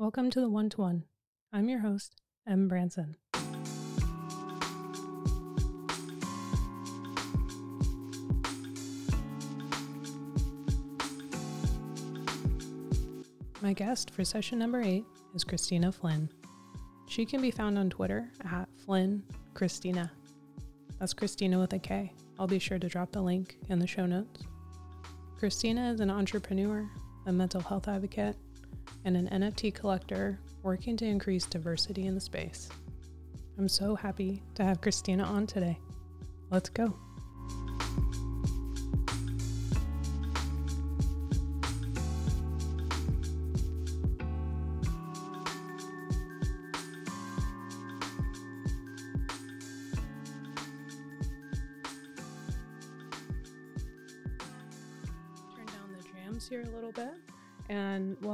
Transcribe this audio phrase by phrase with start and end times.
[0.00, 1.04] Welcome to the One to One.
[1.52, 2.68] I'm your host, M.
[2.68, 3.16] Branson.
[13.60, 15.04] My guest for session number eight
[15.34, 16.30] is Kristina Flynn.
[17.06, 19.22] She can be found on Twitter at Flynn
[19.52, 20.10] Kristina.
[20.98, 22.14] That's Kristina with a K.
[22.38, 24.44] I'll be sure to drop the link in the show notes.
[25.38, 26.88] Kristina is an entrepreneur,
[27.26, 28.36] a mental health advocate,
[29.04, 32.68] and an NFT collector working to increase diversity in the space.
[33.58, 35.78] I'm so happy to have Kristina on today.
[36.50, 36.94] Let's go.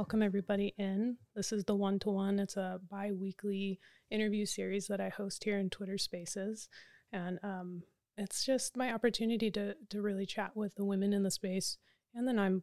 [0.07, 1.17] Welcome everybody in.
[1.35, 2.39] This is the one to one.
[2.39, 3.77] It's a bi weekly
[4.09, 6.69] interview series that I host here in Twitter Spaces.
[7.11, 7.83] And um,
[8.17, 11.77] it's just my opportunity to, to really chat with the women in the space
[12.15, 12.61] and the non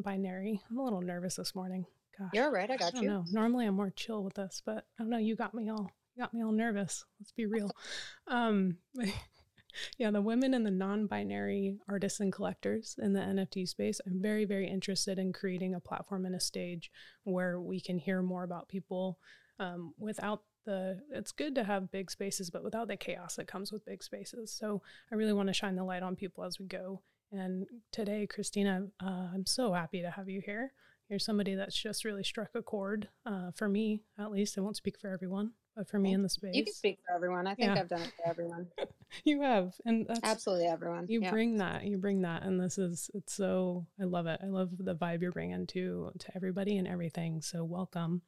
[0.00, 0.62] binary.
[0.70, 1.84] I'm a little nervous this morning.
[2.18, 2.30] Gosh.
[2.32, 2.70] You're right.
[2.70, 3.08] I got I you.
[3.08, 3.24] Know.
[3.30, 5.18] Normally I'm more chill with this, but I don't know.
[5.18, 7.04] You got me all, you got me all nervous.
[7.20, 7.70] Let's be real.
[8.26, 8.78] Um,
[9.98, 14.00] yeah, the women and the non binary artists and collectors in the NFT space.
[14.06, 16.90] I'm very, very interested in creating a platform and a stage
[17.24, 19.18] where we can hear more about people
[19.58, 21.00] um, without the.
[21.10, 24.52] It's good to have big spaces, but without the chaos that comes with big spaces.
[24.52, 27.02] So I really want to shine the light on people as we go.
[27.32, 30.72] And today, Kristina, uh, I'm so happy to have you here.
[31.08, 34.56] You're somebody that's just really struck a chord uh, for me, at least.
[34.56, 36.54] I won't speak for everyone, but for me in the space.
[36.54, 37.46] You can speak for everyone.
[37.46, 37.80] I think Yeah.
[37.80, 38.68] I've done it for everyone.
[39.24, 41.06] You have, and that's Absolutely everyone.
[41.06, 41.30] you yeah.
[41.30, 44.70] bring that you bring that and this is it's so i love it i love
[44.78, 48.22] the vibe you're bringing to to everybody and everything so welcome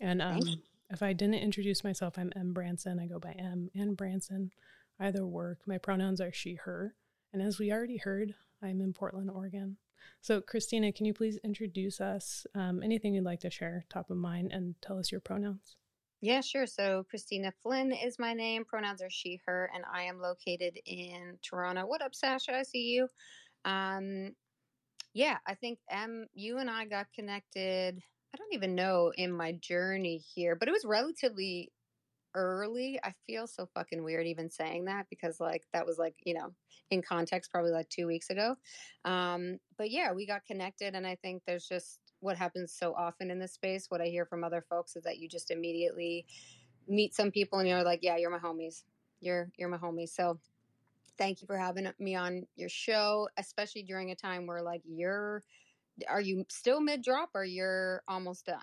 [0.00, 0.40] and um
[0.88, 4.50] if i didn't introduce myself i'm m branson i go by m and branson
[4.98, 6.94] either work my pronouns are she her
[7.34, 9.76] and as we already heard i'm in portland oregon
[10.22, 14.16] so kristina can you please introduce us um, anything you'd like to share top of
[14.16, 15.76] mind and tell us your pronouns
[16.20, 16.66] Yeah, sure.
[16.66, 18.64] So Kristina Flynn is my name.
[18.66, 21.86] Pronouns are she, her, and I am located in Toronto.
[21.86, 22.54] What up, Sasha?
[22.56, 23.08] I see you.
[23.64, 24.32] Um,
[25.14, 28.02] yeah, I think M, you and I got connected.
[28.34, 31.72] I don't even know in my journey here, but it was relatively
[32.34, 33.00] early.
[33.04, 36.54] I feel so fucking weird even saying that because like that was like, you know,
[36.90, 38.56] in context probably like 2 weeks ago.
[39.04, 43.30] Um but yeah, we got connected and I think there's just what happens so often
[43.30, 46.26] in this space what I hear from other folks is that you just immediately
[46.90, 48.82] meet some people and you're like, yeah, you're my homies.
[49.20, 50.10] You're you're my homies.
[50.10, 50.38] So
[51.18, 55.42] thank you for having me on your show, especially during a time where like you're
[56.08, 58.58] are you still mid drop or you're almost done?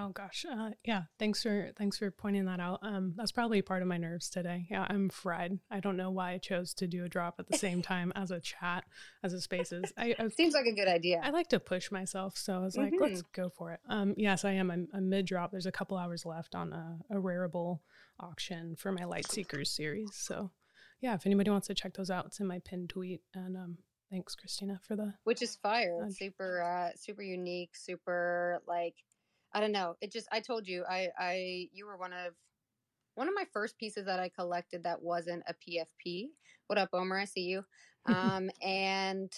[0.00, 1.02] Oh gosh, uh, yeah.
[1.18, 2.78] Thanks for thanks for pointing that out.
[2.82, 4.66] Um, that's probably part of my nerves today.
[4.70, 5.58] Yeah, I'm fried.
[5.72, 8.30] I don't know why I chose to do a drop at the same time as
[8.30, 8.84] a chat,
[9.24, 9.92] as a spaces.
[9.96, 11.20] I I, Seems like a good idea.
[11.24, 13.80] I like to push myself, so I was like, let's go for it.
[13.88, 14.70] Um, yes, I am.
[14.70, 15.50] I'm, I'm mid drop.
[15.50, 17.80] There's a couple hours left on a, a Rarible
[18.20, 20.10] auction for my Light Seekers series.
[20.14, 20.52] So,
[21.00, 23.22] yeah, if anybody wants to check those out, it's in my pinned tweet.
[23.34, 23.78] And um,
[24.12, 26.04] thanks, Kristina, for the which is fire.
[26.06, 28.94] It's super, uh, super unique, super like,
[29.52, 29.96] I don't know.
[30.00, 32.34] It just, I told you, I, I, you were one of,
[33.14, 36.28] one of my first pieces that I collected that wasn't a PFP.
[36.66, 37.18] What up, Omer?
[37.18, 37.64] I see you.
[38.06, 39.30] Um, and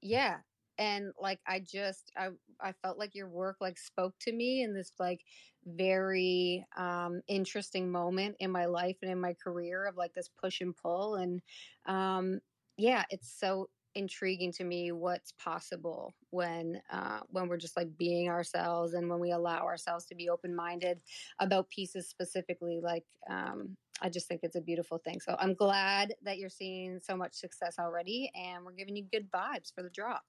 [0.00, 0.38] yeah,
[0.78, 2.28] and like I just, I,
[2.58, 5.20] I felt like your work like spoke to me in this like
[5.66, 10.62] very um, interesting moment in my life and in my career of like this push
[10.62, 11.42] and pull and
[11.86, 12.40] um,
[12.78, 18.28] yeah, it's so intriguing to me what's possible when uh, when we're just like being
[18.28, 21.00] ourselves and when we allow ourselves to be open minded
[21.38, 22.80] about pieces specifically.
[22.82, 25.20] Like um, I just think it's a beautiful thing.
[25.20, 29.30] So I'm glad that you're seeing so much success already, and we're giving you good
[29.30, 30.22] vibes for the drop.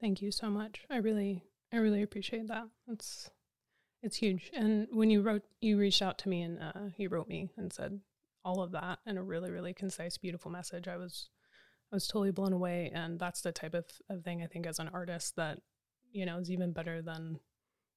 [0.00, 0.84] Thank you so much.
[0.90, 2.68] I really, I really appreciate that.
[2.88, 3.30] It's,
[4.02, 4.50] it's huge.
[4.54, 7.72] And when you wrote, you reached out to me and uh, you wrote me and
[7.72, 8.00] said
[8.44, 10.86] all of that in a really, really concise, beautiful message.
[10.86, 11.30] I was,
[11.92, 12.90] I was totally blown away.
[12.94, 15.58] And that's the type of, of thing I think as an artist that,
[16.12, 17.38] you know, is even better than,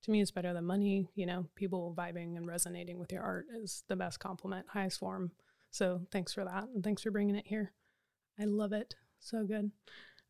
[0.03, 1.09] to me, it's better than money.
[1.15, 5.31] You know, people vibing and resonating with your art is the best compliment, highest form.
[5.69, 6.65] So thanks for that.
[6.73, 7.73] And thanks for bringing it here.
[8.39, 8.95] I love it.
[9.19, 9.71] So good.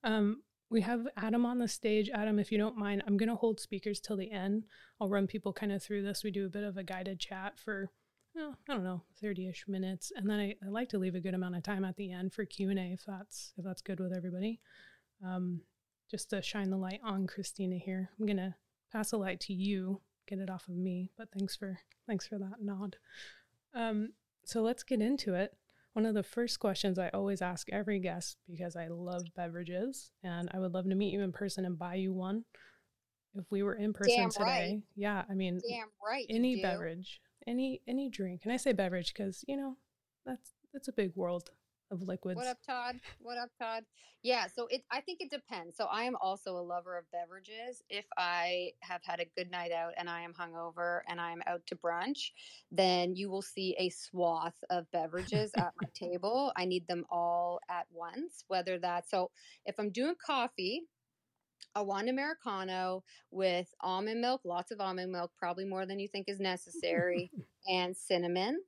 [0.03, 2.09] Um, we have Adam on the stage.
[2.13, 4.63] Adam, if you don't mind, I'm going to hold speakers till the end.
[4.99, 6.23] I'll run people kind of through this.
[6.23, 7.91] We do a bit of a guided chat for,
[8.37, 10.11] oh, I don't know, 30-ish minutes.
[10.15, 12.33] And then I, I like to leave a good amount of time at the end
[12.33, 14.59] for Q&A if that's, if that's good with everybody.
[15.25, 15.61] Um,
[16.09, 18.55] just to shine the light on Kristina here, I'm going to
[18.91, 21.09] pass the light to you, get it off of me.
[21.17, 22.97] But thanks for thanks for that nod.
[23.73, 24.09] Um,
[24.43, 25.55] so let's get into it.
[25.93, 30.49] One of the first questions I always ask every guest because I love beverages and
[30.53, 32.45] I would love to meet you in person and buy you one.
[33.35, 34.81] If we were in person Damn today, right.
[34.95, 36.25] yeah, I mean, Damn right.
[36.29, 39.77] any beverage, any any drink, and I say beverage because you know
[40.25, 41.49] that's that's a big world
[41.91, 42.37] of liquids.
[42.37, 42.95] What up, Todd?
[43.19, 43.83] What up, Todd?
[44.23, 45.75] Yeah, so it I think it depends.
[45.75, 47.83] So I am also a lover of beverages.
[47.89, 51.41] If I have had a good night out and I am hungover and I am
[51.47, 52.31] out to brunch,
[52.71, 56.53] then you will see a swath of beverages at my table.
[56.55, 59.31] I need them all at once, whether that's so
[59.65, 60.83] if I'm doing coffee,
[61.75, 66.07] I want an Americano with almond milk, lots of almond milk, probably more than you
[66.07, 67.31] think is necessary,
[67.67, 68.59] and cinnamon.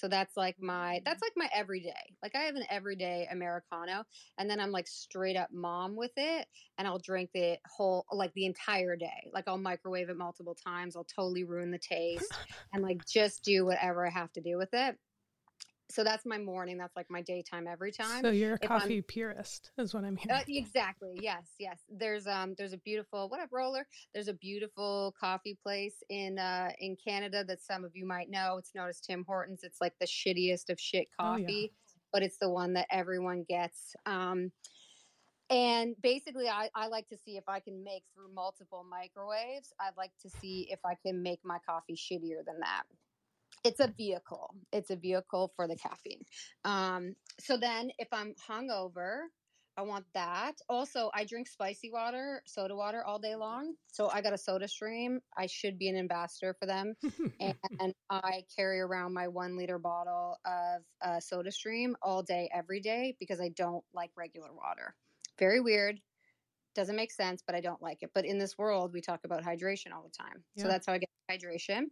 [0.00, 1.26] So that's like my that's mm.
[1.26, 2.16] like my everyday.
[2.22, 4.04] Like I have an everyday Americano
[4.38, 6.46] and then I'm like straight up mom with it
[6.78, 9.30] and I'll drink it whole like the entire day.
[9.34, 10.96] Like I'll microwave it multiple times.
[10.96, 12.32] I'll totally ruin the taste
[12.72, 14.96] and like just do whatever I have to do with it.
[15.90, 16.78] So that's my morning.
[16.78, 18.22] That's like my daytime every time.
[18.22, 20.38] So you're a If I'm- coffee purist, is what I'm hearing.
[20.40, 21.18] Uh, exactly.
[21.20, 21.48] Yes.
[21.58, 21.80] Yes.
[21.88, 23.86] There's um there's a beautiful what up roller.
[24.14, 28.56] There's a beautiful coffee place in uh in Canada that some of you might know.
[28.58, 29.64] It's known as Tim Hortons.
[29.64, 31.44] It's like the shittiest of shit Oh, yeah.
[31.44, 31.72] coffee,
[32.12, 33.94] but it's the one that everyone gets.
[34.06, 34.52] Um
[35.48, 39.72] and basically I, I like to see if I can make through multiple microwaves.
[39.80, 42.84] I'd like to see if I can make my coffee shittier than that.
[43.64, 44.54] It's a vehicle.
[44.72, 46.24] It's a vehicle for the caffeine.
[46.64, 49.24] Um, so then if I'm hungover,
[49.76, 50.56] I want that.
[50.68, 53.74] Also, I drink spicy water, soda water all day long.
[53.86, 55.20] So I got a soda stream.
[55.36, 56.94] I should be an ambassador for them.
[57.40, 62.80] and I carry around my one liter bottle of uh, soda stream all day, every
[62.80, 64.94] day, because I don't like regular water.
[65.38, 66.00] Very weird.
[66.74, 68.10] Doesn't make sense, but I don't like it.
[68.14, 70.44] But in this world, we talk about hydration all the time.
[70.56, 70.64] Yeah.
[70.64, 71.84] So that's how I get hydration.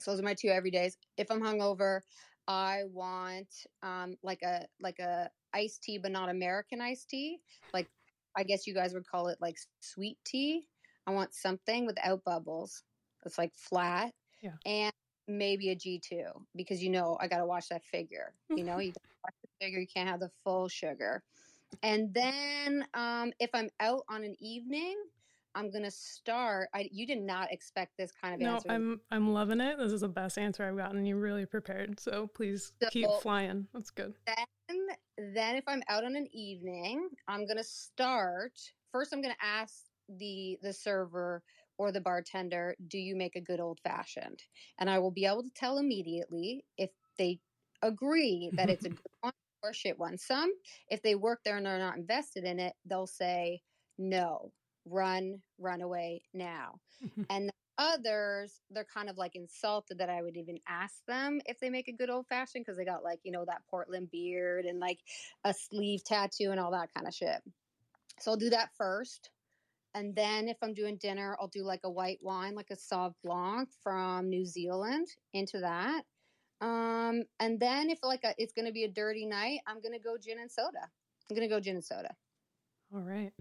[0.00, 0.94] So those are my two everydays.
[1.16, 2.00] If I'm hungover,
[2.48, 3.48] I want
[3.82, 7.38] um, like a like a iced tea, but not American iced tea.
[7.72, 7.88] Like
[8.36, 10.66] I guess you guys would call it like sweet tea.
[11.06, 12.82] I want something without bubbles.
[13.24, 14.12] It's like flat.
[14.40, 14.52] Yeah.
[14.66, 14.92] And
[15.28, 16.24] maybe a G2
[16.56, 18.32] because you know I got to watch that figure.
[18.56, 18.92] You know, you
[19.24, 19.80] watch the figure.
[19.80, 21.22] You can't have the full sugar.
[21.82, 24.96] And then um, if I'm out on an evening,
[25.54, 26.68] I'm gonna start.
[26.74, 28.70] I you did not expect this kind of no, answer.
[28.70, 29.78] I'm I'm loving it.
[29.78, 31.04] This is the best answer I've gotten.
[31.04, 32.00] You really prepared.
[32.00, 33.66] So please keep flying.
[33.72, 34.14] That's good.
[34.26, 34.86] then
[35.34, 38.52] then if i'm out on an evening i'm going to start
[38.90, 39.84] first i'm going to ask
[40.18, 41.42] the the server
[41.78, 44.42] or the bartender do you make a good old fashioned
[44.78, 47.38] and i will be able to tell immediately if they
[47.82, 49.32] agree that it's a good one
[49.62, 50.52] or shit one some
[50.88, 53.60] if they work there and they're not invested in it they'll say
[53.98, 54.50] no
[54.84, 56.74] run run away now.
[57.30, 61.58] And the others they're kind of like insulted that i would even ask them if
[61.58, 64.66] they make a good old fashioned because they got like you know that portland beard
[64.66, 64.98] and like
[65.44, 67.42] a sleeve tattoo and all that kind of shit.
[68.20, 69.30] So i'll do that first
[69.94, 73.14] and then if i'm doing dinner i'll do like a white wine like a sauv
[73.24, 76.02] blanc from new zealand into that
[76.60, 80.16] um and then if like a, it's gonna be a dirty night i'm gonna go
[80.22, 80.86] gin and soda.
[81.30, 82.14] I'm gonna go gin and soda.
[82.94, 83.32] All right.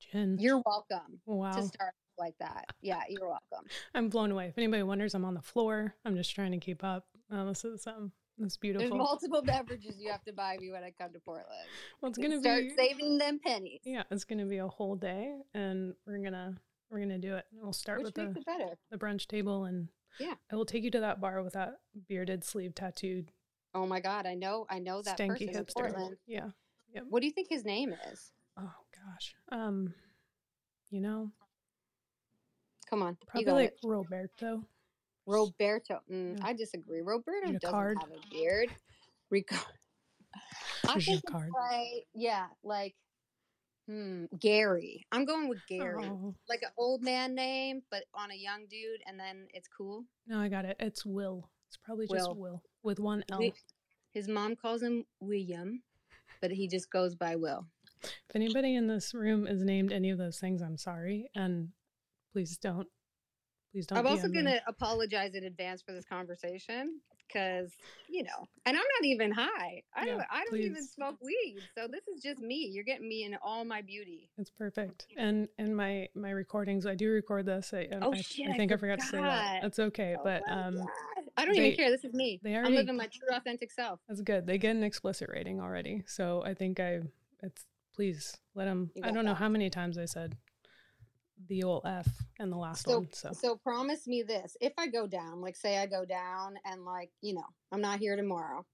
[0.00, 0.36] Jen.
[0.38, 1.52] you're welcome wow.
[1.52, 4.46] to start like that yeah you're welcome I'm blown away.
[4.46, 5.94] If anybody wonders, I'm on the floor.
[6.04, 7.06] I'm just trying to keep up.
[7.32, 8.96] Uh, this is um this There's beautiful.
[8.96, 11.46] multiple beverages you have to buy me when I come to Portland.
[12.00, 13.80] well, it's gonna be Start be saving them pennies.
[13.84, 16.56] yeah, it's gonna be a whole day, and we're gonna
[16.90, 17.44] we're gonna do it.
[17.52, 19.88] We'll start Which with the the brunch table, and
[20.18, 20.34] Yeah.
[20.50, 23.32] I will take you to that bar with that bearded sleeve tattooed
[23.74, 25.72] Oh my god, I know I know that stanky person in hipster.
[25.74, 26.16] Portland.
[26.26, 26.48] Yeah.
[27.08, 28.32] What do you think his name is?
[29.12, 29.34] Gosh.
[29.52, 29.94] Um,
[30.90, 31.30] you know,
[32.88, 33.16] Come on.
[33.26, 33.78] probably like it.
[33.84, 34.64] Roberto.
[35.26, 36.00] Roberto.
[36.10, 36.46] Mm, Yeah.
[36.46, 37.00] I disagree.
[37.02, 38.68] Roberto doesn't have a beard.
[39.32, 39.64] Ricard.
[40.88, 42.94] I think like, yeah, like
[43.88, 45.06] hmm, Gary.
[45.12, 46.04] I'm going with Gary.
[46.04, 50.04] Oh, Like an old man name, but on a young dude, and then it's cool.
[50.26, 50.76] no, I got it.
[50.80, 51.48] It's Will.
[51.68, 52.36] It's probably just Will.
[52.36, 53.40] Will with one L.
[54.12, 55.82] His mom calls him William,
[56.40, 57.66] but he just goes by Will.
[58.02, 61.68] If anybody in this room is named any of those things, I'm sorry, and
[62.32, 62.86] please don't,
[63.72, 63.98] please don't.
[63.98, 67.70] I'm also going to apologize in advance for this conversation because,
[68.08, 69.82] you know, and I'm not even high.
[69.94, 71.58] I Yeah, don't I don't even smoke weed.
[71.76, 72.70] So this is just me.
[72.72, 74.30] You're getting me in all my beauty.
[74.38, 75.06] It's perfect.
[75.16, 77.72] And and my my recordings, I do record this.
[77.72, 79.54] I, Oh, I, shit, I I think I forgot to say that.
[79.60, 79.64] forgot.
[79.66, 80.86] It's okay, Oh but um, God.
[81.36, 81.90] I don't they- even care.
[81.90, 82.40] This is me.
[82.42, 84.00] they I'm already- living my true authentic self.
[84.08, 84.46] that's good.
[84.46, 87.00] They get an explicit rating already, so I think I
[87.42, 87.64] it's
[88.00, 88.90] please let him.
[89.02, 89.40] I don't know that.
[89.40, 90.34] how many times I said
[91.48, 93.08] the old F and the last so, one.
[93.12, 94.56] So so promise me this.
[94.58, 97.98] If I go down, like say I go down and like, you know, I'm not
[97.98, 98.64] here tomorrow.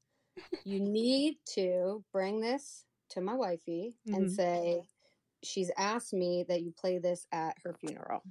[0.64, 4.36] you need to bring this to my wifey and Mhm.
[4.36, 4.82] say
[5.42, 8.22] she's asked me that you play this at her funeral.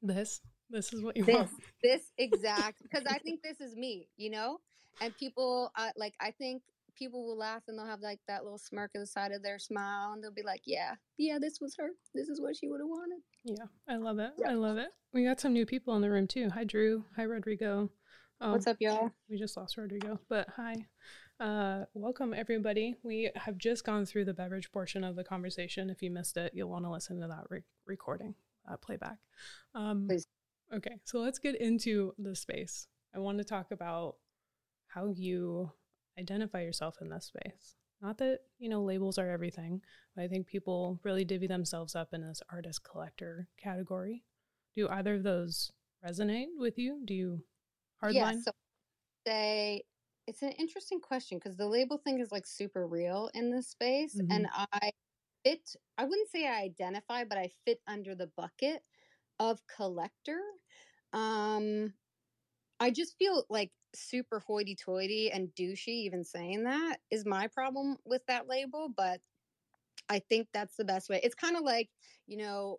[0.00, 1.50] this this is what you This want.
[1.82, 4.60] this exact because I think this is me, you know?
[5.02, 6.62] And people uh, like I think
[6.94, 9.58] people will laugh and they'll have like that little smirk at the side of their
[9.58, 11.90] smile and they'll be like, "Yeah, yeah, this was her.
[12.14, 14.32] This is what she would have wanted." Yeah, I love it.
[14.38, 14.50] Yeah.
[14.50, 14.88] I love it.
[15.12, 16.50] We got some new people in the room too.
[16.50, 17.04] Hi, Drew.
[17.16, 17.90] Hi, Rodrigo.
[18.40, 19.10] Um, What's up, y'all?
[19.28, 20.86] We just lost Rodrigo, but hi.
[21.38, 22.96] Uh, welcome, everybody.
[23.02, 25.90] We have just gone through the beverage portion of the conversation.
[25.90, 28.34] If you missed it, you'll want to listen to that re- recording,
[28.70, 29.18] uh, playback.
[29.74, 30.26] Um, Please.
[30.72, 32.86] Okay, so let's get into the space.
[33.14, 34.16] I want to talk about
[34.86, 35.72] how you
[36.20, 37.76] identify yourself in this space.
[38.02, 39.82] Not that, you know, labels are everything,
[40.14, 44.24] but I think people really divvy themselves up in this artist collector category.
[44.74, 45.70] Do either of those
[46.06, 47.02] resonate with you?
[47.04, 47.44] Do you
[48.02, 48.14] hardline?
[48.14, 48.50] Yeah, so
[49.26, 49.82] say
[50.26, 54.14] it's an interesting question because the label thing is like super real in this space,
[54.16, 54.30] Mhm.
[54.30, 54.90] and I
[55.44, 55.76] fit.
[55.98, 58.82] I wouldn't say I identify, but I fit under the bucket
[59.38, 60.40] of collector.
[61.12, 61.92] Um,
[62.80, 65.88] I just feel like super hoity-toity and douchey.
[66.06, 69.20] Even saying that is my problem with that label, but
[70.08, 71.20] I think that's the best way.
[71.22, 71.90] It's kind of like
[72.26, 72.78] you know,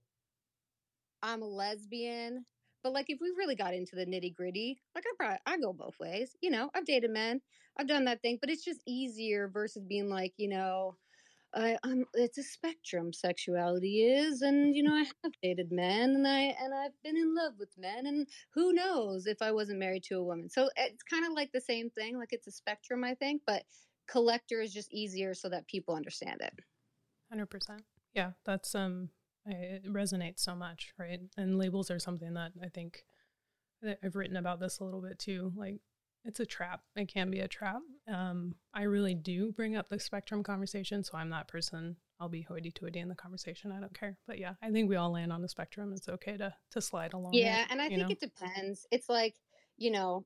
[1.24, 2.46] I'm a lesbian,
[2.84, 5.74] but like if we really got into the nitty gritty, like I probably I go
[5.74, 6.36] both ways.
[6.42, 7.42] You know, I've dated men,
[7.78, 10.98] I've done that thing, but it's just easier versus being like, you know,
[11.54, 13.12] I, I'm it's a spectrum.
[13.12, 17.36] Sexuality is, and you know, I have dated men, and I and I've been in
[17.36, 20.50] love with men, and who knows if I wasn't married to a woman.
[20.50, 22.18] So it's kind of like the same thing.
[22.18, 23.64] Like it's a spectrum, I think, but
[24.08, 26.54] collector is just easier so that people understand it.
[27.30, 27.84] Hundred percent.
[28.14, 29.10] Yeah, that's um,
[29.48, 31.20] I, it resonates so much, right?
[31.38, 33.04] And labels are something that I think
[33.82, 35.52] that I've written about this a little bit too.
[35.56, 35.82] Like,
[36.26, 36.82] it's a trap.
[36.96, 37.82] It can be a trap.
[38.12, 41.96] Um, I really do bring up the spectrum conversation, so I'm that person.
[42.20, 43.72] I'll be hoity-toity in the conversation.
[43.72, 44.18] I don't care.
[44.28, 45.92] But yeah, I think we all land on the spectrum.
[45.96, 47.34] It's okay to to slide along.
[47.34, 48.08] Yeah, it, and I think know?
[48.10, 48.86] it depends.
[48.92, 49.36] It's like,
[49.78, 50.26] you know,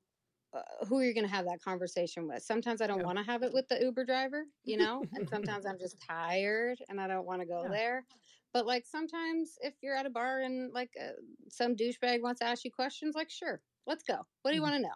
[0.52, 2.42] uh, who are you going to have that conversation with?
[2.42, 3.04] Sometimes I don't Yeah.
[3.04, 6.78] want to have it with the Uber driver, you know, and sometimes I'm just tired
[6.88, 7.70] and I don't want to go Yeah.
[7.70, 8.04] there.
[8.52, 11.12] But like sometimes if you're at a bar and like uh,
[11.48, 14.18] some douchebag wants to ask you questions, like, sure, let's go.
[14.42, 14.64] What do you Mhm.
[14.64, 14.94] want to know?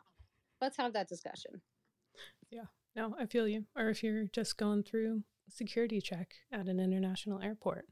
[0.60, 1.60] Let's have that discussion.
[2.50, 2.64] Yeah.
[2.96, 3.64] No, I feel you.
[3.76, 7.86] Or if you're just going through security check at an international airport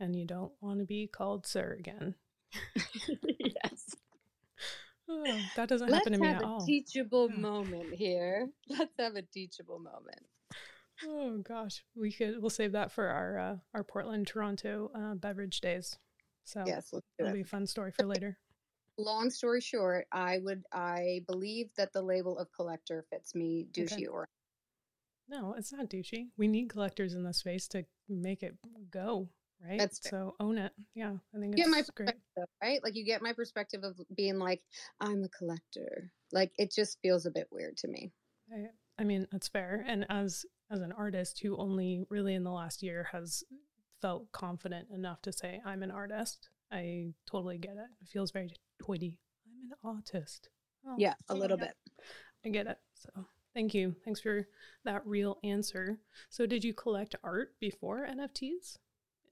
[0.00, 2.14] and you don't want to be called sir again.
[3.38, 3.94] yes.
[5.08, 6.66] Oh, that doesn't Let's happen to me have at a all.
[6.66, 8.48] teachable moment here.
[8.68, 10.26] Let's have a teachable moment.
[11.06, 15.60] Oh gosh, we could we'll save that for our uh, our Portland Toronto uh, beverage
[15.60, 15.96] days.
[16.44, 17.34] So Yes, let's it'll it.
[17.34, 18.38] be a fun story for later.
[18.98, 23.92] Long story short, I would I believe that the label of collector fits me douchey
[23.92, 24.06] Okay.
[24.06, 24.28] or
[25.28, 26.28] No, it's not douchey.
[26.36, 28.56] We need collectors in this space to make it
[28.90, 29.28] go
[29.62, 29.78] right.
[29.78, 30.10] That's fair.
[30.10, 30.72] so own it.
[30.94, 32.14] Yeah, I think get my great.
[32.62, 32.82] right?
[32.82, 34.62] Like you get my perspective of being like,
[35.00, 36.10] I'm a collector.
[36.32, 38.12] Like it just feels a bit weird to me.
[38.52, 38.66] I,
[38.98, 39.84] I mean, that's fair.
[39.86, 43.44] And as as an artist who only really in the last year has
[44.02, 47.88] felt confident enough to say I'm an artist, I totally get it.
[48.02, 49.18] It feels very toity.
[49.46, 50.48] I'm an artist.
[50.86, 51.66] Oh, Yeah, a little yeah.
[51.66, 52.04] bit.
[52.44, 52.78] I get it.
[52.94, 53.10] So
[53.54, 53.94] thank you.
[54.04, 54.46] Thanks for
[54.84, 55.98] that real answer.
[56.30, 58.78] So did you collect art before NFTs?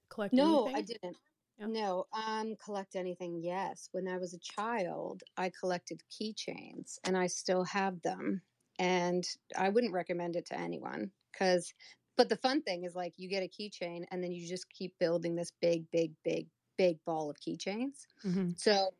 [0.09, 0.77] Collect No, anything?
[0.77, 1.17] I didn't.
[1.59, 1.67] Yeah.
[1.67, 3.41] No, um, collect anything.
[3.41, 3.89] Yes.
[3.93, 8.43] When I was a child, I collected keychains and I still have them.
[8.81, 9.25] And
[9.57, 11.73] I wouldn't recommend it to anyone because,
[12.17, 14.93] but the fun thing is like you get a keychain and then you just keep
[14.99, 18.07] building this big, big, big, big ball of keychains.
[18.25, 18.59] Mhm.
[18.59, 18.91] So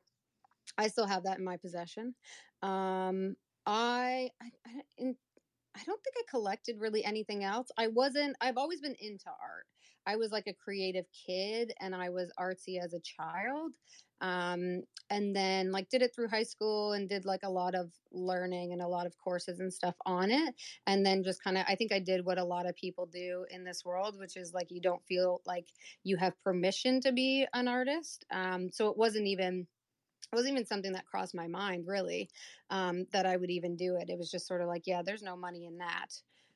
[0.77, 2.15] I still have that in my possession.
[2.63, 5.17] Um, I, I, I, in,
[5.77, 7.69] I don't think I collected really anything else.
[7.77, 9.67] I wasn't, I've always been into art.
[10.07, 13.73] I was like a creative kid and I was artsy as a child.
[14.21, 17.91] Um, and then like did it through high school and did like a lot of
[18.13, 20.55] learning and a lot of courses and stuff on it.
[20.87, 23.45] And then just kind of, I think I did what a lot of people do
[23.51, 25.67] in this world, which is like you don't feel like
[26.05, 28.25] you have permission to be an artist.
[28.31, 29.67] Um, so it wasn't even,
[30.33, 32.29] it wasn't even something that crossed my mind really
[32.71, 34.11] um, that I would even do it.
[34.11, 36.09] It was just sort of like, yeah, there's no money in that.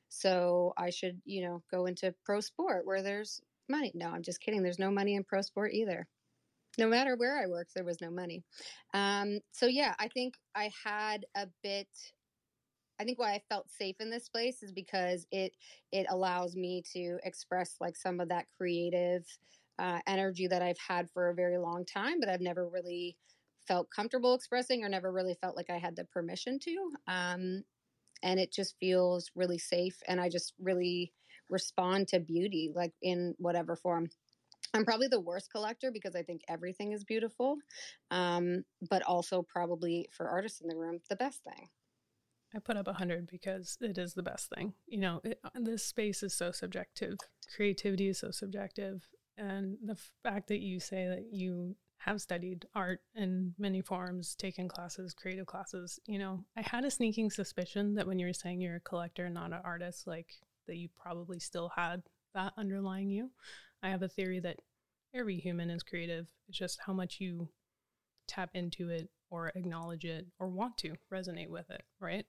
[0.09, 3.91] So I should, you know, go into pro sport where there's money.
[3.93, 4.63] No, I'm just kidding.
[4.63, 6.07] There's no money in pro sport either.
[6.77, 8.43] No matter where I worked, there was no money.
[8.93, 11.87] Um, so yeah, I think I had a bit.
[12.99, 15.53] I think why I felt safe in this place is because it
[15.91, 19.25] it allows me to express like some of that creative
[19.77, 23.15] uh, energy that I've had for a very long time, but I've never really
[23.69, 26.91] felt comfortable expressing or never really felt like I had the permission to.
[27.07, 27.63] Um,
[28.23, 29.95] and it just feels really safe.
[30.07, 31.13] And I just really
[31.49, 34.09] respond to beauty, like in whatever form.
[34.73, 37.57] I'm probably the worst collector because I think everything is beautiful,
[38.11, 41.69] um, but also probably for artists in the room, the best thing.
[42.53, 44.73] I put up a 100 because it is the best thing.
[44.87, 47.17] You know, it, uh, this space is so subjective.
[47.55, 49.07] Creativity is so subjective.
[49.37, 54.69] And the fact that you say that you have studied art in many forms, taken
[54.69, 58.61] classes, creative classes, you know, I had a sneaking suspicion that when you were saying
[58.61, 60.27] you're a collector, not an artist, like
[60.67, 62.03] that you probably still had
[62.33, 63.31] that underlying you.
[63.83, 64.59] I have a theory that
[65.13, 66.27] every human is creative.
[66.47, 67.49] It's just how much you
[68.27, 72.25] tap into it or acknowledge it or want to resonate with it, right?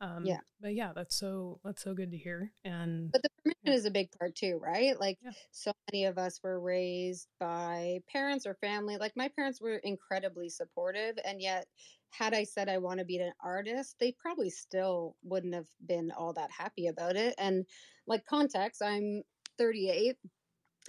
[0.00, 0.40] Um, yeah.
[0.60, 2.52] But yeah, that's so that's so good to hear.
[2.64, 3.74] And but the permission yeah.
[3.74, 4.98] is a big part too, right?
[4.98, 5.32] Like yeah.
[5.50, 8.96] so many of us were raised by parents or family.
[8.96, 11.66] Like my parents were incredibly supportive, and yet
[12.10, 16.10] had I said I want to be an artist, they probably still wouldn't have been
[16.16, 17.34] all that happy about it.
[17.38, 17.66] And
[18.06, 19.22] like context, I'm
[19.58, 20.16] 38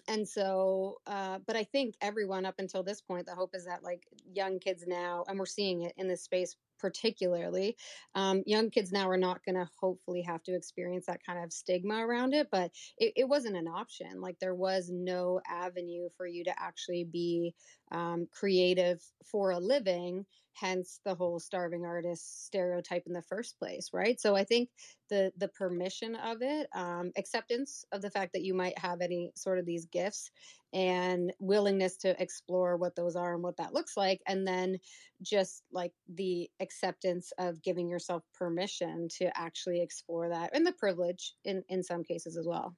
[0.08, 3.84] and so uh, but i think everyone up until this point the hope is that
[3.84, 4.03] like
[4.34, 7.77] young kids now and we're seeing it in this space particularly
[8.15, 11.53] um, young kids now are not going to hopefully have to experience that kind of
[11.53, 16.25] stigma around it but it, it, wasn't an option like there was no avenue for
[16.25, 17.53] you to actually be
[17.91, 23.89] um, creative for a living hence the whole starving artist stereotype in the first place
[23.93, 24.19] right?
[24.19, 24.69] So i think
[25.10, 29.31] the the permission of it um, acceptance of the fact that you might have any
[29.36, 30.31] sort of these gifts
[30.74, 34.77] and willingness to explore what those are and what that looks like and then
[35.21, 41.33] just like the acceptance of giving yourself permission to actually explore that and the privilege
[41.43, 42.75] in in some cases as well.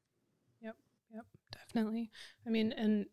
[0.62, 0.76] Yep
[1.14, 2.10] yep definitely.
[2.48, 3.06] I mean and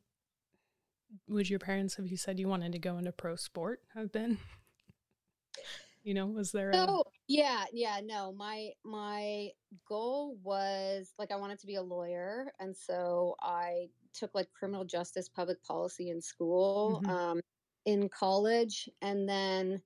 [1.29, 4.39] would your parents have you said you wanted to go into pro sport have been
[6.03, 7.11] you know was there no, a...
[7.29, 9.49] yeah yeah no my my
[9.89, 14.85] goal was like i wanted to be a lawyer and so i took like criminal
[14.85, 17.11] justice public policy in school mm-hmm.
[17.11, 17.41] um,
[17.87, 19.81] in college and then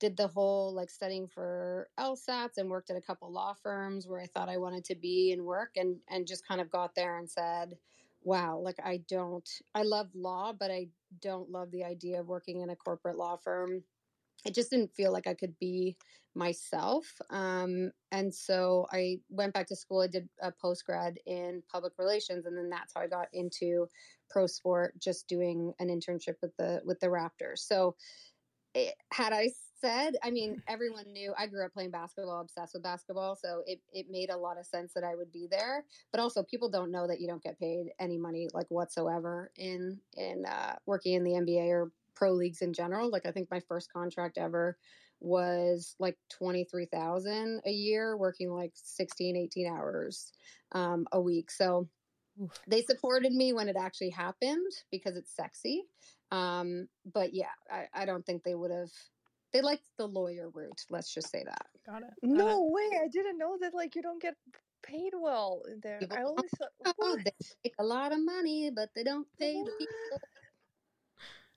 [0.00, 4.20] did the whole like studying for LSATs and worked at a couple law firms where
[4.20, 7.18] I thought I wanted to be and work and and just kind of got there
[7.18, 7.76] and said
[8.22, 10.88] wow, like I don't, I love law, but I
[11.20, 13.82] don't love the idea of working in a corporate law firm.
[14.44, 15.96] It just didn't feel like I could be
[16.34, 17.06] myself.
[17.30, 20.00] Um, and so I went back to school.
[20.00, 23.88] I did a post grad in public relations, and then that's how I got into
[24.30, 27.58] pro sport, just doing an internship with the with the Raptors.
[27.58, 27.96] So,
[28.74, 29.50] it, eh, had I
[29.80, 33.36] said, I mean, everyone knew I grew up playing basketball, obsessed with basketball.
[33.36, 35.84] So it, it made a lot of sense that I would be there.
[36.12, 39.98] But also people don't know that you don't get paid any money like whatsoever in,
[40.16, 43.10] in uh, working in the NBA or pro leagues in general.
[43.10, 44.76] Like I think my first contract ever
[45.20, 50.32] was like 23,000 a year working like 16, 18 hours
[50.72, 51.50] um, a week.
[51.50, 51.88] So
[52.42, 52.58] Oof.
[52.66, 55.84] they supported me when it actually happened because it's sexy.
[56.30, 58.90] Um, but yeah, I, I don't think they would have
[59.52, 60.84] they liked the lawyer route.
[60.90, 61.66] Let's just say that.
[61.86, 62.10] Got it.
[62.22, 62.72] Got no it.
[62.72, 63.00] way!
[63.02, 63.74] I didn't know that.
[63.74, 64.34] Like you don't get
[64.82, 66.00] paid well there.
[66.10, 67.32] I always thought oh, they
[67.64, 69.66] make a lot of money, but they don't pay what?
[69.66, 70.20] the people.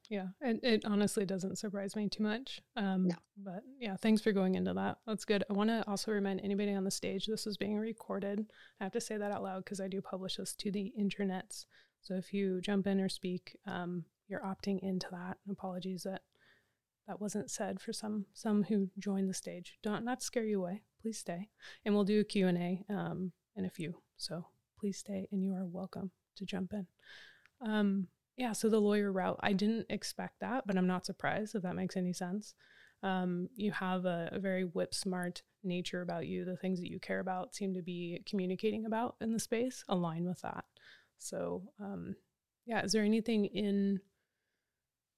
[0.09, 2.61] Yeah, it, it honestly doesn't surprise me too much.
[2.75, 3.15] Um, no.
[3.37, 4.97] But yeah, thanks for going into that.
[5.07, 5.43] That's good.
[5.49, 8.45] I want to also remind anybody on the stage this is being recorded.
[8.79, 11.65] I have to say that out loud because I do publish this to the internets.
[12.01, 15.37] So if you jump in or speak, um, you're opting into that.
[15.49, 16.21] Apologies that
[17.07, 19.77] that wasn't said for some some who joined the stage.
[19.83, 20.83] Don't not scare you away.
[21.01, 21.49] Please stay,
[21.85, 23.95] and we'll do a Q and A um, in a few.
[24.17, 24.45] So
[24.79, 26.87] please stay, and you are welcome to jump in.
[27.65, 28.53] Um, yeah.
[28.53, 31.97] So the lawyer route, I didn't expect that, but I'm not surprised if that makes
[31.97, 32.53] any sense.
[33.03, 36.45] Um, you have a, a very whip smart nature about you.
[36.45, 40.25] The things that you care about seem to be communicating about in the space align
[40.25, 40.63] with that.
[41.19, 42.15] So, um,
[42.65, 43.99] yeah, is there anything in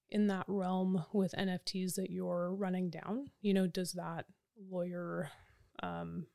[0.09, 3.27] in that realm with NFTs that you're running down?
[3.41, 4.25] You know, does that
[4.69, 5.29] lawyer
[5.81, 6.27] um,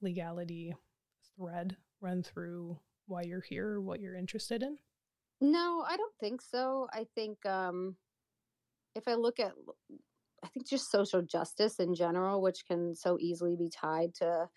[0.00, 0.74] legality
[1.36, 4.78] thread run through why you're here, what you're interested in?
[5.40, 6.88] No, I don't think so.
[6.92, 7.96] I think um,
[8.94, 9.52] if I look at,
[10.44, 14.48] I think just social justice in general, which can so easily be tied to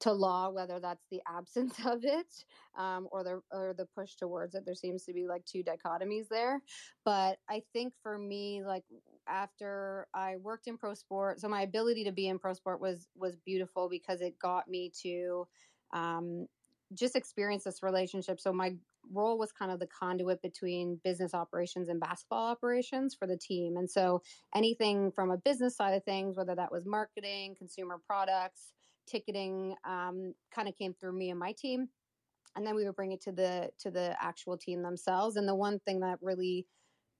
[0.00, 2.44] to law, whether that's the absence of it
[2.76, 4.64] um, or the or the push towards it.
[4.64, 6.62] There seems to be like two dichotomies there.
[7.04, 8.84] But I think for me, like
[9.28, 13.06] after I worked in pro sport, so my ability to be in pro sport was
[13.16, 15.46] was beautiful because it got me to
[15.92, 16.46] um,
[16.94, 18.40] just experience this relationship.
[18.40, 18.74] So my
[19.12, 23.76] role was kind of the conduit between business operations and basketball operations for the team.
[23.76, 24.22] And so
[24.54, 28.72] anything from a business side of things, whether that was marketing, consumer products,
[29.10, 31.88] ticketing, um, kind of came through me and my team.
[32.56, 35.36] And then we would bring it to the to the actual team themselves.
[35.36, 36.66] And the one thing that really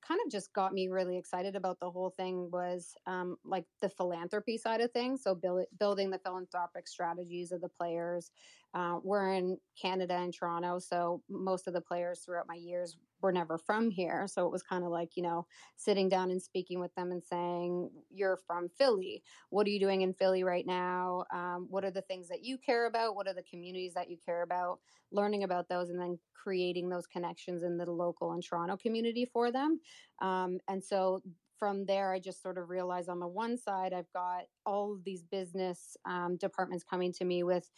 [0.06, 3.88] kind of just got me really excited about the whole thing was um, like the
[3.88, 5.22] philanthropy side of things.
[5.22, 8.30] So build, building the philanthropic strategies of the players.
[8.72, 13.32] Uh, we're in Canada and Toronto, so most of the players throughout my years were
[13.32, 14.26] never from here.
[14.26, 17.22] So it was kind of like, you know, sitting down and speaking with them and
[17.22, 19.22] saying, You're from Philly.
[19.50, 21.24] What are you doing in Philly right now?
[21.32, 23.14] Um, what are the things that you care about?
[23.16, 24.80] What are the communities that you care about?
[25.12, 29.52] Learning about those and then creating those connections in the local and Toronto community for
[29.52, 29.80] them.
[30.20, 31.22] Um, and so
[31.60, 35.04] from there, I just sort of realized on the one side, I've got all of
[35.04, 37.70] these business um, departments coming to me with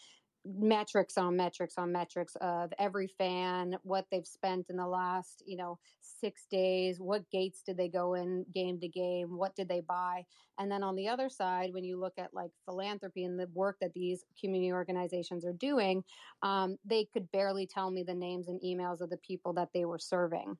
[0.44, 5.57] metrics on metrics on metrics of every fan what they've spent in the last you
[5.57, 9.81] know six days what gates did they go in game to game what did they
[9.81, 10.24] buy?
[10.59, 13.76] And then on the other side when you look at like philanthropy and the work
[13.81, 16.02] that these community organizations are doing
[16.42, 19.85] um, they could barely tell me the names and emails of the people that they
[19.85, 20.57] were serving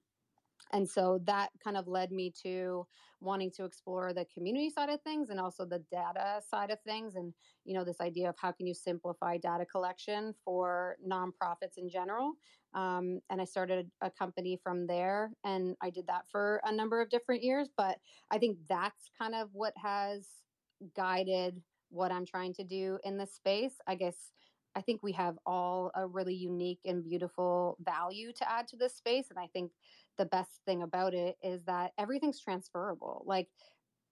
[0.73, 2.87] and so that kind of led me to
[3.21, 7.15] wanting to explore the community side of things and also the data side of things
[7.15, 7.33] and
[7.65, 12.33] you know this idea of how can you simplify data collection for nonprofits in general
[12.75, 17.01] um, and i started a company from there and i did that for a number
[17.01, 17.99] of different years but
[18.31, 20.27] i think that's kind of what has
[20.97, 24.33] guided what i'm trying to do in this space i guess
[24.75, 28.95] I think we have all a really unique and beautiful value to add to this
[28.95, 29.27] space.
[29.31, 29.73] And I think
[30.19, 33.23] the best thing about it is that everything's transferable.
[33.27, 33.49] Like,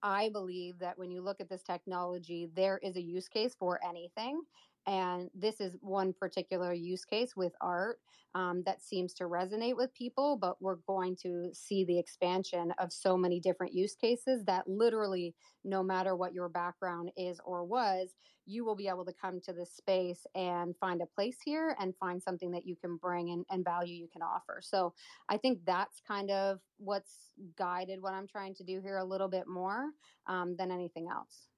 [0.03, 3.79] I believe that when you look at this technology, there is a use case for
[3.87, 4.41] anything.
[4.87, 7.99] And this is one particular use case with art
[8.33, 12.91] um, that seems to resonate with people, but we're going to see the expansion of
[12.91, 18.15] so many different use cases that literally, no matter what your background is or was,
[18.45, 21.95] you will be able to come to this space and find a place here and
[21.97, 24.61] find something that you can bring and, and value you can offer.
[24.61, 24.93] So
[25.29, 29.29] I think that's kind of what's guided what I'm trying to do here a little
[29.29, 29.91] bit more
[30.27, 31.50] um, than anything else.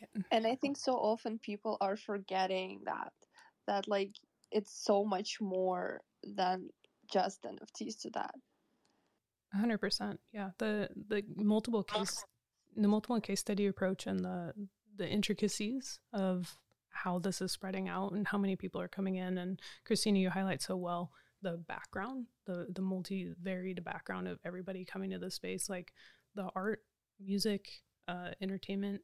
[0.00, 0.22] Yeah.
[0.30, 3.12] And I think so often people are forgetting that
[3.66, 4.12] that like
[4.50, 6.68] it's so much more than
[7.12, 8.34] just NFTs to that.
[9.52, 10.20] hundred percent.
[10.32, 10.50] Yeah.
[10.58, 12.24] The the multiple case
[12.76, 14.52] the multiple case study approach and the
[14.96, 16.56] the intricacies of
[16.90, 19.38] how this is spreading out and how many people are coming in.
[19.38, 24.84] And Kristina, you highlight so well the background, the the multi varied background of everybody
[24.84, 25.92] coming to the space, like
[26.34, 26.82] the art,
[27.18, 27.68] music,
[28.08, 29.00] uh, entertainment,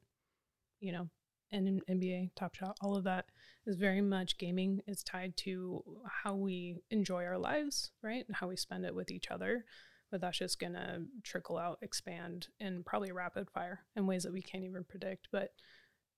[0.80, 1.08] you know,
[1.52, 3.26] and NBA, Top Shot, all of that
[3.66, 5.82] is very much gaming is tied to
[6.24, 8.24] how we enjoy our lives, right?
[8.26, 9.64] And how we spend it with each other.
[10.10, 14.42] But that's just gonna trickle out, expand, and probably rapid fire in ways that we
[14.42, 15.28] can't even predict.
[15.32, 15.50] But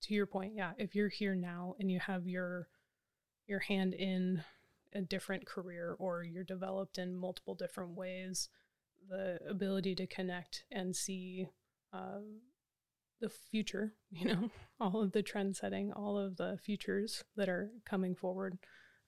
[0.03, 2.69] to your point, yeah, if you're here now and you have your
[3.47, 4.43] your hand in
[4.93, 8.51] a different career or you're developed in multiple different ways,
[9.09, 11.49] the ability to connect and see
[11.93, 12.21] uh,
[13.21, 14.51] the future, you know,
[14.81, 18.59] all of the trend setting, all of the futures that are coming forward,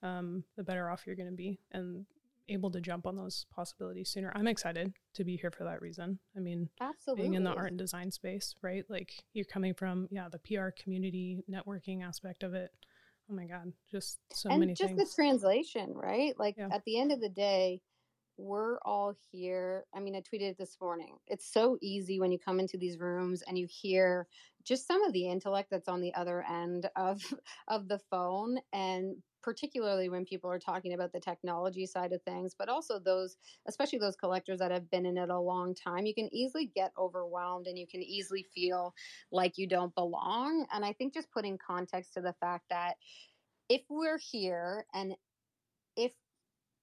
[0.03, 1.59] um, the better off you're going to be.
[1.71, 2.05] And
[2.49, 4.31] able to jump on those possibilities sooner.
[4.35, 6.19] I'm excited to be here for that reason.
[6.35, 8.83] I mean, absolutely being in the art and design space, right?
[8.89, 12.71] Like you're coming from, yeah, the PR community networking aspect of it.
[13.29, 15.09] Oh my God, just so and many just things.
[15.09, 16.37] the translation, right?
[16.37, 16.69] Like Yeah.
[16.71, 17.81] at the end of the day,
[18.37, 19.85] we're all here.
[19.93, 21.17] I mean, I tweeted it this morning.
[21.27, 24.27] It's so easy when you come into these rooms and you hear
[24.63, 27.21] just some of the intellect that's on the other end of
[27.67, 32.53] of the phone and particularly when people are talking about the technology side of things
[32.57, 36.13] but also those especially those collectors that have been in it a long time you
[36.13, 38.93] can easily get overwhelmed and you can easily feel
[39.31, 42.97] like you don't belong and i think just putting context to the fact that
[43.67, 45.15] if we're here and
[45.97, 46.11] if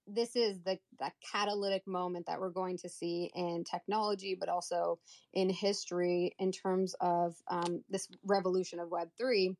[0.08, 4.98] this is the, the catalytic moment that we're going to see in technology, but also
[5.32, 9.56] in history in terms of um, this revolution of Web3,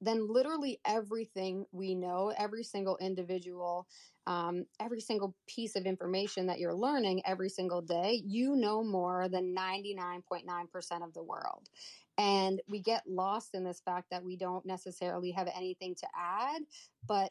[0.00, 3.86] then literally everything we know, every single individual,
[4.26, 9.28] um, every single piece of information that you're learning every single day, you know more
[9.28, 11.68] than 99.9% of the world.
[12.16, 16.62] And we get lost in this fact that we don't necessarily have anything to add,
[17.06, 17.30] but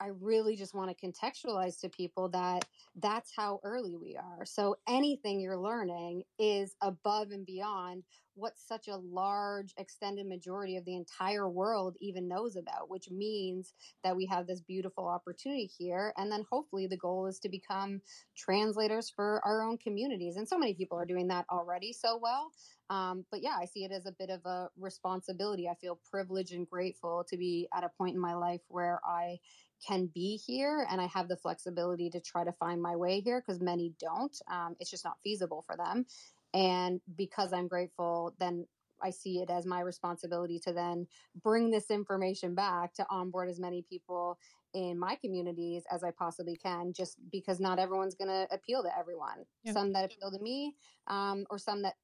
[0.00, 2.64] I really just want to contextualize to people that
[2.96, 4.46] that's how early we are.
[4.46, 10.84] So anything you're learning is above and beyond what such a large extended majority of
[10.86, 16.14] the entire world even knows about, which means that we have this beautiful opportunity here.
[16.16, 18.00] And then hopefully the goal is to become
[18.34, 20.36] translators for our own communities.
[20.36, 22.52] And so many people are doing that already so well.
[22.88, 25.68] Um, but yeah, I see it as a bit of a responsibility.
[25.68, 29.38] I feel privileged and grateful to be at a point in my life where I
[29.86, 33.42] can be here and I have the flexibility to try to find my way here
[33.44, 34.36] because many don't.
[34.50, 36.06] Um, it's just not feasible for them.
[36.52, 38.66] And because I'm grateful, then
[39.02, 41.06] I see it as my responsibility to then
[41.42, 44.38] bring this information back to onboard as many people
[44.74, 48.98] in my communities as I possibly can, just because not everyone's going to appeal to
[48.98, 49.44] everyone.
[49.64, 49.72] Yeah.
[49.72, 51.94] Some that appeal to me, um, or some that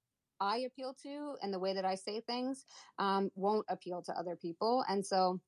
[0.41, 2.65] I appeal to and the way that I say things
[2.99, 4.85] um, won't appeal to other people.
[4.89, 5.41] And so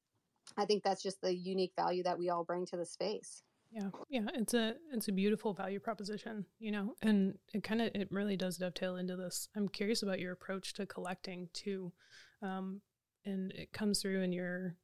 [0.57, 3.43] I think that's just the unique value that we all bring to the space.
[3.71, 7.91] Yeah, yeah, it's a it's a beautiful value proposition, you know, and it kind of
[7.95, 9.49] it really does dovetail into this.
[9.55, 11.93] I'm curious about your approach to collecting too,
[12.43, 12.81] um,
[13.27, 14.77] and it comes through in your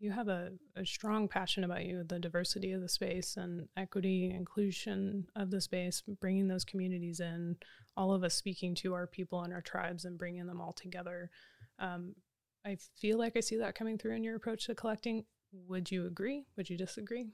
[0.00, 4.30] you have a, a strong passion about you, the diversity of the space and equity,
[4.30, 7.56] inclusion of the space, bringing those communities in,
[7.96, 11.30] all of us speaking to our people and our tribes and bringing them all together.
[11.80, 12.14] Um,
[12.64, 15.24] I feel like I see that coming through in your approach to collecting.
[15.52, 16.44] Would you agree?
[16.56, 17.28] Would you disagree?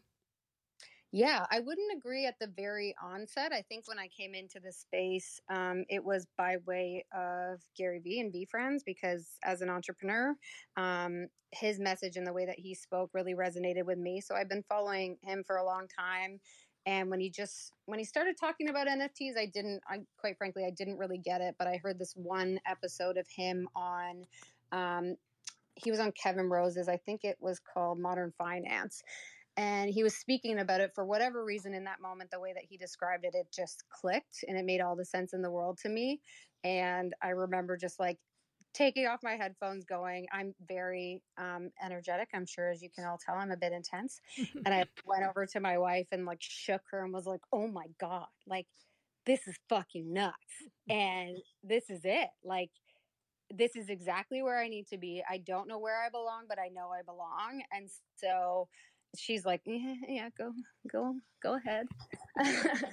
[1.16, 3.52] Yeah, I wouldn't agree at the very onset.
[3.52, 8.00] I think when I came into the space, um, it was by way of Gary
[8.00, 10.34] Vee and V VeeFriends because as an entrepreneur,
[10.76, 14.20] um, his message and the way that he spoke really resonated with me.
[14.20, 16.40] So I've been following him for a long time.
[16.84, 19.80] And when he just when he started talking about NFTs, I didn't.
[19.88, 21.54] I quite frankly, I didn't really get it.
[21.58, 24.24] But I heard this one episode of him on.
[24.72, 25.16] Um,
[25.76, 26.88] he was on Kevin Rose's.
[26.88, 29.02] I think it was called Modern Finance,
[29.56, 32.64] and he was speaking about it for whatever reason in that moment the way that
[32.68, 35.78] he described it it just clicked and it made all the sense in the world
[35.78, 36.20] to me
[36.64, 38.18] and i remember just like
[38.72, 43.18] taking off my headphones going i'm very um, energetic i'm sure as you can all
[43.24, 44.20] tell i'm a bit intense
[44.64, 47.68] and i went over to my wife and like shook her and was like oh
[47.68, 48.66] my god like
[49.26, 50.34] this is fucking nuts
[50.88, 52.70] and this is it like
[53.50, 55.22] this is exactly where I need to be.
[55.28, 57.62] I don't know where I belong, but I know I belong.
[57.72, 58.68] And so
[59.16, 60.52] she's like, yeah, yeah, go,
[60.90, 61.86] go, go ahead.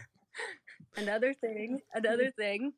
[0.97, 2.73] another thing, another thing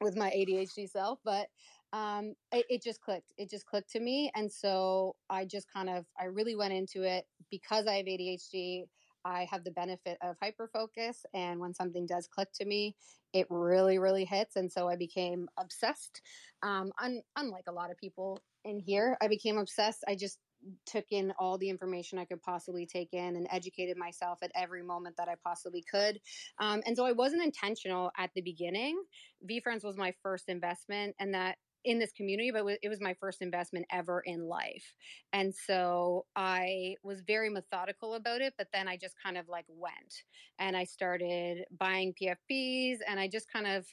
[0.00, 1.48] with my ADHD self, but
[1.92, 3.32] um, it, it, just clicked.
[3.38, 7.02] It just clicked to me, and so I just kind of, I really went into
[7.02, 8.84] it because I have ADHD.
[9.26, 12.94] I have the benefit of hyper focus, and when something does click to me,
[13.32, 16.22] it really, really hits, and so I became obsessed.
[16.62, 20.04] Um, un- unlike a lot of people in here, I became obsessed.
[20.06, 20.38] I just
[20.86, 24.82] took in all the information I could possibly take in and educated myself at every
[24.82, 26.20] moment that I possibly could.
[26.60, 29.02] Um, and so I wasn't intentional at the beginning.
[29.48, 33.40] VeeFriends was my first investment, and that in this community, but it was my first
[33.40, 34.92] investment ever in life.
[35.32, 39.66] And so I was very methodical about it, but then I just kind of like
[39.68, 40.24] went
[40.58, 43.86] and I started buying PFPs and I just kind of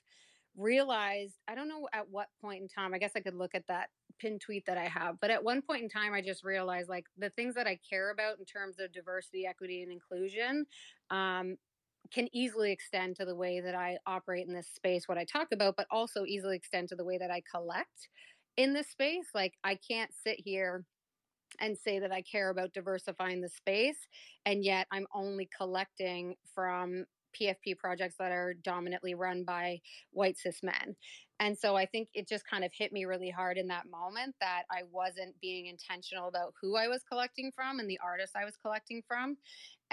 [0.57, 3.67] realized I don't know at what point in time, I guess I could look at
[3.67, 5.19] that pin tweet that I have.
[5.21, 8.11] But at one point in time, I just realized like the things that I care
[8.11, 10.65] about in terms of diversity, equity, and inclusion
[11.11, 11.57] um,
[12.11, 15.47] can easily extend to the way that I operate in this space, what I talk
[15.51, 18.09] about, but also easily extend to the way that I collect
[18.57, 19.27] in this space.
[19.33, 20.85] Like I can't sit here
[21.59, 24.07] and say that I care about diversifying the space,
[24.45, 27.05] and yet I'm only collecting from
[27.39, 29.79] PFP projects that are dominantly run by
[30.11, 30.95] white cis men.
[31.39, 34.35] And so I think it just kind of hit me really hard in that moment
[34.39, 38.45] that I wasn't being intentional about who I was collecting from and the artists I
[38.45, 39.37] was collecting from.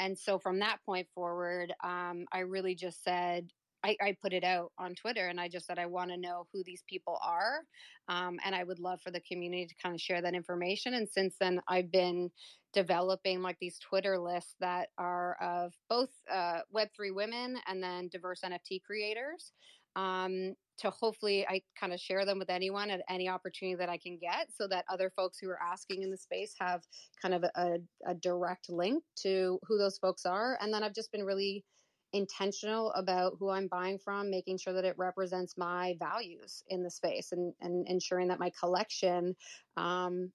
[0.00, 3.50] And so from that point forward, um, I really just said,
[3.84, 6.46] I, I, put it out on Twitter and I just said, I want to know
[6.52, 7.60] who these people are.
[8.08, 10.94] Um, and I would love for the community to kind of share that information.
[10.94, 12.30] And since then, I've been
[12.72, 18.40] developing like these Twitter lists that are of both uh, Web3 women and then diverse
[18.44, 19.52] NFT creators.
[19.96, 23.98] Um, to hopefully I kind of share them with anyone at any opportunity that I
[23.98, 26.82] can get so that other folks who are asking in the space have
[27.20, 30.58] kind of a, a direct link to who those folks are.
[30.60, 31.64] And then I've just been really
[32.12, 36.90] intentional about who I'm buying from, making sure that it represents my values in the
[36.90, 39.36] space and, and ensuring that my collection
[39.76, 40.32] um,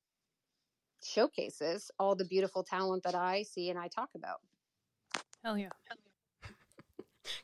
[1.03, 4.37] showcases all the beautiful talent that I see and I talk about.
[5.43, 5.69] Hell yeah.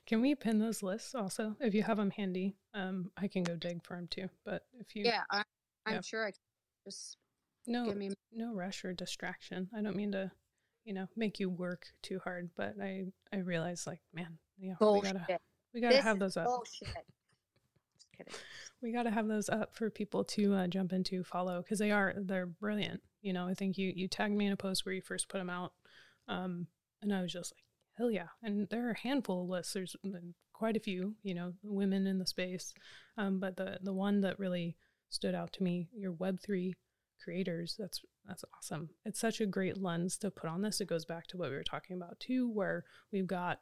[0.06, 1.56] Can we pin those lists also?
[1.60, 4.30] If you have them handy, um, I can go dig for them too.
[4.46, 5.44] But if you, yeah, I,
[5.88, 6.02] am yeah.
[6.02, 6.40] sure I can
[6.86, 7.18] just
[7.68, 8.12] no, me...
[8.32, 9.70] no rush or distraction.
[9.76, 10.32] I don't mean to
[10.86, 12.50] you know make you work too hard.
[12.56, 15.14] But I I realize like man, yeah, Bullshit.
[15.14, 15.40] we gotta
[15.74, 16.46] we gotta This have those up.
[16.46, 16.88] Bullshit.
[17.94, 18.34] Just kidding.
[18.82, 21.92] we got to have those up for people to uh, jump into follow because they
[21.92, 24.96] are they're brilliant you know i think you you tagged me in a post where
[24.96, 25.74] you first put them out
[26.28, 26.68] um
[27.02, 27.64] and i was just like
[28.02, 29.74] hell yeah and there are a handful of lists.
[29.74, 32.74] There's mm, quite a few you know women in the space
[33.18, 34.76] um but the the one that really
[35.10, 36.74] stood out to me your web3
[37.24, 38.90] creators that's that's awesome.
[39.06, 40.80] It's such a great lens to put on this.
[40.80, 43.60] It goes back to what we were talking about too where we've got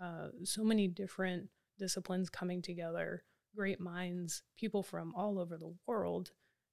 [0.00, 3.24] uh, so many different disciplines coming together
[3.54, 6.30] great minds, people from all over the world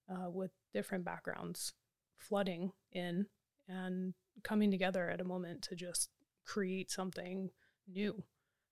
[0.09, 1.73] uh, with different backgrounds
[2.17, 3.25] flooding in
[3.67, 6.09] and coming together at a moment to just
[6.45, 7.49] create something
[7.87, 8.23] new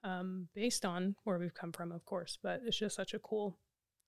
[0.03, 2.37] um, based on where we've come from, of course.
[2.41, 3.57] But it's just such a cool,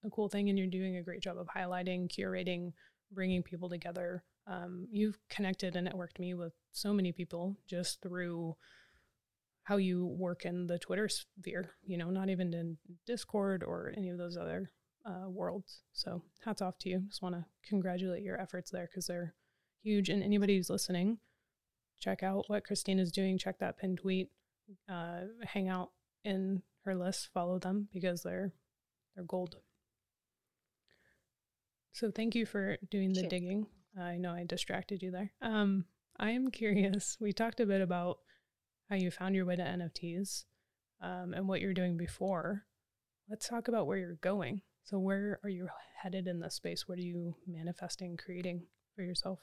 [0.06, 2.74] a cool thing, and you're doing a great job of highlighting, curating,
[3.12, 4.24] bringing people together.
[4.48, 8.56] Um, you've connected and networked me with so many people just through
[9.64, 14.10] how you work in the Twitter sphere, you know, not even in Discord or any
[14.10, 14.72] of those other
[15.06, 15.82] uh, worlds.
[15.94, 17.04] So hats off to you.
[17.08, 19.36] Just want to congratulate your efforts there because they're
[19.84, 20.10] huge.
[20.10, 21.20] And anybody who's listening,
[22.00, 23.38] check out what Christine is doing.
[23.38, 24.30] Check that pinned tweet.
[24.88, 25.92] Uh, hang out
[26.24, 27.30] in her list.
[27.34, 28.54] Follow them because they're
[29.16, 29.58] they're gold.
[31.92, 33.30] So thank you for doing the Sure.
[33.30, 33.68] digging.
[34.00, 35.32] I know I distracted you there.
[35.42, 35.86] Um,
[36.18, 37.18] I am curious.
[37.20, 38.20] We talked a bit about
[38.90, 40.46] how you found your way to NFTs
[41.02, 42.66] um, and what you're doing before.
[43.30, 44.62] Let's talk about where you're going.
[44.84, 45.68] So, where are you
[46.02, 46.88] headed in this space?
[46.88, 49.40] What are you manifesting, creating for yourself?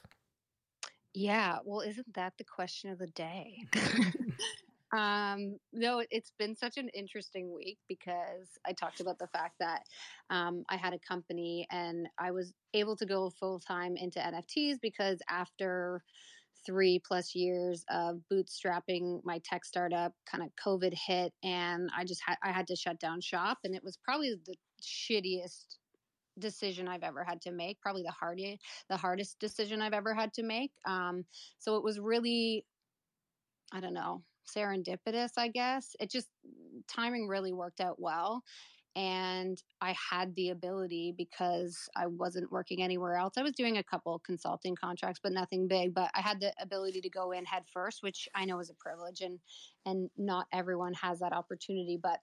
[1.17, 3.65] Yeah, well, isn't that the question of the day?
[4.95, 9.55] um, no, it- it's been such an interesting week because I talked about the fact
[9.59, 9.81] that
[10.29, 14.77] um, I had a company and I was able to go full time into NFTs
[14.79, 16.03] because after
[16.67, 22.21] three plus years of bootstrapping my tech startup, kind of COVID hit, and I just
[22.23, 25.77] had I had to shut down shop, and it was probably the shittiest
[26.39, 30.33] decision I've ever had to make, probably the hardest the hardest decision I've ever had
[30.33, 30.71] to make.
[30.85, 31.25] Um,
[31.59, 32.65] so it was really,
[33.71, 35.95] I don't know, serendipitous, I guess.
[35.99, 36.29] It just
[36.87, 38.43] timing really worked out well.
[38.95, 43.35] And I had the ability because I wasn't working anywhere else.
[43.37, 45.93] I was doing a couple consulting contracts, but nothing big.
[45.93, 48.73] But I had the ability to go in head first, which I know is a
[48.73, 49.39] privilege, and
[49.85, 51.99] and not everyone has that opportunity.
[52.01, 52.21] But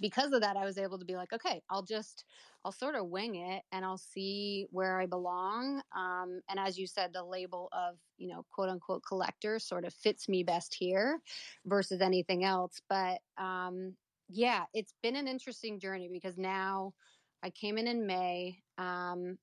[0.00, 2.24] because of that, I was able to be like, okay, I'll just,
[2.64, 5.82] I'll sort of wing it and I'll see where I belong.
[5.96, 9.94] Um, and as you said, the label of, you know, quote unquote collector sort of
[9.94, 11.20] fits me best here
[11.66, 12.80] versus anything else.
[12.88, 13.96] But um,
[14.28, 16.94] yeah, it's been an interesting journey because now
[17.42, 18.62] I came in in May.
[18.78, 19.38] Um,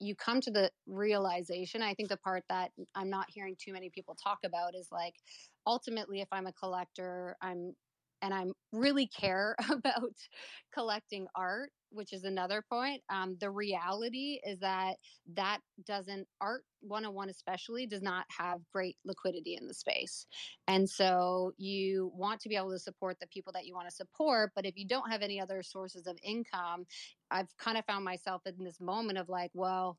[0.00, 3.90] you come to the realization, I think the part that I'm not hearing too many
[3.90, 5.14] people talk about is like,
[5.66, 7.74] ultimately, if I'm a collector, I'm
[8.24, 10.14] and I'm really care about
[10.72, 13.02] collecting art, which is another point.
[13.10, 14.96] Um, the reality is that
[15.34, 20.26] that doesn't, art 101 especially, does not have great liquidity in the space.
[20.66, 23.94] And so you want to be able to support the people that you want to
[23.94, 24.52] support.
[24.56, 26.86] But if you don't have any other sources of income,
[27.30, 29.98] I've kind of found myself in this moment of like, well,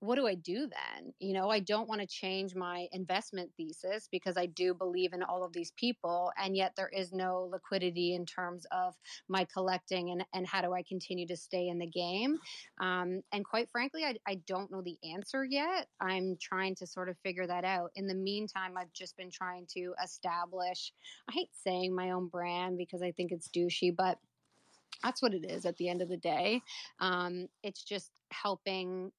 [0.00, 1.12] what do I do then?
[1.18, 5.22] You know, I don't want to change my investment thesis because I do believe in
[5.22, 8.94] all of these people, and yet there is no liquidity in terms of
[9.28, 12.36] my collecting and, and how do I continue to stay in the game.
[12.80, 15.88] Um, and quite frankly, I, I don't know the answer yet.
[16.00, 17.90] I'm trying to sort of figure that out.
[17.96, 20.92] In the meantime, I've just been trying to establish,
[21.28, 24.18] I hate saying my own brand because I think it's douchey, but
[25.02, 26.60] that's what it is at the end of the day.
[27.00, 29.12] Um, it's just helping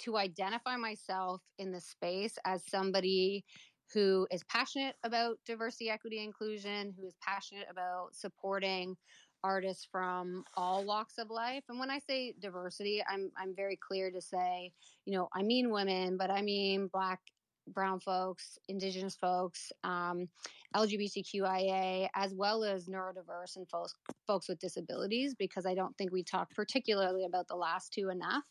[0.00, 3.44] to identify myself in the space as somebody
[3.92, 8.96] who is passionate about diversity, equity, inclusion, who is passionate about supporting
[9.44, 11.62] artists from all walks of life.
[11.68, 14.72] And when I say diversity, I'm I'm very clear to say,
[15.04, 17.20] you know, I mean women, but I mean black
[17.68, 20.28] brown folks, indigenous folks, um,
[20.74, 23.94] LGBTQIA, as well as neurodiverse and folks,
[24.26, 28.44] folks with disabilities, because I don't think we talk particularly about the last two enough.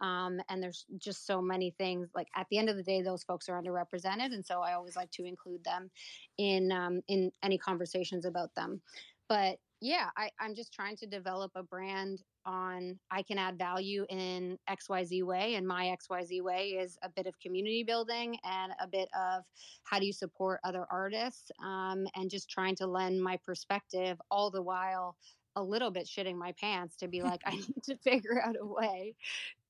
[0.00, 2.08] Um, and there's just so many things.
[2.14, 4.96] Like at the end of the day, those folks are underrepresented, and so I always
[4.96, 5.90] like to include them
[6.38, 8.80] in um, in any conversations about them.
[9.28, 14.06] But yeah, I, I'm just trying to develop a brand on I can add value
[14.08, 15.56] in XYZ way.
[15.56, 19.42] And my XYZ way is a bit of community building and a bit of
[19.82, 24.52] how do you support other artists um, and just trying to lend my perspective all
[24.52, 25.16] the while
[25.56, 28.64] a little bit shitting my pants to be like, I need to figure out a
[28.64, 29.16] way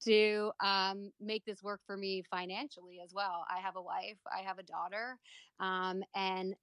[0.05, 3.47] to um, make this work for me financially as well.
[3.49, 5.17] I have a wife, I have a daughter,
[5.59, 6.55] um, and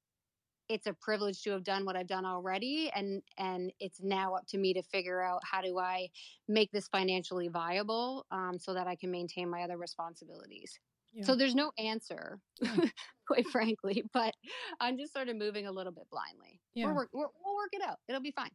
[0.69, 4.45] it's a privilege to have done what I've done already, and and it's now up
[4.49, 6.09] to me to figure out how do I
[6.47, 10.79] make this financially viable um, so that I can maintain my other responsibilities.
[11.11, 11.25] Yeah.
[11.25, 12.39] So there's no answer,
[13.27, 14.33] quite frankly, but
[14.79, 16.61] I'm just sort of moving a little bit blindly.
[16.75, 16.87] Yeah.
[16.87, 17.97] we we will work it out.
[18.07, 18.51] It'll be fine.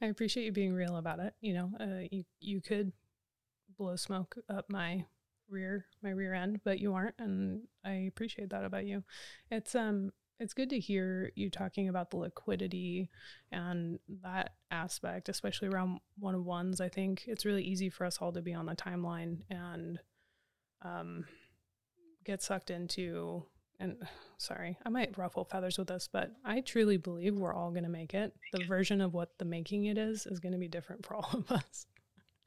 [0.00, 1.34] I appreciate you being real about it.
[1.42, 2.92] You know, uh, you you could
[3.76, 5.04] blow smoke up my
[5.50, 9.04] rear my rear end, but you aren't, and I appreciate that about you.
[9.50, 13.10] It's um it's good to hear you talking about the liquidity
[13.50, 16.80] and that aspect, especially around one of ones.
[16.80, 19.98] I think it's really easy for us all to be on the timeline and
[20.82, 21.24] um
[22.24, 23.42] get sucked into
[23.80, 23.96] and
[24.38, 27.88] sorry, I might ruffle feathers with this, but I truly believe we're all going to
[27.88, 28.32] make it.
[28.52, 31.30] The version of what the making it is is going to be different for all
[31.32, 31.86] of us.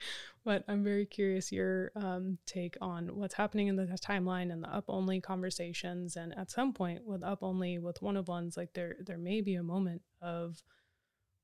[0.46, 4.74] but I'm very curious your um, take on what's happening in the timeline and the
[4.74, 6.16] up only conversations.
[6.16, 9.42] And at some point, with up only, with one of ones, like there there may
[9.42, 10.62] be a moment of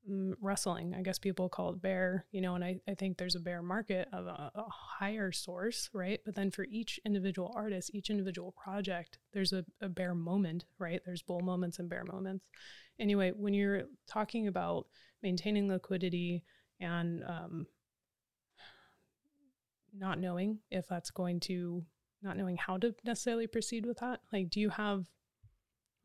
[0.09, 0.95] Mm, wrestling.
[0.95, 3.61] I guess people call it bear, you know, and I, I think there's a bear
[3.61, 6.21] market of a, a, higher source, right?
[6.23, 11.01] But then for each individual artist, each individual project, there's a, a bear moment, right?
[11.05, 12.45] There's bull moments and bear moments.
[12.97, 14.87] Anyway, when you're talking about
[15.21, 16.45] maintaining liquidity
[16.79, 17.67] and um,
[19.97, 21.83] not knowing if that's going to,
[22.21, 25.05] not knowing how to necessarily proceed with that, like, do you have,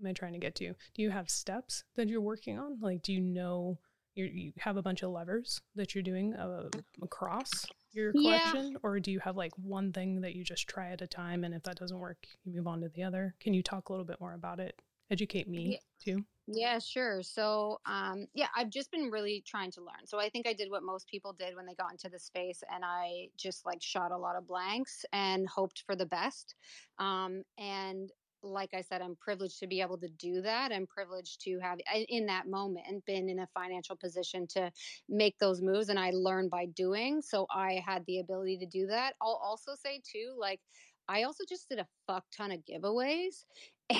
[0.00, 0.74] am I trying to get to?
[0.94, 2.78] Do you have steps that you're working on?
[2.80, 3.78] Like, do you know?
[4.14, 6.68] you you have a bunch of levers that you're doing uh,
[7.02, 8.78] across your collection yeah.
[8.82, 11.54] or do you have like one thing that you just try at a time and
[11.54, 14.04] if that doesn't work you move on to the other can you talk a little
[14.04, 14.80] bit more about it
[15.12, 16.14] educate me yeah.
[16.14, 20.28] too yeah sure so um yeah i've just been really trying to learn so i
[20.28, 23.26] think i did what most people did when they got into the space and i
[23.36, 26.56] just like shot a lot of blanks and hoped for the best
[26.98, 28.10] um and
[28.42, 30.72] like I said, I'm privileged to be able to do that.
[30.72, 34.70] I'm privileged to have in that moment and been in a financial position to
[35.08, 35.88] make those moves.
[35.88, 37.22] And I learned by doing.
[37.22, 39.14] So I had the ability to do that.
[39.22, 40.60] I'll also say, too, like,
[41.08, 43.44] I also just did a fuck ton of giveaways.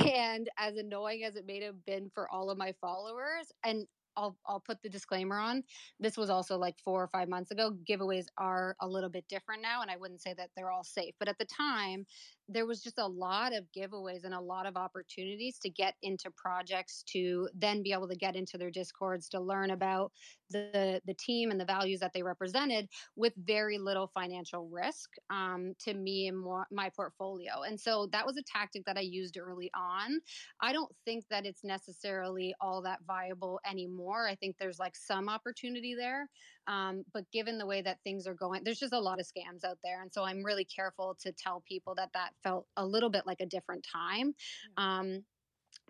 [0.01, 3.87] And as annoying as it may have been for all of my followers, and
[4.17, 5.65] I'll I'll put the disclaimer on.
[5.99, 7.77] This was also like four or five months ago.
[7.89, 11.15] Giveaways are a little bit different now, and I wouldn't say that they're all safe.
[11.19, 12.05] But at the time,
[12.53, 16.31] there was just a lot of giveaways and a lot of opportunities to get into
[16.31, 20.13] projects to then be able to get into their discords to learn about
[20.51, 25.75] the the team and the values that they represented with very little financial risk um,
[25.79, 27.63] to me and my portfolio.
[27.63, 30.21] And so that was a tactic that I used early on.
[30.61, 34.29] I don't think that it's necessarily all that viable anymore.
[34.29, 36.29] I think there's like some opportunity there,
[36.67, 39.65] um, but given the way that things are going, there's just a lot of scams
[39.65, 40.03] out there.
[40.03, 43.41] And so I'm really careful to tell people that that felt a little bit like
[43.41, 44.35] a different time.
[44.77, 45.25] Um,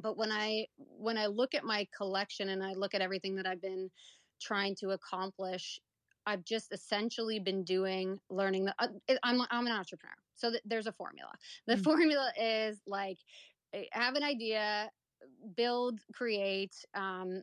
[0.01, 3.47] but when I when I look at my collection and I look at everything that
[3.47, 3.91] I've been
[4.41, 5.81] trying to accomplish,
[6.27, 8.66] I've just essentially been doing learning.
[8.66, 8.89] The, uh,
[9.23, 11.33] I'm I'm an entrepreneur, so th- there's a formula.
[11.66, 11.83] The mm-hmm.
[11.83, 13.18] formula is like
[13.75, 14.91] eh, have an idea,
[15.57, 17.43] build, create, um,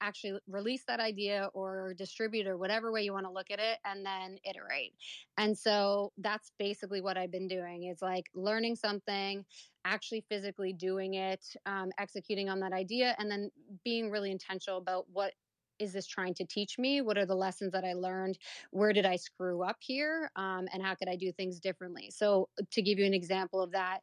[0.00, 3.78] actually release that idea or distribute or whatever way you want to look at it
[3.84, 4.94] and then iterate.
[5.36, 9.44] And so that's basically what I've been doing is like learning something,
[9.84, 13.50] actually physically doing it, um, executing on that idea, and then
[13.84, 15.34] being really intentional about what
[15.78, 17.00] is this trying to teach me?
[17.00, 18.38] What are the lessons that I learned?
[18.70, 20.30] Where did I screw up here?
[20.36, 22.10] Um, and how could I do things differently?
[22.10, 24.00] So, to give you an example of that,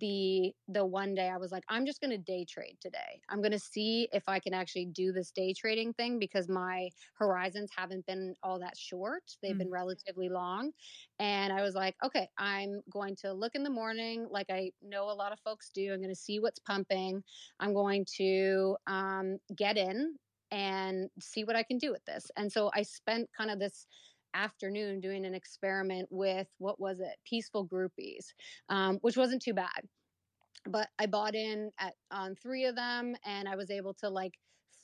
[0.00, 3.20] the the one day I was like, I'm just going to day trade today.
[3.28, 6.88] I'm going to see if I can actually do this day trading thing because my
[7.18, 9.22] horizons haven't been all that short.
[9.42, 9.58] They've mm.
[9.58, 10.72] been relatively long.
[11.18, 15.10] And I was like, okay, I'm going to look in the morning like I know
[15.10, 15.92] a lot of folks do.
[15.92, 17.22] I'm going to see what's pumping.
[17.60, 20.16] I'm going to um, get in
[20.50, 22.30] and see what I can do with this.
[22.36, 23.86] And so I spent kind of this
[24.34, 28.32] afternoon doing an experiment with what was it peaceful groupies
[28.68, 29.80] um, which wasn't too bad
[30.66, 34.34] but i bought in at on three of them and i was able to like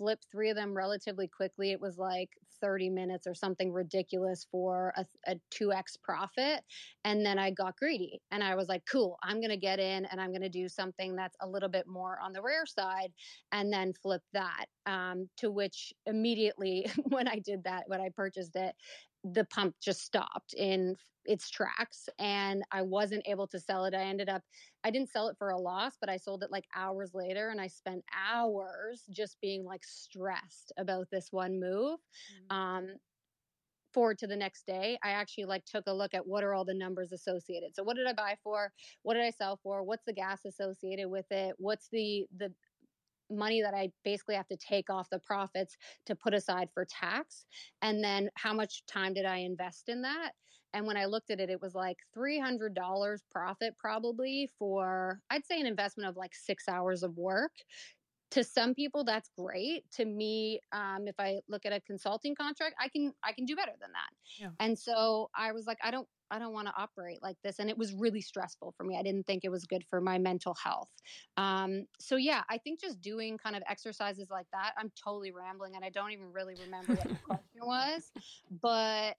[0.00, 1.72] flip three of them relatively quickly.
[1.72, 2.30] It was like
[2.62, 6.62] 30 minutes or something ridiculous for a, a 2x profit.
[7.04, 10.06] And then I got greedy and I was like, cool, I'm going to get in
[10.06, 13.12] and I'm going to do something that's a little bit more on the rare side
[13.52, 14.66] and then flip that.
[14.86, 18.74] Um, to which immediately when I did that, when I purchased it,
[19.24, 20.96] the pump just stopped in
[21.26, 23.94] its tracks and I wasn't able to sell it.
[23.94, 24.42] I ended up,
[24.84, 27.60] I didn't sell it for a loss, but I sold it like hours later and
[27.60, 31.98] I spent hours just being like stressed about this one move.
[32.50, 32.56] Mm-hmm.
[32.56, 32.88] Um,
[33.92, 36.64] forward to the next day i actually like took a look at what are all
[36.64, 40.04] the numbers associated so what did i buy for what did i sell for what's
[40.04, 42.52] the gas associated with it what's the the
[43.30, 45.76] money that I basically have to take off the profits
[46.06, 47.46] to put aside for tax.
[47.82, 50.32] And then how much time did I invest in that?
[50.72, 55.60] And when I looked at it, it was like $300 profit probably for, I'd say,
[55.60, 57.52] an investment of like six hours of work.
[58.32, 59.90] To some people, that's great.
[59.92, 63.56] To me, um, if I look at a consulting contract, I can I can do
[63.56, 64.10] better than that.
[64.38, 64.50] Yeah.
[64.64, 67.58] And so I was like, I don't I don't want to operate like this.
[67.58, 68.96] And it was really stressful for me.
[68.98, 70.90] I didn't think it was good for my mental health.
[71.36, 75.76] Um, so, yeah, I think just doing kind of exercises like that, I'm totally rambling
[75.76, 78.10] and I don't even really remember what the question was.
[78.62, 79.16] But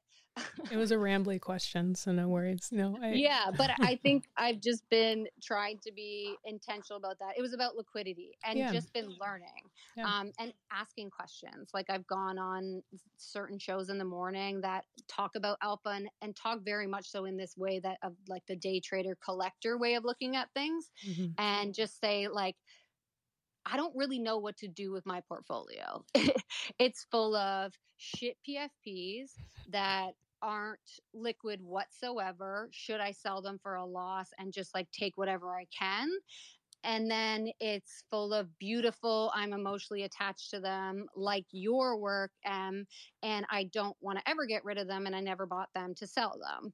[0.72, 2.70] it was a rambly question, so no worries.
[2.72, 3.12] No, I...
[3.12, 7.38] yeah, but I think I've just been trying to be intentional about that.
[7.38, 8.72] It was about liquidity and yeah.
[8.72, 10.06] just been learning yeah.
[10.06, 11.72] um, and asking questions.
[11.74, 12.82] Like I've gone on
[13.18, 17.26] certain shows in the morning that talk about alpha and, and talk very much so
[17.26, 20.92] in this way that of like the day trader collector way of looking at things,
[21.08, 21.28] mm-hmm.
[21.38, 22.56] and just say like
[23.66, 26.04] I don't really know what to do with my portfolio.
[26.80, 29.32] it's full of shit PFPs
[29.70, 30.80] that aren't
[31.14, 32.70] liquid whatsoever.
[32.72, 36.10] Should I sell them for a loss and just like take whatever I can?
[36.84, 42.86] And then it's full of beautiful, I'm emotionally attached to them, like your work, um,
[43.22, 45.94] and I don't want to ever get rid of them and I never bought them
[45.96, 46.74] to sell them.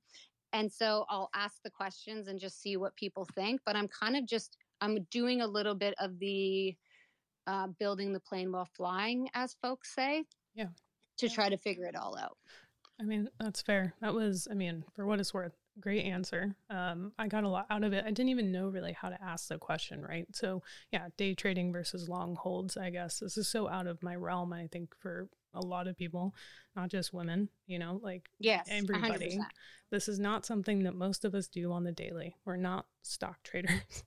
[0.53, 3.61] And so I'll ask the questions and just see what people think.
[3.65, 6.75] But I'm kind of just I'm doing a little bit of the
[7.47, 10.23] uh, building the plane while flying, as folks say.
[10.55, 10.67] Yeah.
[11.19, 12.37] To try to figure it all out.
[13.01, 13.93] I mean, that's fair.
[14.01, 16.55] That was, I mean, for what it's worth, great answer.
[16.69, 18.03] Um, I got a lot out of it.
[18.05, 20.25] I didn't even know really how to ask the question, right?
[20.34, 23.19] So, yeah, day trading versus long holds, I guess.
[23.19, 26.34] This is so out of my realm, I think, for a lot of people,
[26.75, 29.38] not just women, you know, like yes, everybody.
[29.38, 29.45] 100%.
[29.89, 32.36] This is not something that most of us do on the daily.
[32.45, 34.03] We're not stock traders.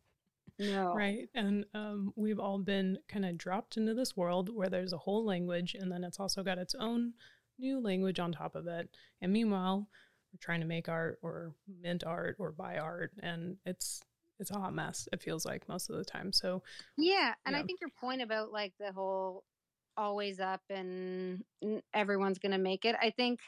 [0.59, 0.95] No.
[0.95, 1.29] Right.
[1.35, 5.25] And um, we've all been kind of dropped into this world where there's a whole
[5.25, 7.15] language and then it's also got its own
[7.59, 8.91] new language on top of it.
[9.23, 9.89] And meanwhile,
[10.33, 14.01] we're trying to make art or mint art or buy art and it's
[14.39, 16.33] it's a hot mess it feels like most of the time.
[16.33, 16.63] So
[16.97, 19.45] yeah and i think your point about like the whole
[19.97, 21.43] always up and
[21.93, 23.41] everyone's gonna make it i think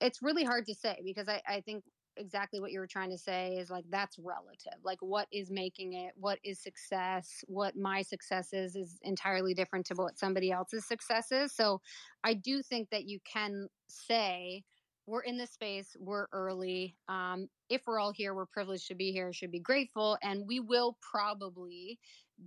[0.00, 1.84] it's really hard to say because i, I think
[2.16, 4.78] exactly what you were trying to say is like that's relative.
[4.84, 6.12] Like what is making it?
[6.16, 7.42] What is success?
[7.46, 11.54] What my success is is entirely different to what somebody else's success is.
[11.54, 11.80] So
[12.24, 14.62] i do think that you can say
[15.06, 19.12] we're in this space we're early um, if we're all here we're privileged to be
[19.12, 21.98] here should be grateful and we will probably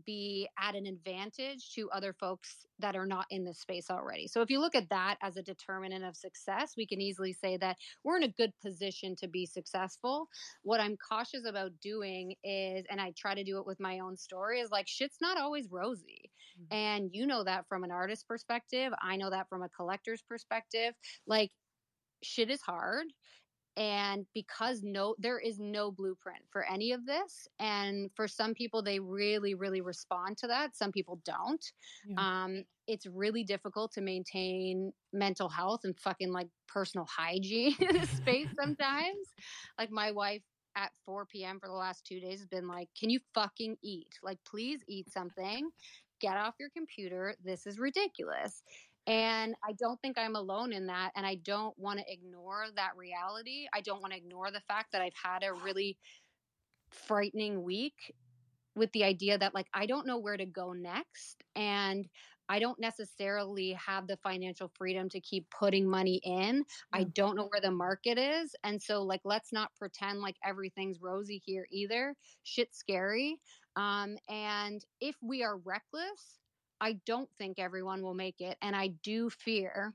[0.06, 4.28] be at an advantage to other folks that are not in this space already.
[4.28, 7.58] So if you look at that as a determinant of success, we can easily say
[7.58, 10.28] that we're in a good position to be successful.
[10.64, 14.18] What I'm cautious about doing is, and I try to do it with my own
[14.18, 16.32] story, is like shit's not always rosy.
[16.60, 16.76] Mm-hmm.
[16.76, 18.92] And you know that from an artist perspective.
[19.02, 20.94] I know that from a collector's perspective.
[21.28, 21.52] Like
[22.26, 23.06] shit is hard
[23.78, 28.82] and because no there is no blueprint for any of this and for some people
[28.82, 31.74] they really really respond to that some people don't
[32.08, 32.44] yeah.
[32.44, 38.10] um it's really difficult to maintain mental health and fucking like personal hygiene in this
[38.10, 39.34] space sometimes
[39.78, 40.42] like my wife
[40.76, 41.60] at 4 p.m.
[41.60, 44.10] for the last two days has been like, Can you fucking eat?
[44.24, 45.70] Like, please eat something.
[46.22, 47.36] Get off your computer.
[47.44, 48.64] This is ridiculous.
[49.08, 51.12] And I don't think I'm alone in that.
[51.16, 53.68] And I don't want to ignore that reality.
[53.74, 55.98] I don't want to ignore the fact that I've had a really
[56.90, 58.14] frightening week
[58.76, 61.44] with the idea that, like, I don't know where to go next.
[61.56, 62.10] And
[62.48, 66.64] I don't necessarily have the financial freedom to keep putting money in.
[66.94, 68.56] I don't know where the market is.
[68.64, 72.16] And so, like, let's not pretend like everything's rosy here either.
[72.44, 73.40] Shit's scary.
[73.76, 76.40] Um, and if we are reckless,
[76.82, 78.58] I don't think everyone will make it.
[78.62, 79.94] And I do fear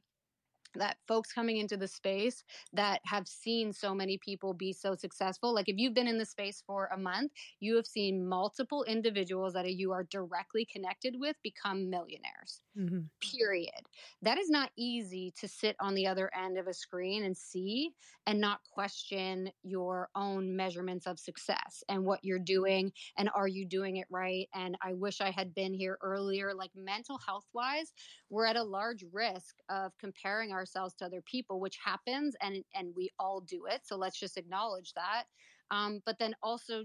[0.75, 5.53] that folks coming into the space that have seen so many people be so successful
[5.53, 9.53] like if you've been in the space for a month you have seen multiple individuals
[9.53, 13.01] that you are directly connected with become millionaires mm-hmm.
[13.21, 13.81] period.
[14.23, 17.91] That is not easy to sit on the other end of a screen and see
[18.27, 23.67] and not question your own measurements of success and what you're doing and are you
[23.67, 24.49] doing it right?
[24.55, 26.53] And I wish I had been here earlier.
[26.55, 27.93] Like mental health wise,
[28.29, 32.93] we're at a large risk of comparing ourselves to other people, which happens and, and
[32.97, 33.83] we all do it.
[33.85, 35.25] So let's just acknowledge that.
[35.71, 36.85] Um, but then also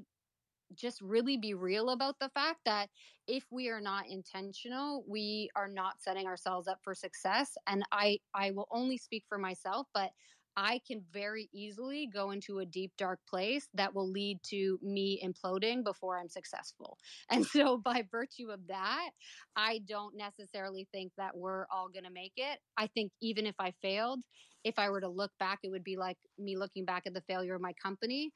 [0.75, 2.89] just really be real about the fact that
[3.27, 7.57] if we are not intentional we are not setting ourselves up for success.
[7.67, 10.11] And i i will only speak for myself but
[10.57, 15.21] I can very easily go into a deep, dark place that will lead to me
[15.23, 16.97] imploding before I'm successful.
[17.29, 19.09] And so, by virtue of that,
[19.55, 22.59] I don't necessarily think that we're all going to make it.
[22.77, 24.21] I think even if I failed,
[24.63, 27.21] if I were to look back, it would be like me looking back at the
[27.21, 28.31] failure of my company.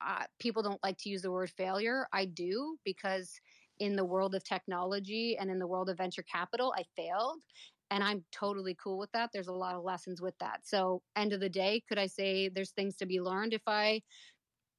[0.00, 2.06] Uh, people don't like to use the word failure.
[2.12, 3.40] I do because
[3.78, 7.42] in the world of technology and in the world of venture capital, I failed
[7.90, 9.30] and I'm totally cool with that.
[9.32, 10.60] There's a lot of lessons with that.
[10.64, 14.02] So, end of the day, could I say there's things to be learned if I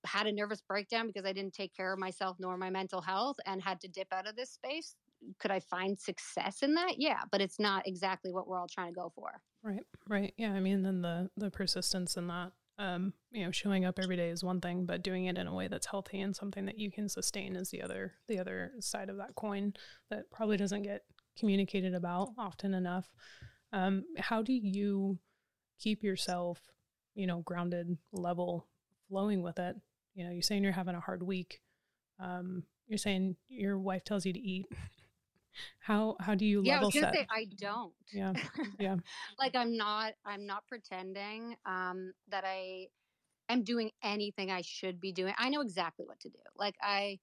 [0.06, 3.38] had a nervous breakdown because I didn't take care of myself nor my mental health
[3.46, 4.96] and had to dip out of this space?
[5.40, 6.96] Could I find success in that?
[6.98, 9.42] Yeah, but it's not exactly what we're all trying to go for.
[9.64, 10.34] Right, right.
[10.38, 14.18] Yeah, I mean, then the the persistence in that um, you know, showing up every
[14.18, 16.78] day is one thing, but doing it in a way that's healthy and something that
[16.78, 19.74] you can sustain is the other the other side of that coin
[20.10, 21.04] that probably doesn't get
[21.38, 23.10] communicated about often enough.
[23.74, 25.20] Um, how do you
[25.80, 26.60] keep yourself,
[27.14, 28.68] you know, grounded, level,
[29.10, 29.76] flowing with it?
[30.14, 31.62] You know, you're saying you're having a hard week.
[32.20, 34.68] Um, you're saying your wife tells you to eat.
[35.80, 37.14] how how do you yeah, level I set?
[37.14, 37.94] Say, I don't.
[38.14, 38.34] Yeah,
[38.80, 38.96] yeah.
[39.40, 40.14] like I'm not.
[40.26, 42.88] I'm not pretending um, that I
[43.50, 45.34] am doing anything I should be doing.
[45.38, 46.40] I know exactly what to do.
[46.58, 47.20] Like I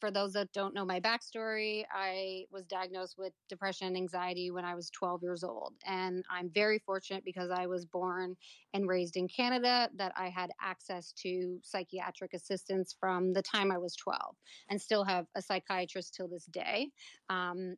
[0.00, 4.64] for those that don't know my backstory, I was diagnosed with depression and anxiety when
[4.64, 5.74] I was 12 years old.
[5.84, 8.36] And I'm very fortunate because I was born
[8.72, 13.78] and raised in Canada that I had access to psychiatric assistance from the time I
[13.78, 14.34] was 12
[14.70, 16.88] and still have a psychiatrist till this day.
[17.28, 17.76] Um,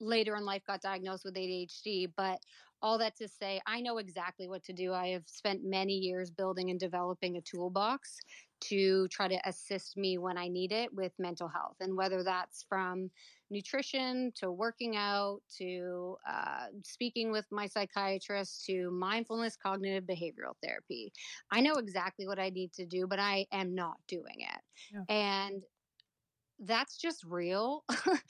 [0.00, 2.38] later in life, got diagnosed with ADHD, but
[2.80, 4.92] all that to say, I know exactly what to do.
[4.92, 8.18] I have spent many years building and developing a toolbox
[8.60, 11.76] to try to assist me when I need it with mental health.
[11.80, 13.10] And whether that's from
[13.50, 21.12] nutrition to working out to uh, speaking with my psychiatrist to mindfulness cognitive behavioral therapy,
[21.50, 24.60] I know exactly what I need to do, but I am not doing it.
[24.92, 25.14] Yeah.
[25.14, 25.62] And
[26.60, 27.84] that's just real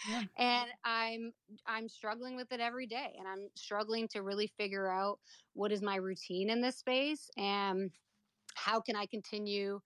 [0.08, 0.22] yeah.
[0.38, 1.32] and i'm
[1.66, 5.18] i'm struggling with it every day and i'm struggling to really figure out
[5.54, 7.90] what is my routine in this space and
[8.54, 9.80] how can i continue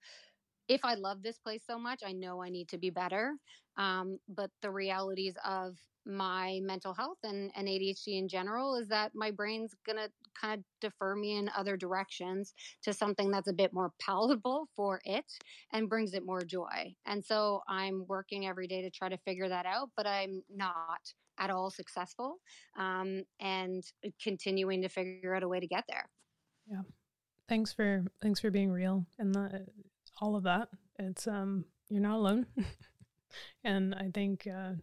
[0.67, 3.33] if i love this place so much i know i need to be better
[3.77, 9.11] um, but the realities of my mental health and, and ADHD in general is that
[9.15, 10.09] my brain's going to
[10.39, 12.53] kind of defer me in other directions
[12.83, 15.25] to something that's a bit more palatable for it
[15.71, 16.93] and brings it more joy.
[17.05, 20.99] And so I'm working every day to try to figure that out, but I'm not
[21.39, 22.37] at all successful
[22.77, 23.83] um, and
[24.21, 26.09] continuing to figure out a way to get there.
[26.69, 26.81] Yeah.
[27.49, 29.65] Thanks for thanks for being real and the,
[30.21, 30.69] all of that.
[30.99, 32.47] It's um you're not alone.
[33.63, 34.73] and I think uh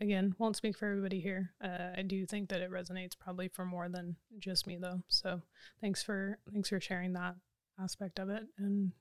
[0.00, 1.52] again, won't speak for everybody here.
[1.62, 5.02] Uh, I do think that it resonates probably for more than just me though.
[5.08, 5.42] So
[5.80, 7.34] thanks for thanks for sharing that
[7.80, 8.92] aspect of it, and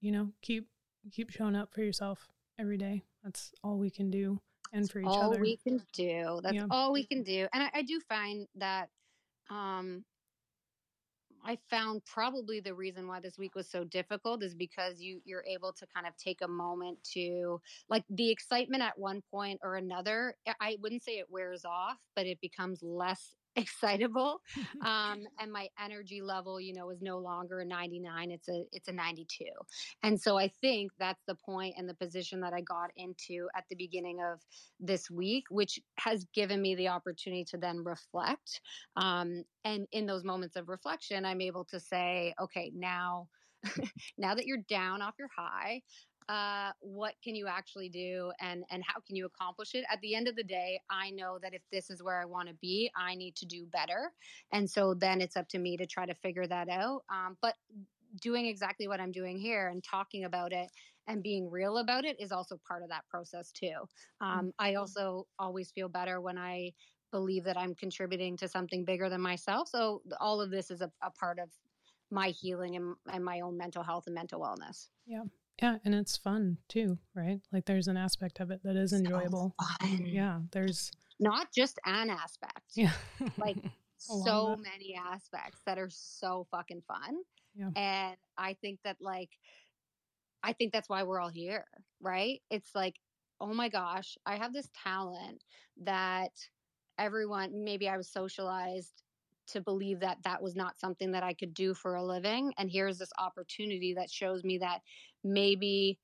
[0.00, 0.68] you know, keep
[1.12, 3.02] keep showing up for yourself every day.
[3.22, 4.40] That's all we can do,
[4.72, 5.36] and for each all other.
[5.36, 6.40] All we can do.
[6.42, 6.66] That's yeah.
[6.70, 7.46] all we can do.
[7.52, 8.88] And I, I do find that
[9.50, 10.04] um,
[11.44, 15.44] I found probably the reason why this week was so difficult is because you you're
[15.44, 19.76] able to kind of take a moment to like the excitement at one point or
[19.76, 20.36] another.
[20.60, 24.40] I wouldn't say it wears off, but it becomes less excitable
[24.84, 28.88] um, and my energy level you know is no longer a 99 it's a it's
[28.88, 29.44] a 92
[30.02, 33.64] and so i think that's the point and the position that i got into at
[33.68, 34.40] the beginning of
[34.78, 38.60] this week which has given me the opportunity to then reflect
[38.96, 43.26] um, and in those moments of reflection i'm able to say okay now
[44.18, 45.82] now that you're down off your high
[46.28, 49.84] uh, what can you actually do and and how can you accomplish it?
[49.90, 52.48] At the end of the day i know that if this is where i want
[52.48, 54.12] to be i need to do better.
[54.52, 57.02] And so then it's up to me to try to figure that out.
[57.10, 57.54] Um, but
[58.20, 60.70] doing exactly what i'm doing here and talking about it
[61.06, 63.74] and being real about it is also part of that process too.
[64.20, 64.48] Um, mm-hmm.
[64.58, 66.72] i also always feel better when i
[67.12, 69.68] believe that i'm contributing to something bigger than myself.
[69.68, 71.48] So all of this is a, a part of
[72.12, 74.88] my healing and, and my own mental health and mental wellness.
[75.06, 75.24] Yeah
[75.62, 77.40] yeah, and it's fun too, right?
[77.52, 79.54] Like there's an aspect of it that is enjoyable.
[79.80, 82.72] So yeah, there's not just an aspect.
[82.74, 82.92] Yeah.
[83.36, 83.56] Like
[83.98, 87.18] so many aspects that are so fucking fun.
[87.54, 87.70] Yeah.
[87.76, 89.30] And I think that like
[90.42, 91.66] I think that's why we're all here,
[92.00, 92.40] right?
[92.50, 92.96] It's like,
[93.40, 95.44] oh my gosh, I have this talent
[95.82, 96.32] that
[96.98, 99.02] everyone maybe I was socialized
[99.48, 102.70] to believe that that was not something that I could do for a living and
[102.70, 104.80] here's this opportunity that shows me that
[105.24, 105.98] maybe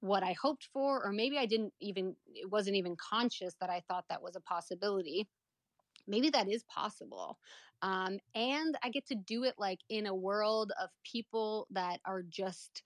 [0.00, 3.82] what I hoped for or maybe I didn't even it wasn't even conscious that I
[3.88, 5.26] thought that was a possibility
[6.08, 7.38] maybe that is possible.
[7.82, 12.22] Um, and I get to do it like in a world of people that are
[12.22, 12.82] just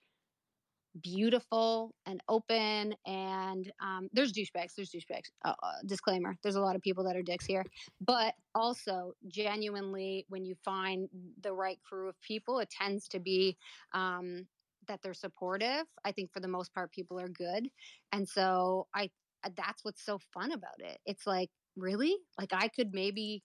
[1.01, 6.77] beautiful and open and um, there's douchebags there's douchebags uh, uh, disclaimer there's a lot
[6.77, 7.65] of people that are dicks here
[7.99, 11.09] but also genuinely when you find
[11.41, 13.57] the right crew of people it tends to be
[13.95, 14.47] um,
[14.89, 17.68] that they're supportive i think for the most part people are good
[18.12, 19.09] and so i
[19.57, 22.16] that's what's so fun about it it's like really?
[22.39, 23.43] Like I could maybe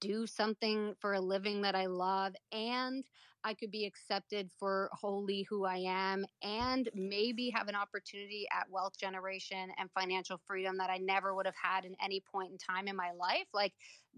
[0.00, 3.04] do something for a living that I love and
[3.44, 8.68] I could be accepted for wholly who I am and maybe have an opportunity at
[8.68, 12.58] wealth generation and financial freedom that I never would have had in any point in
[12.58, 13.46] time in my life.
[13.54, 13.72] Like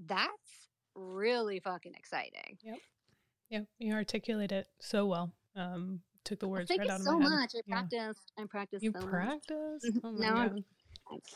[0.07, 2.59] that's really fucking exciting.
[2.63, 2.79] Yep.
[3.51, 3.67] Yep.
[3.79, 5.33] You articulate it so well.
[5.55, 7.31] Um, took the words Thank right you out of so my head.
[7.31, 7.51] much.
[7.55, 7.75] I yeah.
[7.75, 8.33] practiced.
[8.39, 8.85] I practiced.
[8.85, 9.91] You so practiced?
[10.05, 10.65] Oh my no, god.
[11.09, 11.35] Thanks.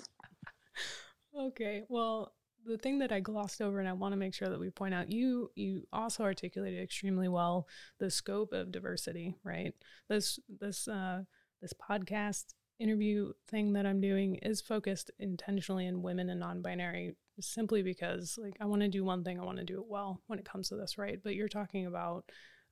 [1.37, 1.83] Okay.
[1.89, 2.33] Well,
[2.67, 4.95] the thing that I glossed over and I want to make sure that we point
[4.95, 7.67] out you you also articulated extremely well
[7.99, 9.75] the scope of diversity, right?
[10.09, 11.23] This this uh
[11.61, 17.83] this podcast interview thing that I'm doing is focused intentionally in women and non-binary simply
[17.83, 20.39] because like I want to do one thing, I want to do it well when
[20.39, 21.19] it comes to this, right?
[21.23, 22.25] But you're talking about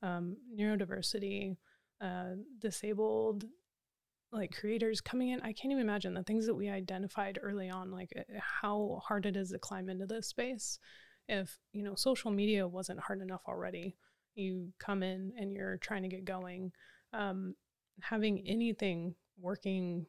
[0.03, 1.57] um, neurodiversity,
[2.03, 3.45] uh, disabled
[4.33, 5.41] like creators coming in.
[5.41, 8.23] I can't even imagine the things that we identified early on like eh,
[8.63, 10.79] how hard it is to climb into this space.
[11.29, 13.97] If you know social media wasn't hard enough already
[14.35, 16.73] you come in and you're trying to get going
[17.13, 17.55] um,
[18.01, 20.07] having anything working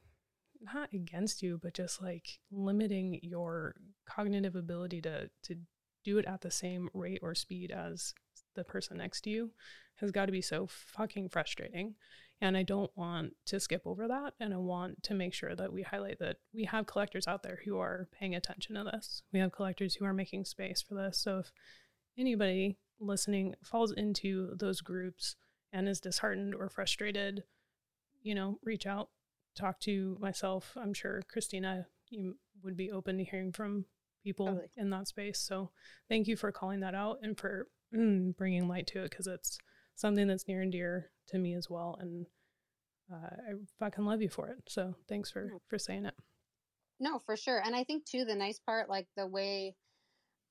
[0.61, 3.75] not against you but just like limiting your
[4.07, 5.55] cognitive ability to to
[6.03, 8.13] do it at the same rate or speed as
[8.55, 9.51] the person next to you
[9.95, 11.95] has got to be so fucking frustrating
[12.43, 14.33] and I don't want to skip over that.
[14.37, 17.59] And I want to make sure that we highlight that we have collectors out there
[17.63, 19.23] who are paying attention to this.
[19.31, 21.17] We have collectors who are making space for this.
[21.17, 21.53] So if
[22.17, 25.37] anybody listening falls into those groups
[25.71, 27.43] and is disheartened or frustrated,
[28.21, 29.09] you know, reach out,
[29.55, 30.73] talk to myself.
[30.75, 33.85] I'm sure Kristina, you would be open to hearing from
[34.21, 34.67] people totally.
[34.75, 35.39] in that space.
[35.39, 35.71] So
[36.09, 39.57] thank you for calling that out and for mm, bringing light to it because it's
[39.95, 41.97] something that's near and dear to me as well.
[41.99, 42.25] And
[43.11, 44.63] uh, I fucking love you for it.
[44.67, 46.15] So thanks for for saying it.
[46.99, 47.61] No, for sure.
[47.63, 49.75] And I think too the nice part, like the way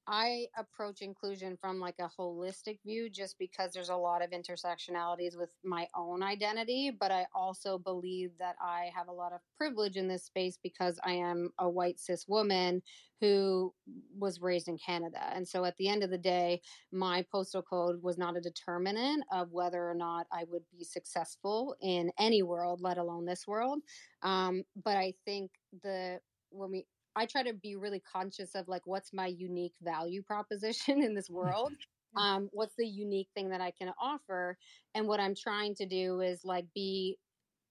[0.06, 5.38] I approach inclusion from like a holistic view just because there's a lot of intersectionalities
[5.38, 9.96] with my own identity, but I also believe that I have a lot of privilege
[9.96, 12.82] in this space because I am a white cis woman
[13.20, 13.72] who
[14.18, 15.20] was raised in Canada.
[15.32, 19.22] And so at the end of the day, my postal code was not a determinant
[19.30, 23.78] of whether or not I would be successful in any world, let alone this world.
[24.22, 26.18] Um, but I think the
[26.50, 31.02] when we I try to be really conscious of like what's my unique value proposition
[31.02, 31.72] in this world.
[32.14, 34.58] Um, what's the unique thing that I can offer?
[34.94, 37.18] And what I'm trying to do is like be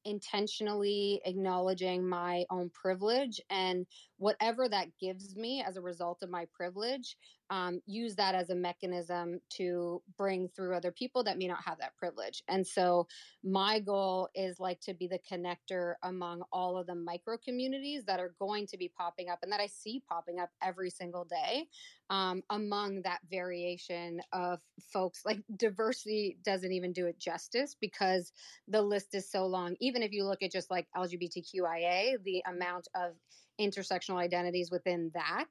[0.04, 3.86] intentionally acknowledging my own privilege and
[4.18, 7.18] whatever that gives me as a result of my privilege
[7.52, 11.78] um, use that as a mechanism to bring through other people that may not have
[11.80, 12.42] that privilege.
[12.48, 13.08] And so
[13.44, 18.22] my goal is like to be the connector among all of the micro communities that
[18.22, 21.68] are going to be popping up and that I see popping up every single day
[22.10, 24.62] um, among that variation of
[24.94, 25.24] folks.
[25.26, 28.32] Like diversity doesn't even do it justice because
[28.70, 29.76] the list is so long.
[29.82, 33.12] Even if you look at just like LGBTQIA, the amount of
[33.60, 35.50] intersectional identities within that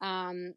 [0.00, 0.54] um,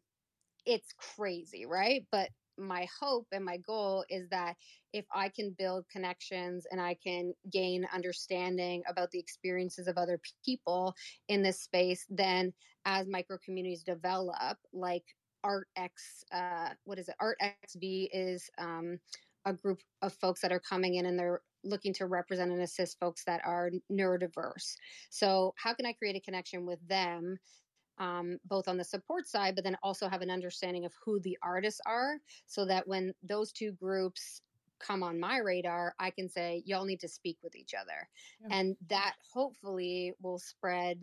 [0.66, 2.04] it's crazy, right?
[2.10, 4.56] But my hope and my goal is that
[4.92, 10.20] if I can build connections and I can gain understanding about the experiences of other
[10.44, 10.94] people
[11.28, 12.52] in this space, then
[12.86, 15.04] as micro communities develop, like
[15.44, 17.14] Art X, uh, what is it?
[17.20, 18.98] Art XV is um,
[19.44, 22.98] a group of folks that are coming in and they're looking to represent and assist
[22.98, 24.76] folks that are neurodiverse.
[25.10, 27.38] So, how can I create a connection with them
[27.98, 31.36] um, both on the support side, but then also have an understanding of who the
[31.42, 34.42] artists are so that when those two groups
[34.78, 38.08] come on my radar, I can say, y'all need to speak with each other.
[38.40, 38.58] Yeah.
[38.58, 40.98] And that hopefully will spread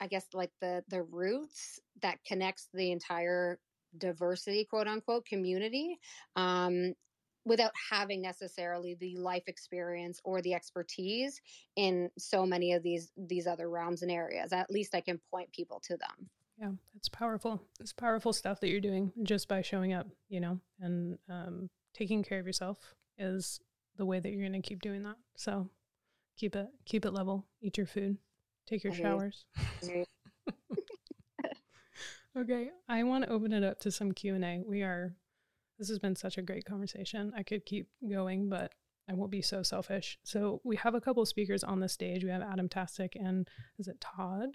[0.00, 3.58] I guess like the the roots that connects the entire
[3.98, 5.98] diversity quote unquote community
[6.36, 6.94] um,
[7.44, 11.40] without having necessarily the life experience or the expertise
[11.76, 14.52] in so many of these these other realms and areas.
[14.52, 16.28] At least i can point people to them.
[16.58, 17.62] Yeah it's powerful.
[17.80, 22.22] It's powerful stuff that you're doing just by showing up you know and um, taking
[22.22, 23.60] care of yourself is
[23.96, 25.16] the way that you're going to keep doing that.
[25.36, 25.68] So
[26.36, 27.46] keep it keep it level.
[27.62, 28.18] Eat your food.
[28.66, 29.44] Take your showers.
[32.36, 35.16] Okay i want to open it up to some q&a we are
[35.80, 37.32] this has been such a great conversation.
[37.34, 38.74] I could keep going, but
[39.08, 40.18] I won't be so selfish.
[40.22, 42.22] So we have a couple speakers on the stage.
[42.22, 44.50] We have Adam Tastic and is it Todd?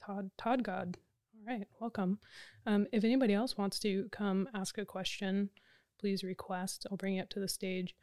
[0.00, 0.96] Todd Todd God.
[1.34, 2.20] All right, welcome.
[2.64, 5.50] Um, if anybody else wants to come ask a question,
[5.98, 6.86] please request.
[6.90, 7.96] I'll bring you up to the stage.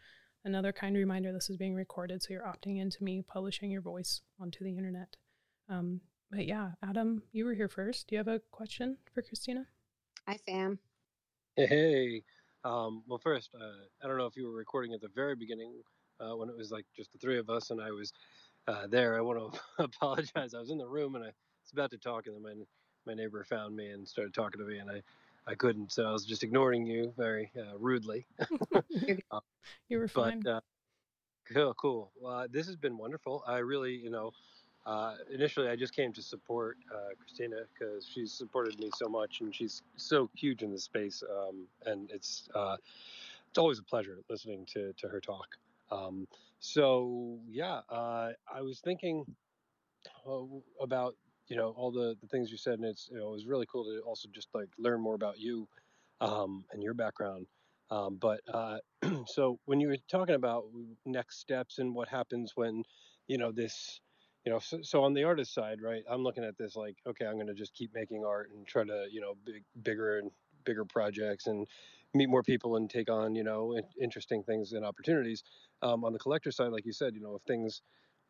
[0.44, 4.22] Another kind reminder: this is being recorded, so you're opting into me publishing your voice
[4.40, 5.16] onto the internet.
[5.70, 8.10] Um, but yeah, Adam, you were here first.
[8.10, 9.66] Do you have a question for Kristina?
[10.28, 10.80] Hi, Sam.
[11.56, 12.24] Hey,
[12.66, 15.84] um, well, first, uh, I don't know if you were recording at the very beginning
[16.20, 18.14] uh, when it was like just the three of us and I was
[18.68, 19.18] uh, there.
[19.18, 20.54] I want to apologize.
[20.54, 22.66] I was in the room and I was about to talk, and then my
[23.06, 25.04] my neighbor found me and started talking to me, and I
[25.48, 28.28] I couldn't, so I was just ignoring you very uh, rudely.
[29.32, 29.42] Uh,
[29.90, 30.44] you were fine.
[30.44, 30.62] But, uh,
[31.54, 32.12] cool, cool.
[32.20, 33.44] Well, this has been wonderful.
[33.48, 34.32] I really, you know,
[34.86, 39.42] uh, initially, I just came to support uh, Kristina because she's supported me so much,
[39.42, 41.24] and she's so huge in this space.
[41.24, 42.78] Um, and it's uh,
[43.50, 45.48] it's always a pleasure listening to to her talk.
[45.92, 46.28] Um,
[46.60, 49.26] so yeah, uh, I was thinking
[50.28, 50.44] uh,
[50.82, 51.16] about
[51.48, 53.66] you know all the the things you said, and it's you know it was really
[53.66, 55.68] cool to also just like learn more about you
[56.22, 57.48] um, and your background.
[57.90, 58.78] Um, but uh,
[59.28, 60.66] so when you were talking about
[61.06, 62.84] next steps and what happens when
[63.28, 64.00] you know this
[64.46, 67.26] you know so, so, on the artist side right i'm looking at this like okay
[67.26, 70.32] i'm going to just keep making art and try to you know big bigger and
[70.66, 71.68] bigger projects and
[72.14, 75.44] meet more people and take on you know interesting things and opportunities.
[75.82, 77.82] Um, on the collector side like you said you know if things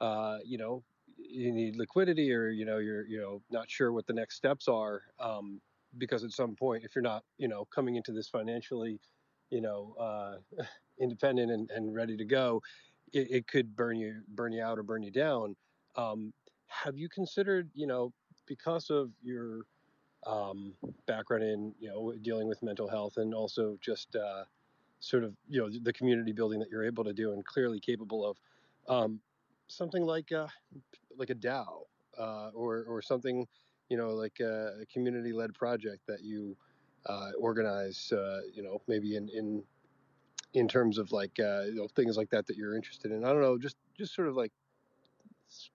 [0.01, 0.83] uh, you know
[1.17, 4.67] you need liquidity or you know you're you know not sure what the next steps
[4.67, 5.61] are um,
[5.97, 8.99] because at some point if you're not you know coming into this financially
[9.49, 10.63] you know uh,
[10.99, 12.61] independent and, and ready to go
[13.13, 15.55] it, it could burn you burn you out or burn you down
[15.95, 16.33] um,
[16.67, 18.13] have you considered, you know,
[18.45, 19.61] because of your
[20.25, 20.75] um,
[21.05, 24.43] background in, you know, dealing with mental health and also just uh,
[24.99, 28.25] sort of, you know, the community building that you're able to do and clearly capable
[28.25, 28.37] of,
[28.87, 29.21] um,
[29.67, 30.47] something like a, uh,
[31.17, 31.83] like a DAO
[32.17, 33.47] uh, or or something,
[33.89, 36.57] you know, like a, a community-led project that you
[37.05, 39.63] uh, organize, uh, you know, maybe in in
[40.53, 43.23] in terms of like uh, you know things like that that you're interested in.
[43.23, 44.51] I don't know, just just sort of like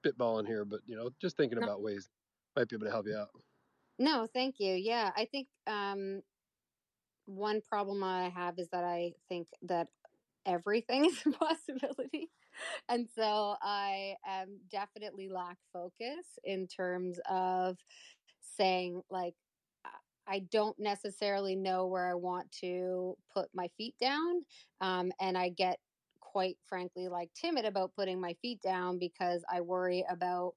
[0.04, 2.08] spitballing here, but you know, just thinking about ways
[2.56, 3.30] might be able to help you out.
[3.98, 4.74] No, thank you.
[4.74, 6.22] Yeah, I think um,
[7.26, 9.88] one problem I have is that I think that
[10.46, 12.30] everything is a possibility.
[12.88, 17.76] And so I am definitely lack focus in terms of
[18.40, 19.34] saying, like,
[20.26, 24.44] I don't necessarily know where I want to put my feet down.
[24.80, 25.78] Um, and I get
[26.30, 30.54] quite frankly like timid about putting my feet down because I worry about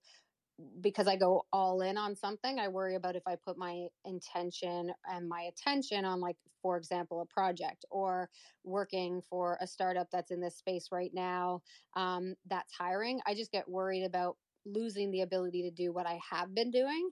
[0.81, 4.93] because I go all in on something, I worry about if I put my intention
[5.05, 8.29] and my attention on, like, for example, a project or
[8.63, 11.61] working for a startup that's in this space right now
[11.95, 13.19] um, that's hiring.
[13.25, 17.09] I just get worried about losing the ability to do what I have been doing.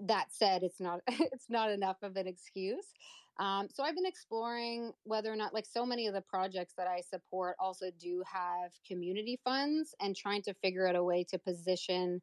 [0.00, 2.86] That said, it's not it's not enough of an excuse.
[3.38, 6.86] Um, so I've been exploring whether or not, like so many of the projects that
[6.86, 11.38] I support also do have community funds and trying to figure out a way to
[11.38, 12.22] position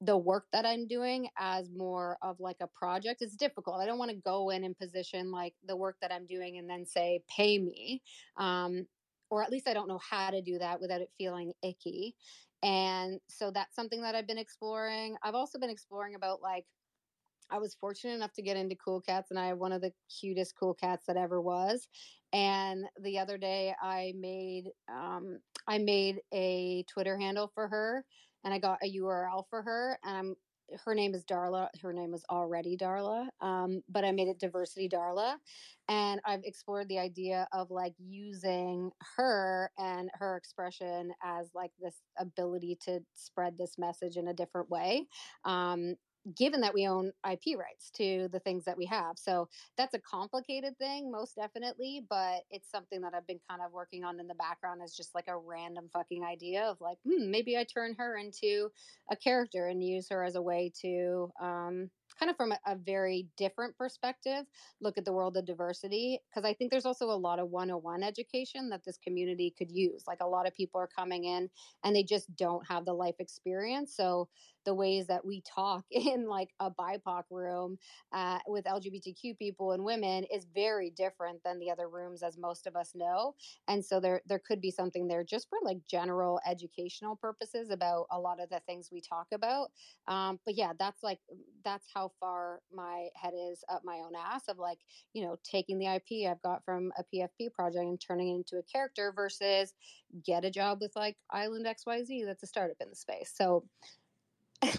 [0.00, 3.22] the work that I'm doing as more of like a project.
[3.22, 3.80] It's difficult.
[3.80, 6.68] I don't want to go in and position like the work that I'm doing and
[6.68, 8.02] then say, pay me.
[8.36, 8.88] Um,
[9.30, 12.16] or at least I don't know how to do that without it feeling icky.
[12.64, 15.16] And so that's something that I've been exploring.
[15.22, 16.64] I've also been exploring about like,
[17.52, 19.92] I was fortunate enough to get into Cool Cats, and I have one of the
[20.20, 21.86] cutest Cool Cats that ever was.
[22.32, 25.38] And the other day, I made um,
[25.68, 28.04] I made a Twitter handle for her,
[28.42, 30.34] and I got a URL for her, and I'm
[30.84, 31.68] her name is Darla.
[31.82, 35.36] Her name is already Darla, um, but I made it Diversity Darla.
[35.88, 42.00] And I've explored the idea of like using her and her expression as like this
[42.18, 45.06] ability to spread this message in a different way.
[45.44, 45.96] Um,
[46.34, 49.18] given that we own IP rights to the things that we have.
[49.18, 53.72] So that's a complicated thing, most definitely, but it's something that I've been kind of
[53.72, 57.30] working on in the background as just like a random fucking idea of like, hmm,
[57.30, 58.70] maybe I turn her into
[59.10, 62.76] a character and use her as a way to um, kind of from a, a,
[62.76, 64.44] very different perspective
[64.80, 68.02] look at the world of diversity because i think there's also a lot of 101
[68.02, 71.48] education that this community could use like a lot of people are coming in
[71.84, 74.28] and they just don't have the life experience so
[74.64, 77.78] the ways that we talk in like a bipoc room
[78.12, 82.66] uh, with lgbtq people and women is very different than the other rooms as most
[82.66, 83.34] of us know
[83.68, 88.06] and so there there could be something there just for like general educational purposes about
[88.10, 89.70] a lot of the things we talk about
[90.08, 91.18] um, but yeah that's like
[91.64, 94.78] that's how far my head is up my own ass of like
[95.12, 98.56] you know taking the ip i've got from a pfp project and turning it into
[98.56, 99.74] a character versus
[100.24, 103.64] get a job with like island xyz that's a startup in the space so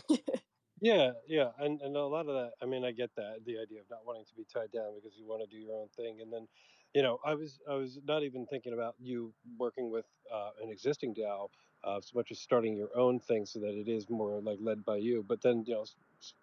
[0.81, 2.51] yeah, yeah, and and a lot of that.
[2.61, 5.17] I mean, I get that the idea of not wanting to be tied down because
[5.17, 6.47] you want to do your own thing, and then,
[6.93, 10.69] you know, I was I was not even thinking about you working with uh, an
[10.69, 11.49] existing DAO
[11.83, 14.85] uh, so much as starting your own thing so that it is more like led
[14.85, 15.23] by you.
[15.27, 15.85] But then, you know,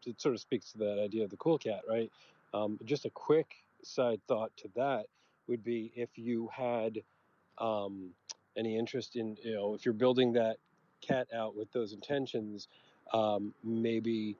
[0.06, 2.10] it sort of speaks to that idea of the cool cat, right?
[2.52, 5.06] Um, just a quick side thought to that
[5.46, 6.98] would be if you had
[7.58, 8.10] um,
[8.56, 10.56] any interest in, you know, if you're building that
[11.00, 12.68] cat out with those intentions
[13.12, 14.36] um, maybe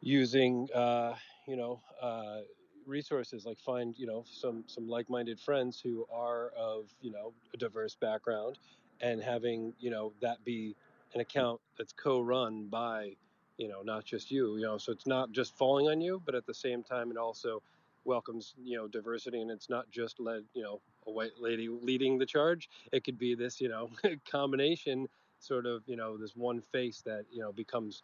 [0.00, 1.14] using uh,
[1.46, 2.40] you know uh,
[2.86, 7.56] resources like find you know some some like-minded friends who are of you know a
[7.56, 8.58] diverse background
[9.00, 10.74] and having you know that be
[11.14, 13.12] an account that's co-run by
[13.58, 16.34] you know not just you you know so it's not just falling on you but
[16.34, 17.62] at the same time it also
[18.04, 22.18] welcomes you know diversity and it's not just led you know a white lady leading
[22.18, 23.90] the charge it could be this you know
[24.30, 25.08] combination
[25.38, 28.02] sort of you know this one face that you know becomes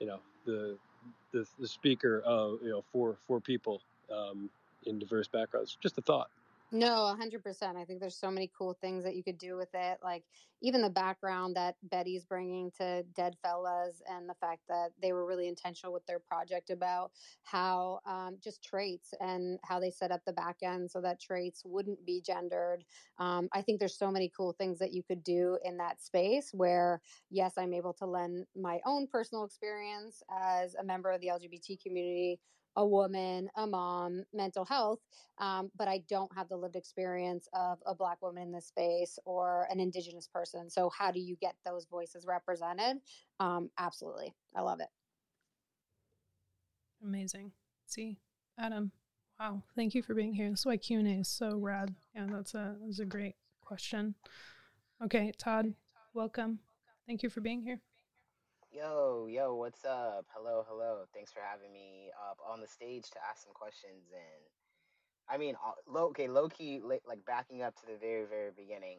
[0.00, 0.76] you know the
[1.32, 3.80] the, the speaker of you know for for people
[4.10, 4.50] um,
[4.84, 5.76] in diverse backgrounds.
[5.80, 6.30] Just a thought.
[6.74, 7.76] No, 100%.
[7.76, 9.98] I think there's so many cool things that you could do with it.
[10.02, 10.24] Like
[10.60, 15.46] even the background that Betty's bringing to Deadfellaz and the fact that they were really
[15.46, 17.12] intentional with their project about
[17.44, 21.62] how um, just traits and how they set up the back end so that traits
[21.64, 22.84] wouldn't be gendered.
[23.18, 26.50] Um, I think there's so many cool things that you could do in that space
[26.52, 27.00] where,
[27.30, 31.80] yes, I'm able to lend my own personal experience as a member of the LGBT
[31.80, 32.40] community
[32.76, 35.00] a woman, a mom, mental health,
[35.38, 39.18] um, but I don't have the lived experience of a Black woman in this space
[39.24, 40.70] or an Indigenous person.
[40.70, 42.98] So, how do you get those voices represented?
[43.40, 44.34] Um, absolutely.
[44.54, 44.88] I love it.
[47.02, 47.52] Amazing.
[47.86, 48.18] See,
[48.58, 48.90] Adam,
[49.38, 49.62] wow.
[49.76, 50.48] Thank you for being here.
[50.48, 51.94] That's why Q&A is so rad.
[52.14, 54.14] Yeah, that's a, that's a great question.
[55.04, 55.74] Okay, Todd,
[56.14, 56.60] welcome.
[57.06, 57.80] Thank you for being here.
[58.74, 60.26] Yo, yo, what's up?
[60.34, 61.04] Hello, hello.
[61.14, 64.10] Thanks for having me up on the stage to ask some questions.
[64.10, 64.42] And
[65.30, 68.98] I mean, uh, low, okay, low key, like backing up to the very, very beginning.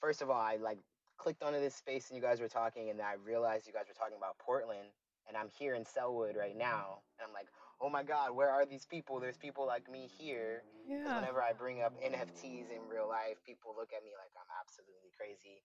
[0.00, 0.78] First of all, I like
[1.18, 4.00] clicked onto this space and you guys were talking, and I realized you guys were
[4.00, 4.88] talking about Portland.
[5.28, 7.04] And I'm here in Sellwood right now.
[7.20, 7.48] And I'm like,
[7.82, 9.20] oh my God, where are these people?
[9.20, 10.64] There's people like me here.
[10.88, 11.20] Yeah.
[11.20, 15.12] Whenever I bring up NFTs in real life, people look at me like I'm absolutely
[15.12, 15.60] crazy.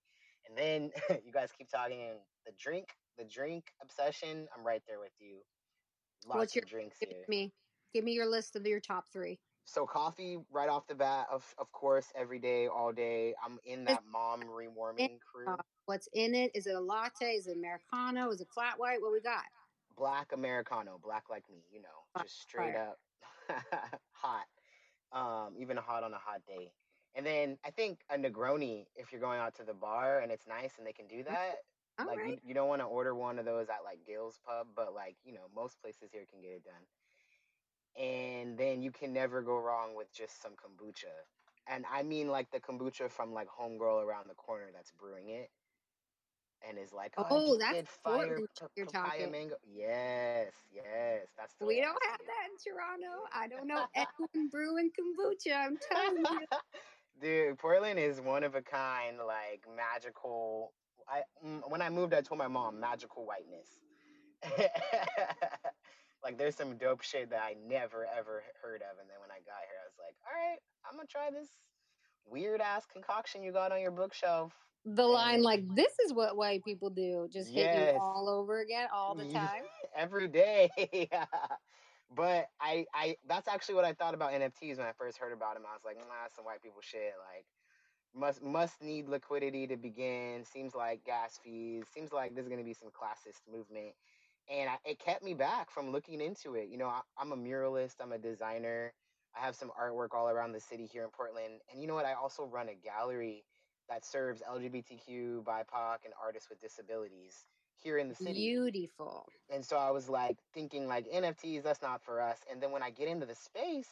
[0.49, 0.91] And then
[1.25, 1.99] you guys keep talking
[2.45, 2.87] the drink,
[3.17, 4.47] the drink obsession.
[4.57, 5.37] I'm right there with you.
[6.27, 7.25] Lots What's your drinks give here.
[7.27, 7.53] Me,
[7.93, 9.39] give me your list of your top three.
[9.65, 13.35] So coffee right off the bat, of of course, every day, all day.
[13.45, 15.55] I'm in that mom rewarming crew.
[15.85, 16.51] What's in it?
[16.55, 17.33] Is it a latte?
[17.33, 18.31] Is it americano?
[18.31, 19.01] Is it flat white?
[19.01, 19.43] What we got?
[19.95, 22.95] Black americano, black like me, you know, just straight Fire.
[23.49, 23.63] up
[24.11, 24.45] hot.
[25.11, 26.71] Um, even hot on a hot day.
[27.15, 30.47] And then I think a Negroni, if you're going out to the bar and it's
[30.47, 31.55] nice and they can do that,
[31.99, 32.29] All like right.
[32.29, 35.17] you, you don't want to order one of those at like Gill's Pub, but like
[35.23, 36.85] you know most places here can get it done.
[37.97, 41.11] And then you can never go wrong with just some kombucha,
[41.67, 45.49] and I mean like the kombucha from like Homegirl around the corner that's brewing it,
[46.67, 49.31] and is like, oh, oh that's fire p- you're talking.
[49.31, 49.55] Mango.
[49.67, 51.65] Yes, yes, that's the.
[51.65, 53.23] We don't have that in Toronto.
[53.33, 55.55] I don't know anyone brewing kombucha.
[55.55, 56.45] I'm telling you.
[57.21, 60.73] Dude, Portland is one of a kind, like magical.
[61.07, 63.67] I mm, when I moved, I told my mom magical whiteness.
[66.23, 69.39] like there's some dope shit that I never ever heard of, and then when I
[69.39, 70.59] got here, I was like, all right,
[70.89, 71.49] I'm gonna try this
[72.29, 74.53] weird ass concoction you got on your bookshelf.
[74.85, 77.75] The line like this is what white people do, just yes.
[77.75, 79.63] hit you all over again all the time.
[79.95, 80.69] Every day.
[82.15, 85.55] But I, I that's actually what I thought about NFTs when I first heard about
[85.55, 85.63] them.
[85.69, 87.13] I was like, nah, some white people shit.
[87.33, 87.45] Like,
[88.15, 90.45] must must need liquidity to begin.
[90.45, 91.85] Seems like gas fees.
[91.93, 93.93] Seems like there's gonna be some classist movement.
[94.49, 96.69] and I, it kept me back from looking into it.
[96.69, 98.93] You know, I, I'm a muralist, I'm a designer.
[99.39, 101.61] I have some artwork all around the city here in Portland.
[101.71, 102.05] And you know what?
[102.05, 103.45] I also run a gallery
[103.89, 107.45] that serves LGBTQ, BIPOC, and artists with disabilities
[107.83, 108.33] here in the city.
[108.33, 109.27] Beautiful.
[109.49, 112.39] And so I was like thinking like NFTs, that's not for us.
[112.51, 113.89] And then when I get into the space,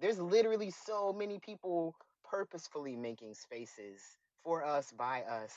[0.00, 4.02] there's literally so many people purposefully making spaces
[4.42, 5.54] for us by us.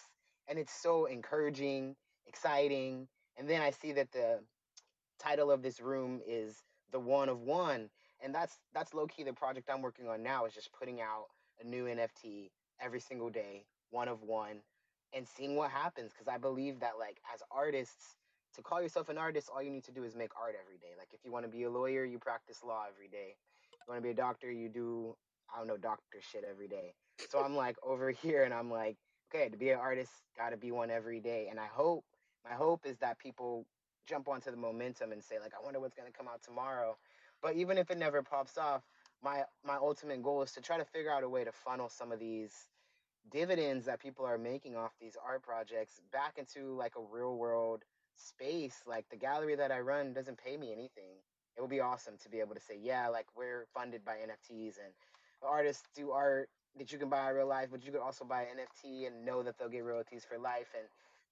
[0.47, 1.95] And it's so encouraging,
[2.27, 3.07] exciting.
[3.37, 4.39] And then I see that the
[5.19, 7.89] title of this room is the one of one.
[8.21, 11.25] And that's that's low key the project I'm working on now is just putting out
[11.61, 14.63] a new NFT every single day, one of one,
[15.15, 16.11] and seeing what happens.
[16.17, 18.15] Cause I believe that like as artists,
[18.55, 20.93] to call yourself an artist, all you need to do is make art every day.
[20.97, 23.35] Like if you want to be a lawyer, you practice law every day.
[23.71, 25.15] You want to be a doctor, you do
[25.53, 26.93] I don't know doctor shit every day.
[27.29, 28.97] So I'm like over here and I'm like,
[29.33, 31.47] okay, to be an artist, gotta be one every day.
[31.49, 32.05] And I hope
[32.45, 33.65] my hope is that people
[34.07, 36.97] jump onto the momentum and say like, I wonder what's gonna come out tomorrow.
[37.41, 38.83] But even if it never pops off,
[39.23, 42.11] my my ultimate goal is to try to figure out a way to funnel some
[42.11, 42.67] of these
[43.31, 47.83] dividends that people are making off these art projects back into like a real world
[48.15, 48.83] space.
[48.85, 51.17] Like the gallery that I run doesn't pay me anything.
[51.57, 54.77] It would be awesome to be able to say, yeah, like we're funded by NFTs
[54.83, 54.93] and
[55.47, 58.43] artists do art that you can buy in real life, but you could also buy
[58.43, 60.87] an NFT and know that they'll get royalties for life and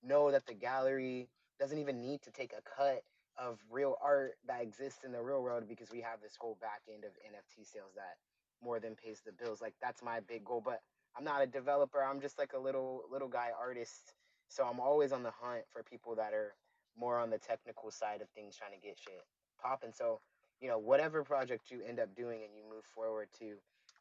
[0.08, 1.30] know that the gallery
[1.60, 3.02] doesn't even need to take a cut
[3.38, 6.82] of real art that exists in the real world because we have this whole back
[6.94, 8.18] end of NFT sales that
[8.64, 9.62] more than pays the bills.
[9.62, 10.62] Like that's my big goal.
[10.64, 10.82] But
[11.18, 12.04] I'm not a developer.
[12.04, 14.14] I'm just like a little little guy artist.
[14.48, 16.54] So I'm always on the hunt for people that are
[16.98, 19.24] more on the technical side of things trying to get shit
[19.62, 19.92] popping.
[19.94, 20.20] So,
[20.60, 23.56] you know, whatever project you end up doing and you move forward to,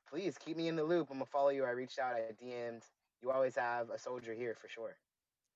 [0.08, 1.08] please keep me in the loop.
[1.10, 1.64] I'm gonna follow you.
[1.64, 2.84] I reached out, I DM'd.
[3.22, 4.96] You always have a soldier here for sure.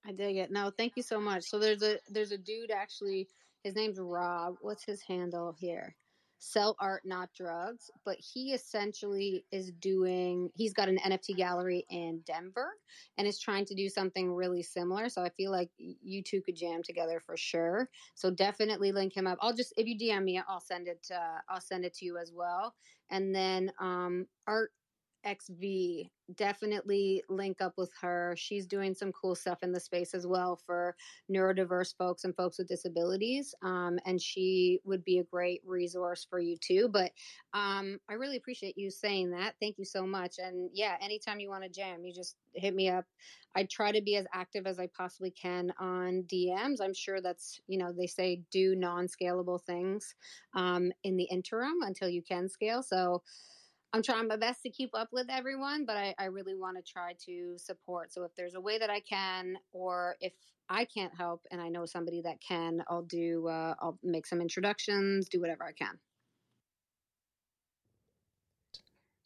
[0.07, 0.51] I dig it.
[0.51, 1.45] No, thank you so much.
[1.45, 3.29] So there's a there's a dude actually.
[3.63, 4.57] His name's Rob.
[4.61, 5.97] What's his handle here?
[6.47, 7.91] Sell art, not drugs.
[8.05, 10.51] But he essentially is doing.
[10.55, 12.69] He's got an NFT gallery in Denver,
[13.17, 15.09] and is trying to do something really similar.
[15.09, 17.89] So I feel like you two could jam together for sure.
[18.15, 19.39] So definitely link him up.
[19.41, 21.07] I'll just if you DM me, I'll send it.
[21.11, 22.75] Uh, I'll send it to you as well.
[23.11, 24.71] And then um, art
[25.27, 28.35] XV, definitely link up with her.
[28.37, 30.97] She's doing some cool stuff in the space as well for
[31.31, 33.55] neurodiverse folks and folks with disabilities.
[33.63, 36.89] Um, and she would be a great resource for you too.
[36.89, 37.13] But
[37.53, 39.55] um, I really appreciate you saying that.
[39.61, 40.37] Thank you so much.
[40.39, 43.05] And yeah, anytime you want to jam, you just hit me up.
[43.57, 46.81] I try to be as active as I possibly can on DMs.
[46.81, 50.15] I'm sure that's, you know, they say do non scalable things
[50.55, 52.83] um, in the interim until you can scale.
[52.83, 53.23] So,
[53.95, 56.83] I'm trying my best to keep up with everyone, but I, I really want to
[56.83, 58.13] try to support.
[58.13, 60.33] So if there's a way that I can, or if
[60.69, 63.47] I can't help and I know somebody that can, I'll do.
[63.47, 66.01] Uh, I'll make some introductions, do whatever I can.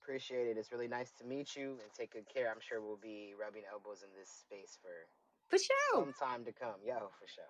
[0.03, 0.59] Appreciate it.
[0.59, 2.51] It's really nice to meet you and take good care.
[2.51, 5.09] I'm sure we'll be rubbing elbows in this space for
[5.49, 6.77] for sure some time to come.
[6.85, 7.45] Yo, for sure.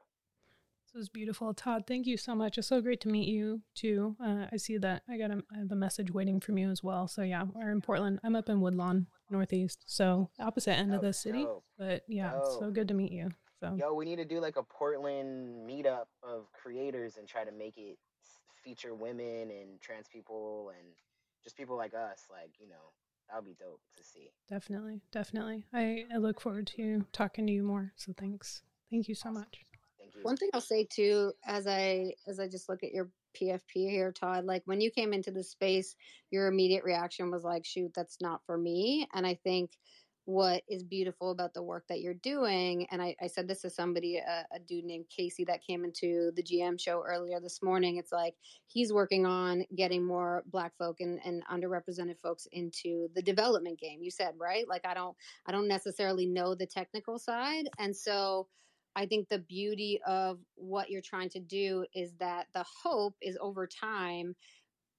[0.88, 1.52] This was beautiful.
[1.52, 2.56] Todd, thank you so much.
[2.56, 4.16] It's so great to meet you too.
[4.24, 6.82] Uh, I see that I got a, I have a message waiting from you as
[6.82, 7.06] well.
[7.06, 8.20] So yeah, we're in Portland.
[8.24, 11.46] I'm up in Woodlawn, Northeast, so opposite end of the city.
[11.78, 13.28] But yeah, it's so good to meet you.
[13.60, 17.52] So Yo, we need to do like a Portland meetup of creators and try to
[17.52, 17.98] make it
[18.64, 20.88] feature women and trans people and
[21.44, 22.24] just people like us.
[22.30, 22.92] Like, you know,
[23.28, 24.30] that would be dope to see.
[24.48, 25.66] definitely, definitely.
[25.74, 27.92] I, I look forward to talking to you more.
[27.96, 28.62] So thanks.
[28.90, 29.40] Thank you so Awesome.
[29.42, 29.67] much.
[30.22, 34.12] One thing I'll say too, as I as I just look at your PFP here,
[34.12, 35.96] Todd, like when you came into the space,
[36.30, 39.72] your immediate reaction was like, "Shoot, that's not for me." And I think
[40.28, 43.70] what is beautiful about the work that you're doing, and I, I said this to
[43.70, 47.96] somebody, a, a dude named Casey that came into the GM show earlier this morning.
[47.96, 48.34] It's like
[48.66, 54.02] he's working on getting more Black folk and, and underrepresented folks into the development game.
[54.02, 55.16] You said right, like I don't
[55.46, 58.48] I don't necessarily know the technical side, and so
[58.96, 63.38] I think the beauty of what you're trying to do is that the hope is
[63.40, 64.34] over time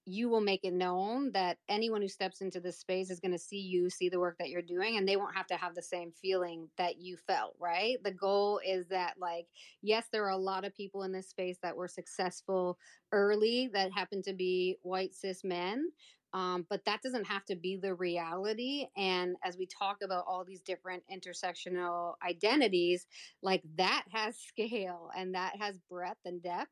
[0.05, 3.37] you will make it known that anyone who steps into this space is going to
[3.37, 5.83] see you, see the work that you're doing, and they won't have to have the
[5.83, 8.01] same feeling that you felt, right?
[8.03, 9.49] The goal is that, like,
[9.81, 12.79] yes, there are a lot of people in this space that were successful
[13.11, 15.91] early that happen to be white cis men.
[16.33, 18.87] Um, but that doesn't have to be the reality.
[18.95, 23.07] And as we talk about all these different intersectional identities,
[23.41, 26.71] like that has scale and that has breadth and depth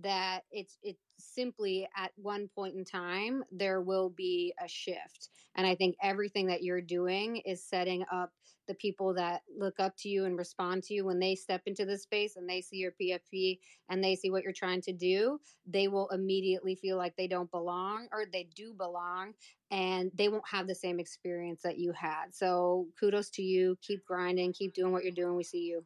[0.00, 5.66] that it's it's simply at one point in time there will be a shift and
[5.66, 8.32] i think everything that you're doing is setting up
[8.68, 11.84] the people that look up to you and respond to you when they step into
[11.84, 13.58] the space and they see your PFP
[13.88, 17.50] and they see what you're trying to do, they will immediately feel like they don't
[17.50, 19.32] belong or they do belong
[19.70, 22.26] and they won't have the same experience that you had.
[22.32, 23.76] So kudos to you.
[23.82, 25.34] Keep grinding, keep doing what you're doing.
[25.34, 25.84] We see you.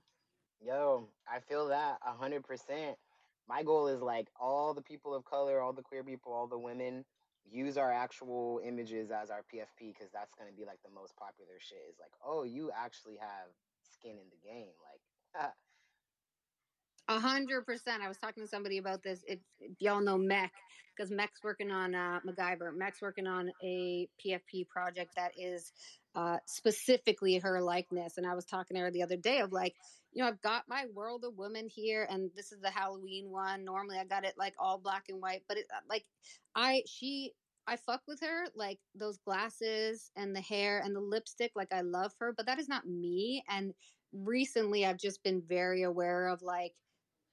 [0.60, 2.96] Yo, I feel that a hundred percent.
[3.48, 6.58] My goal is like all the people of color, all the queer people, all the
[6.58, 7.04] women
[7.50, 11.58] use our actual images as our PFP because that's gonna be like the most popular
[11.58, 11.82] shit.
[11.90, 13.50] Is like, oh, you actually have
[13.82, 14.74] skin in the game.
[14.82, 15.52] Like,
[17.08, 18.02] A hundred percent.
[18.02, 19.22] I was talking to somebody about this.
[19.26, 20.52] If, if y'all know Mech,
[20.96, 22.76] because Mech's working on uh, MacGyver.
[22.76, 25.72] Mech's working on a PFP project that is
[26.14, 28.18] uh, specifically her likeness.
[28.18, 29.74] And I was talking to her the other day of like,
[30.12, 33.64] you know, I've got my World of Women here, and this is the Halloween one.
[33.64, 36.04] Normally, I got it like all black and white, but it uh, like,
[36.54, 37.32] I she
[37.66, 41.52] I fuck with her like those glasses and the hair and the lipstick.
[41.56, 43.42] Like I love her, but that is not me.
[43.48, 43.72] And
[44.12, 46.74] recently, I've just been very aware of like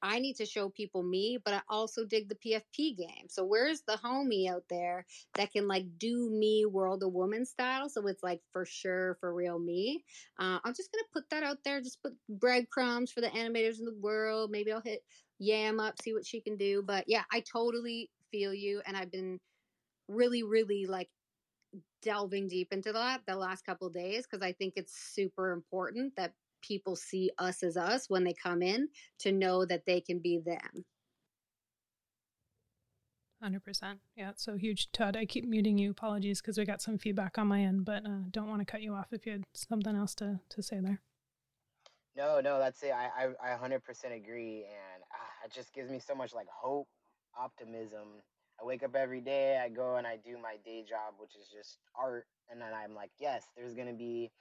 [0.02, 3.28] I need to show people me, but I also dig the PFP game.
[3.28, 5.06] So where's the homie out there
[5.36, 7.90] that can like do me World of Woman style?
[7.90, 10.04] So it's like for sure, for real me.
[10.40, 11.82] Uh, I'm just gonna put that out there.
[11.82, 14.52] Just put breadcrumbs for the animators in the world.
[14.52, 15.04] Maybe I'll hit
[15.40, 16.82] Yam up, see what she can do.
[16.86, 19.40] But yeah, I totally feel you, and I've been
[20.08, 21.10] really, really like
[22.02, 26.34] delving deep into that the last couple days because I think it's super important that
[26.62, 28.88] people see us as us when they come in
[29.20, 30.86] to know that they can be them.
[33.44, 34.00] 100%.
[34.16, 34.92] Yeah, it's so huge.
[34.92, 35.92] Todd, I keep muting you.
[35.92, 38.82] Apologies because we got some feedback on my end, but uh, don't want to cut
[38.82, 41.02] you off if you had something else to, to say there.
[42.16, 42.92] No, no, that's it.
[42.92, 43.80] I, I, I 100%
[44.16, 44.66] agree.
[44.66, 46.88] And uh, it just gives me so much like hope,
[47.40, 48.08] optimism.
[48.62, 51.48] I wake up every day, I go and I do my day job, which is
[51.48, 52.26] just art.
[52.52, 54.32] And then I'm like, yes, there's going to be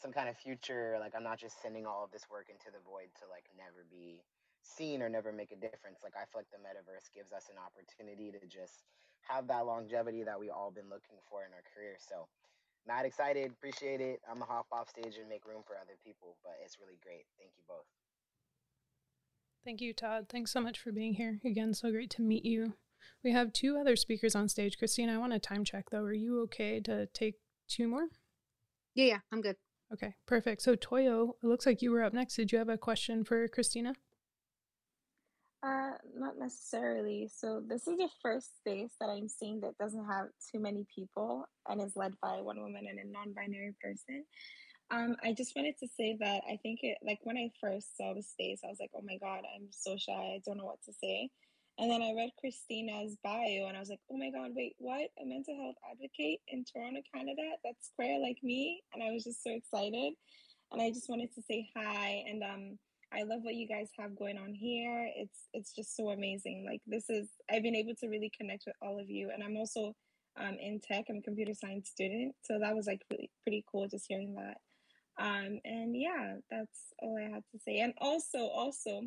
[0.00, 2.82] some kind of future like i'm not just sending all of this work into the
[2.86, 4.22] void to like never be
[4.62, 7.58] seen or never make a difference like i feel like the metaverse gives us an
[7.58, 8.86] opportunity to just
[9.26, 12.26] have that longevity that we all been looking for in our career so
[12.86, 16.36] mad excited appreciate it i'm gonna hop off stage and make room for other people
[16.42, 17.86] but it's really great thank you both.
[19.64, 22.74] Thank you todd thanks so much for being here again so great to meet you.
[23.24, 26.12] We have two other speakers on stage christine i want to time check though are
[26.12, 27.34] you okay to take
[27.68, 28.08] two more?
[28.94, 29.56] Yeah yeah i'm good
[29.92, 30.62] Okay, perfect.
[30.62, 32.36] So Toyo, it looks like you were up next.
[32.36, 33.94] Did you have a question for Kristina?
[35.62, 37.28] Uh, not necessarily.
[37.34, 41.46] So this is the first space that I'm seeing that doesn't have too many people
[41.68, 44.24] and is led by one woman and a non-binary person.
[44.90, 48.14] Um, I just wanted to say that I think it like when I first saw
[48.14, 50.12] the space, I was like, oh my god, I'm so shy.
[50.12, 51.28] I don't know what to say.
[51.78, 55.10] And then I read Kristina's bio and I was like, oh my God, wait, what?
[55.22, 57.42] A mental health advocate in Toronto, Canada?
[57.64, 58.82] That's queer like me.
[58.92, 60.14] And I was just so excited.
[60.72, 62.24] And I just wanted to say hi.
[62.28, 62.78] And um,
[63.12, 65.08] I love what you guys have going on here.
[65.16, 66.66] It's it's just so amazing.
[66.68, 69.30] Like this is I've been able to really connect with all of you.
[69.32, 69.94] And I'm also
[70.36, 71.04] um, in tech.
[71.08, 72.34] I'm a computer science student.
[72.42, 74.58] So that was like really pretty cool just hearing that.
[75.18, 77.80] Um, and yeah, that's all I had to say.
[77.80, 79.02] And also, also,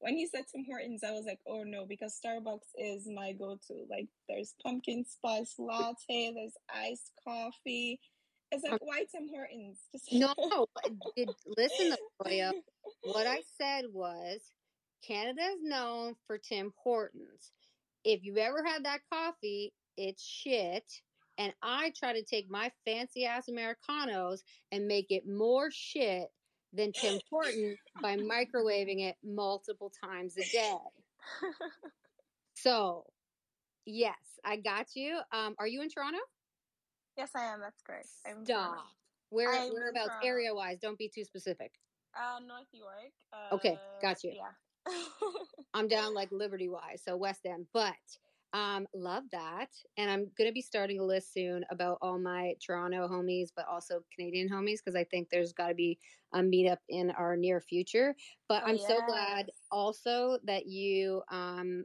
[0.00, 3.84] when you said Tim Hortons, I was like, oh no, because Starbucks is my go-to.
[3.88, 8.00] Like, there's pumpkin spice latte, there's iced coffee.
[8.50, 9.78] It's like, why Tim Hortons?
[9.92, 10.34] Just no,
[11.16, 12.52] did, listen, Toya.
[13.02, 14.40] What I said was,
[15.06, 17.52] Canada is known for Tim Hortons.
[18.04, 20.84] If you've ever had that coffee, it's shit.
[21.38, 26.28] And I try to take my fancy ass Americanos and make it more shit
[26.72, 30.76] than Tim Horton by microwaving it multiple times a day.
[32.54, 33.04] so,
[33.86, 34.14] yes,
[34.44, 35.20] I got you.
[35.32, 36.18] Um, are you in Toronto?
[37.16, 37.60] Yes, I am.
[37.60, 38.06] That's great.
[38.26, 38.86] I'm Stop.
[39.30, 40.78] Where I'm whereabouts area wise?
[40.80, 41.72] Don't be too specific.
[42.14, 43.12] Uh, North York.
[43.32, 44.32] Uh, okay, got you.
[44.34, 44.92] Yeah.
[45.74, 47.94] I'm down like Liberty wise, so West End, but
[48.52, 49.68] um, love that.
[49.96, 53.66] And I'm going to be starting a list soon about all my Toronto homies, but
[53.70, 55.98] also Canadian homies, because I think there's got to be
[56.34, 58.14] a meetup in our near future.
[58.48, 58.88] But oh, I'm yes.
[58.88, 61.84] so glad also that you, um,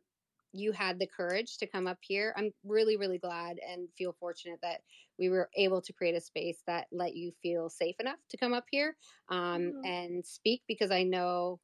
[0.54, 2.34] you had the courage to come up here.
[2.38, 4.82] I'm really, really glad and feel fortunate that
[5.20, 8.54] we were able to create a space that let you feel safe enough to come
[8.54, 8.96] up here
[9.30, 9.86] um, mm-hmm.
[9.86, 11.60] and speak because I know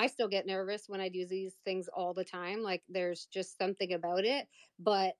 [0.00, 2.62] I still get nervous when I do these things all the time.
[2.62, 4.48] Like there's just something about it.
[4.78, 5.12] But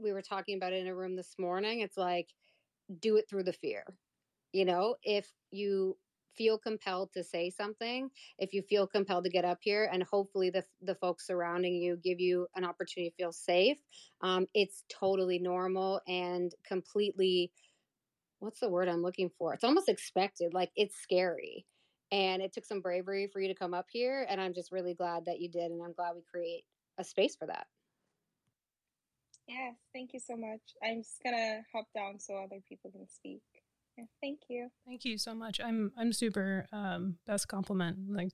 [0.00, 1.80] we were talking about it in a room this morning.
[1.80, 2.26] It's like,
[3.00, 3.84] do it through the fear.
[4.52, 5.96] You know, if you
[6.36, 10.50] feel compelled to say something, if you feel compelled to get up here, and hopefully
[10.50, 13.78] the the folks surrounding you give you an opportunity to feel safe,
[14.22, 17.52] um, it's totally normal and completely
[18.40, 19.54] what's the word I'm looking for?
[19.54, 20.54] It's almost expected.
[20.54, 21.66] Like it's scary.
[22.10, 24.26] And it took some bravery for you to come up here.
[24.28, 25.70] And I'm just really glad that you did.
[25.70, 26.64] And I'm glad we create
[26.98, 27.66] a space for that.
[29.46, 30.60] Yes, thank you so much.
[30.82, 33.40] I'm just gonna hop down so other people can speak.
[33.96, 34.68] Yeah, thank you.
[34.86, 35.58] Thank you so much.
[35.58, 38.30] I'm I'm super um, best compliment like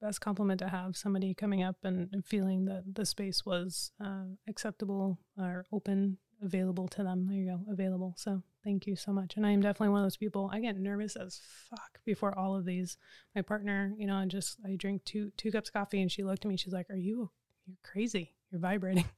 [0.00, 4.24] best compliment to have somebody coming up and, and feeling that the space was uh,
[4.48, 7.26] acceptable or open, available to them.
[7.26, 8.14] There you go, available.
[8.16, 9.36] So thank you so much.
[9.36, 10.50] And I am definitely one of those people.
[10.52, 11.40] I get nervous as
[11.70, 12.96] fuck before all of these.
[13.34, 16.22] My partner, you know, I just I drink two two cups of coffee, and she
[16.24, 16.56] looked at me.
[16.56, 17.30] She's like, "Are you?
[17.66, 18.34] You're crazy.
[18.50, 19.04] You're vibrating."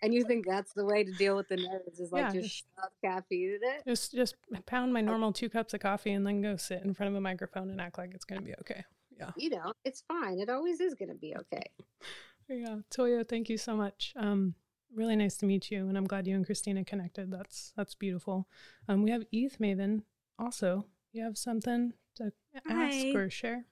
[0.00, 2.48] And you think that's the way to deal with the nerves is like Yeah, just
[2.48, 3.82] just- shove caffeine in it?
[3.84, 7.10] Just just pound my normal two cups of coffee and then go sit in front
[7.10, 8.84] of a microphone and act like it's gonna be okay.
[9.18, 9.30] Yeah.
[9.36, 10.38] You know, it's fine.
[10.38, 11.64] It always is going to be okay.
[12.48, 12.76] Yeah.
[12.90, 14.14] Toya, thank you so much.
[14.16, 14.54] Um,
[14.94, 17.30] really nice to meet you, and I'm glad you and Kristina connected.
[17.30, 18.48] That's that's beautiful.
[18.88, 20.02] Um, we have ETH Maven
[20.38, 20.86] also.
[21.12, 23.12] You have something to ask Hi.
[23.14, 23.64] or share?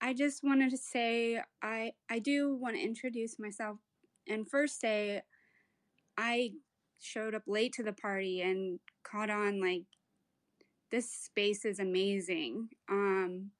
[0.00, 3.78] I just wanted to say I I do want to introduce myself
[4.28, 5.22] and first say
[6.16, 6.52] I
[7.00, 9.84] showed up late to the party and caught on like
[10.90, 12.68] this space is amazing.
[12.88, 13.50] Um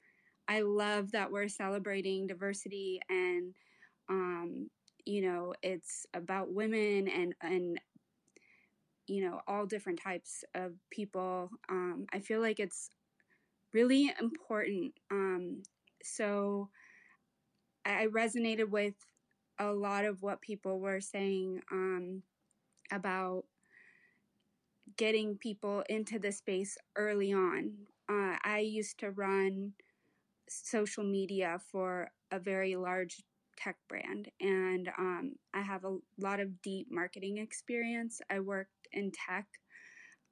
[0.48, 3.54] I love that we're celebrating diversity and
[4.08, 4.70] um
[5.06, 7.80] you know it's about women and and
[9.06, 11.50] you know all different types of people.
[11.68, 12.90] Um I feel like it's
[13.74, 15.62] really important um
[16.02, 16.70] so
[17.84, 18.94] I I resonated with
[19.58, 22.22] a lot of what people were saying um,
[22.92, 23.44] about
[24.96, 27.72] getting people into the space early on.
[28.08, 29.72] Uh, I used to run
[30.48, 33.22] social media for a very large
[33.62, 38.20] tech brand, and um, I have a lot of deep marketing experience.
[38.30, 39.46] I worked in tech.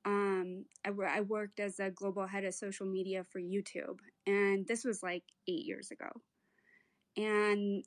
[0.05, 4.85] Um, I, I worked as a global head of social media for YouTube, and this
[4.85, 6.09] was like eight years ago.
[7.17, 7.85] And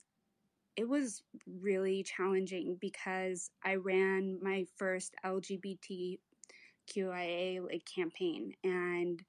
[0.75, 1.21] it was
[1.61, 6.19] really challenging because I ran my first LGBTQIA
[7.63, 9.21] like campaign and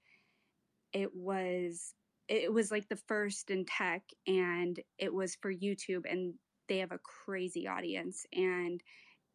[0.92, 1.94] it was
[2.34, 6.34] it was like the first in tech and it was for YouTube and
[6.68, 8.80] they have a crazy audience and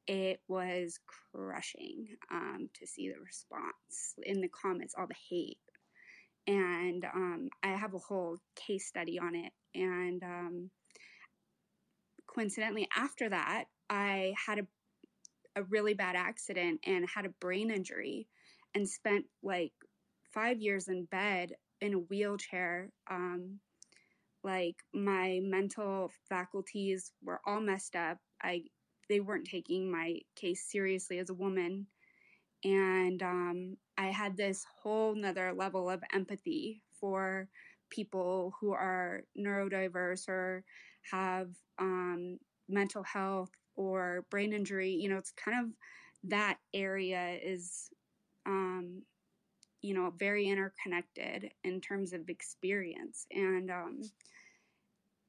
[0.08, 0.98] it was
[1.34, 5.58] crushing um, to see the response in the comments all the hate.
[6.48, 10.72] And um, I have a whole case study on it and um,
[12.28, 14.68] coincidentally after that i had a,
[15.60, 18.28] a really bad accident and had a brain injury
[18.76, 19.72] and spent like
[20.34, 23.60] five years in bed in a wheelchair um,
[24.44, 28.62] like my mental faculties were all messed up i
[29.10, 31.88] they weren't taking my case seriously as a woman
[32.64, 37.48] and um, i had this whole nother level of empathy for
[37.90, 40.64] people who are neurodiverse or
[41.12, 41.50] have
[41.80, 42.38] um,
[42.68, 44.92] mental health or brain injury.
[44.92, 45.72] You know, it's kind of
[46.30, 47.90] that area is,
[48.46, 49.04] um,
[49.88, 53.26] you know, very interconnected in terms of experience.
[53.32, 54.02] And um,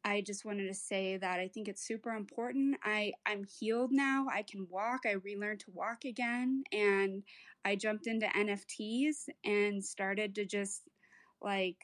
[0.05, 2.77] I just wanted to say that I think it's super important.
[2.83, 4.27] I, I'm healed now.
[4.35, 5.03] I can walk.
[5.07, 6.65] I relearned to walk again.
[6.73, 7.23] And
[7.65, 10.83] I jumped into NFTs and started to just
[11.41, 11.77] like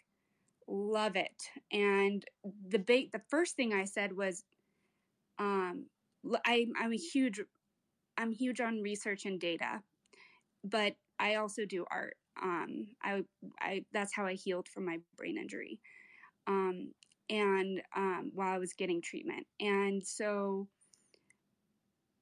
[0.67, 1.45] love it.
[1.71, 2.25] And
[2.69, 4.43] the big, the first thing I said was,
[5.39, 5.87] um,
[6.45, 7.41] I, I'm a huge,
[8.19, 9.81] I'm huge on research and data,
[10.65, 12.17] but I also do art.
[12.43, 13.24] Um, I,
[13.61, 15.81] I, that's how I healed from my brain injury.
[16.47, 16.93] Um,
[17.31, 20.69] and um, while I was getting treatment, and so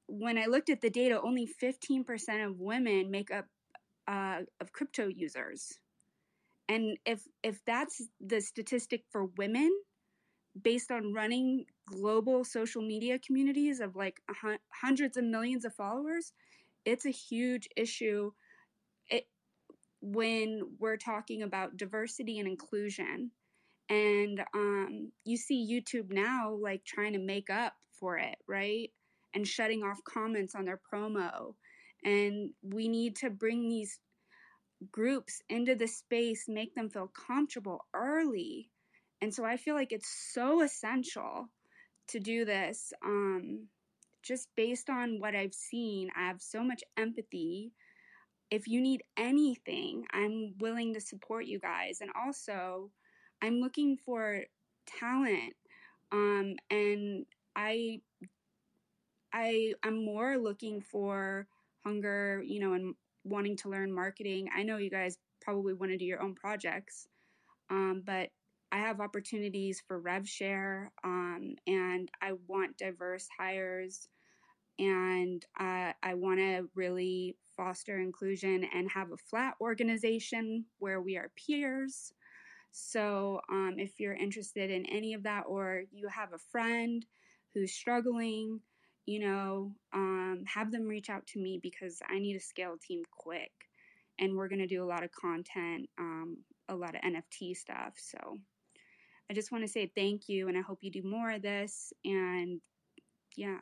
[0.07, 3.45] when I looked at the data, only 15% of women make up
[4.07, 5.79] uh, of crypto users.
[6.69, 9.71] And if if that's the statistic for women,
[10.61, 16.33] based on running global social media communities of like hun- hundreds of millions of followers,
[16.85, 18.31] it's a huge issue.
[20.05, 23.31] When we're talking about diversity and inclusion,
[23.89, 28.91] and um, you see YouTube now like trying to make up for it, right?
[29.33, 31.53] And shutting off comments on their promo,
[32.03, 33.97] and we need to bring these
[34.91, 38.69] groups into the space, make them feel comfortable early.
[39.21, 41.47] And so I feel like it's so essential
[42.09, 42.91] to do this.
[43.05, 43.67] Um,
[44.21, 47.71] just based on what I've seen, I have so much empathy.
[48.53, 52.01] If you need anything, I'm willing to support you guys.
[52.01, 52.91] And also,
[53.41, 54.41] I'm looking for
[54.85, 55.55] talent.
[56.11, 57.25] Um, and
[57.55, 58.01] I,
[59.33, 61.47] I, I'm more looking for
[61.83, 62.93] hunger, you know, and
[63.23, 64.49] wanting to learn marketing.
[64.55, 67.07] I know you guys probably want to do your own projects.
[67.71, 68.29] Um, but
[68.71, 74.07] I have opportunities for rev share, um, and I want diverse hires,
[74.77, 81.17] and uh, I want to really foster inclusion and have a flat organization where we
[81.17, 82.13] are peers.
[82.71, 87.05] So, um, if you're interested in any of that, or you have a friend
[87.53, 88.61] who's struggling,
[89.05, 93.03] you know, um, have them reach out to me because I need a scale team
[93.11, 93.51] quick.
[94.19, 96.37] And we're going to do a lot of content, um,
[96.69, 97.93] a lot of NFT stuff.
[97.97, 98.39] So
[99.29, 101.91] I just want to say thank you and I hope you do more of this.
[102.05, 102.61] And
[103.35, 103.57] yeah.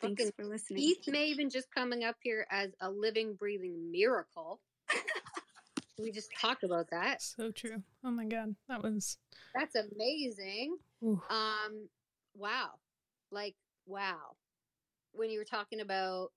[0.00, 0.82] Thanks Fucking for listening.
[0.84, 4.60] ETH Maven just coming up here as a living, breathing miracle.
[5.98, 7.20] we just talked about that.
[7.22, 7.82] So true.
[8.04, 9.18] Oh my god, that was.
[9.54, 10.76] That's amazing.
[11.02, 11.20] Ooh.
[11.30, 11.88] Um,
[12.36, 12.70] wow,
[13.30, 13.54] like
[13.86, 14.36] wow.
[15.12, 16.28] When you were talking about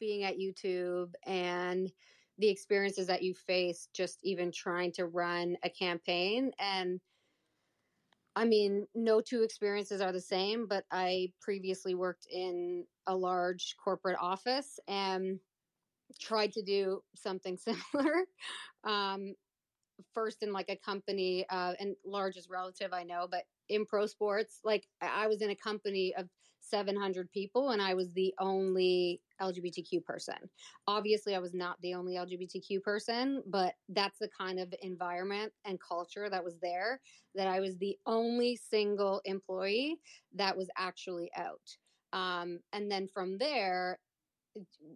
[0.00, 1.90] being at YouTube and
[2.38, 7.00] the experiences that you faced, just even trying to run a campaign, and
[8.36, 10.66] I mean, no two experiences are the same.
[10.66, 15.40] But I previously worked in a large corporate office and
[16.20, 17.56] tried to do something
[17.92, 18.24] similar.
[18.84, 19.34] Um,
[20.12, 24.06] first in like a company, uh, and large is relative, I know, but in pro
[24.06, 26.28] sports, like I was in a company of
[26.60, 30.36] 700 people and I was the only LGBTQ person.
[30.86, 35.78] Obviously, I was not the only LGBTQ person, but that's the kind of environment and
[35.80, 37.00] culture that was there
[37.34, 39.98] that I was the only single employee
[40.34, 41.60] that was actually out.
[42.12, 43.98] Um, and then from there,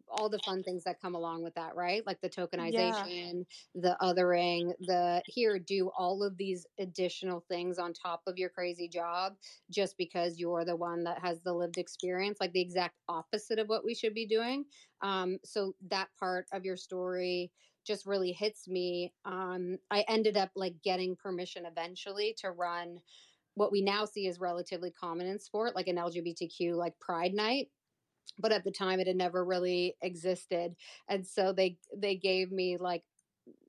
[0.09, 2.05] all the fun things that come along with that, right?
[2.07, 3.81] Like the tokenization, yeah.
[3.83, 8.89] the othering, the here, do all of these additional things on top of your crazy
[8.89, 9.35] job
[9.71, 13.69] just because you're the one that has the lived experience, like the exact opposite of
[13.69, 14.65] what we should be doing.
[15.03, 17.51] Um, so that part of your story
[17.87, 19.13] just really hits me.
[19.25, 22.99] Um, I ended up like getting permission eventually to run
[23.55, 27.69] what we now see as relatively common in sport, like an LGBTQ like Pride Night
[28.41, 30.75] but at the time it had never really existed
[31.09, 33.03] and so they they gave me like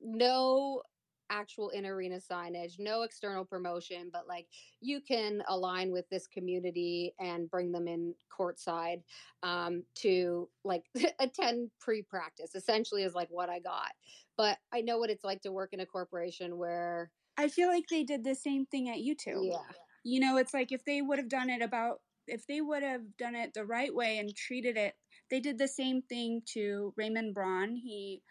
[0.02, 0.82] no
[1.30, 4.48] actual in arena signage no external promotion but like
[4.82, 9.02] you can align with this community and bring them in courtside
[9.42, 10.84] um, to like
[11.20, 13.92] attend pre-practice essentially is like what i got
[14.38, 17.86] but i know what it's like to work in a corporation where i feel like
[17.90, 19.58] they did the same thing at youtube yeah.
[20.04, 23.02] You know it's like if they would have done it about if they would have
[23.18, 24.94] done it the right way and treated it,
[25.30, 27.76] they did the same thing to Raymond Braun.
[27.76, 28.22] He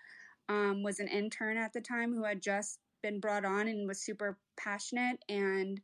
[0.48, 4.02] um, was an intern at the time who had just been brought on and was
[4.02, 5.18] super passionate.
[5.28, 5.80] And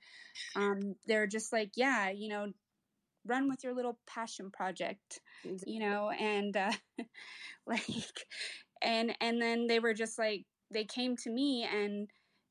[0.55, 2.53] um, they're just like, yeah, you know,
[3.27, 5.21] run with your little passion project,
[5.67, 6.73] you know, and uh,
[7.67, 8.27] like,
[8.83, 12.09] and and then they were just like, they came to me and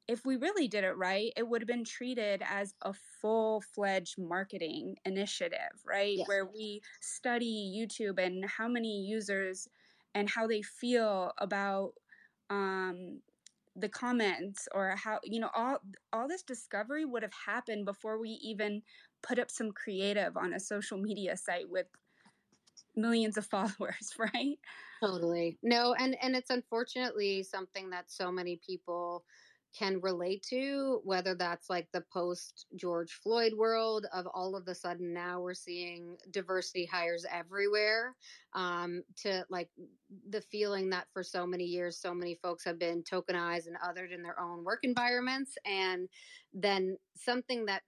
[0.08, 4.20] if we really did it right, it would have been treated as a full fledged
[4.20, 6.18] marketing initiative, right?
[6.18, 6.28] Yes.
[6.28, 9.68] Where we study YouTube and how many users
[10.14, 11.94] and how they feel about
[12.50, 13.22] um,
[13.76, 15.80] the comments or how you know all
[16.14, 18.82] all this discovery would have happened before we even
[19.22, 21.88] put up some creative on a social media site with
[22.96, 24.58] millions of followers right
[25.04, 29.26] totally no and and it's unfortunately something that so many people
[29.78, 34.76] can relate to, whether that's like the post George Floyd world of all of a
[34.76, 38.16] sudden now we're seeing diversity hires everywhere,
[38.54, 39.70] um, to like
[40.30, 44.14] the feeling that for so many years, so many folks have been tokenized and othered
[44.14, 45.58] in their own work environments.
[45.66, 46.08] And
[46.54, 47.84] then something that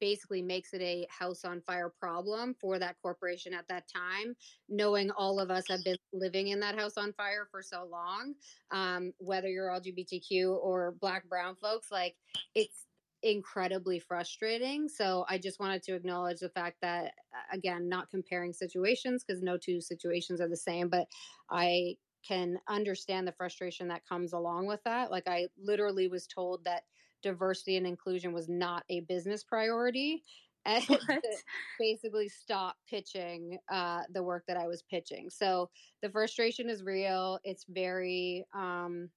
[0.00, 4.34] basically makes it a house on fire problem for that corporation at that time,
[4.68, 8.34] knowing all of us have been living in that house on fire for so long,
[8.70, 12.16] um, whether you're LGBTQ or Black, Brown folks, like
[12.54, 12.86] it's
[13.22, 14.88] incredibly frustrating.
[14.88, 17.14] So I just wanted to acknowledge the fact that,
[17.52, 21.08] again, not comparing situations because no two situations are the same, but
[21.50, 21.96] I
[22.26, 25.10] can understand the frustration that comes along with that.
[25.10, 26.82] Like I literally was told that
[27.22, 30.22] diversity and inclusion was not a business priority
[30.66, 30.84] and
[31.78, 35.30] basically stop pitching uh, the work that I was pitching.
[35.30, 35.70] So
[36.02, 37.38] the frustration is real.
[37.44, 39.08] It's very, um,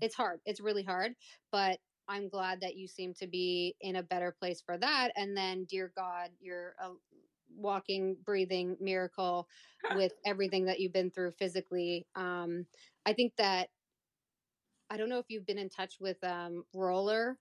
[0.00, 0.40] it's hard.
[0.46, 1.12] It's really hard,
[1.52, 1.78] but
[2.08, 5.10] I'm glad that you seem to be in a better place for that.
[5.16, 6.90] And then, dear God, you're a
[7.56, 9.48] walking, breathing miracle
[9.96, 12.06] with everything that you've been through physically.
[12.16, 12.66] Um,
[13.06, 13.68] I think that
[14.90, 17.38] I don't know if you've been in touch with um, Roller,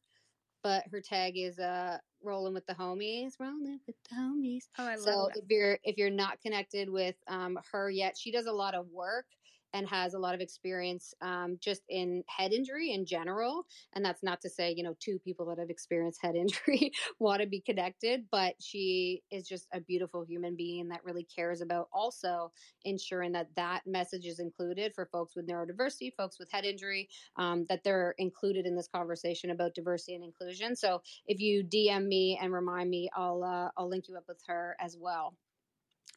[0.63, 4.63] but her tag is uh, rolling with the homies, rolling with the homies.
[4.79, 5.43] Oh, I love so that.
[5.43, 8.87] if you're if you're not connected with um, her yet, she does a lot of
[8.89, 9.25] work
[9.73, 13.65] and has a lot of experience um, just in head injury in general.
[13.93, 17.41] And that's not to say, you know, two people that have experienced head injury want
[17.41, 21.89] to be connected, but she is just a beautiful human being that really cares about
[21.93, 22.51] also
[22.85, 27.65] ensuring that that message is included for folks with neurodiversity, folks with head injury, um,
[27.69, 30.75] that they're included in this conversation about diversity and inclusion.
[30.75, 34.41] So if you DM me and remind me, I'll uh, I'll link you up with
[34.47, 35.35] her as well.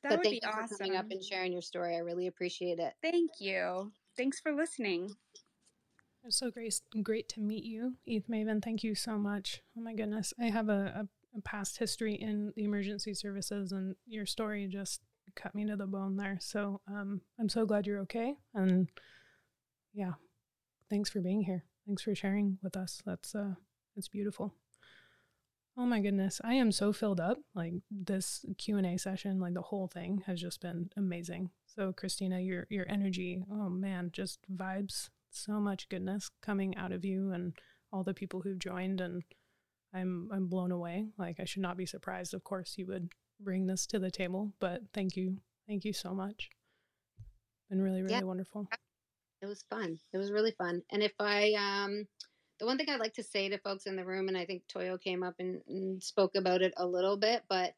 [0.03, 0.79] That but would thank be you for awesome.
[0.79, 1.97] coming up and sharing your story.
[1.97, 2.95] I really appreciate it.
[3.03, 3.93] Thank you.
[4.17, 5.15] Thanks for listening.
[6.25, 8.63] It's so great, great to meet you, Eth Maven.
[8.63, 9.63] Thank you so much.
[9.79, 13.95] Oh my goodness, I have a, a, a past history in the emergency services, and
[14.07, 15.03] your story just
[15.37, 16.39] cut me to the bone there.
[16.41, 18.89] So um, I'm so glad you're okay, and
[19.95, 20.15] yeah,
[20.91, 21.65] thanks for being here.
[21.87, 23.01] Thanks for sharing with us.
[23.07, 23.55] That's uh,
[23.97, 24.53] it's beautiful.
[25.79, 27.39] Oh my goodness, I am so filled up.
[27.55, 31.51] Like this Q and A session, like the whole thing has just been amazing.
[31.67, 37.05] So Kristina, your your energy, oh man, just vibes so much goodness coming out of
[37.05, 37.53] you and
[37.93, 39.23] all the people who've joined and
[39.93, 41.09] I'm I'm blown away.
[41.19, 44.53] Like I should not be surprised of course you would bring this to the table,
[44.61, 45.37] but thank you.
[45.69, 46.49] Thank you so much.
[47.69, 48.23] Been really really Yeah.
[48.23, 48.67] wonderful.
[49.43, 49.99] It was fun.
[50.15, 50.83] It was really fun.
[50.91, 52.07] And if I, um,
[52.59, 54.63] the one thing I'd like to say to folks in the room, and I think
[54.69, 57.75] Toyo came up and, and spoke about it a little bit, but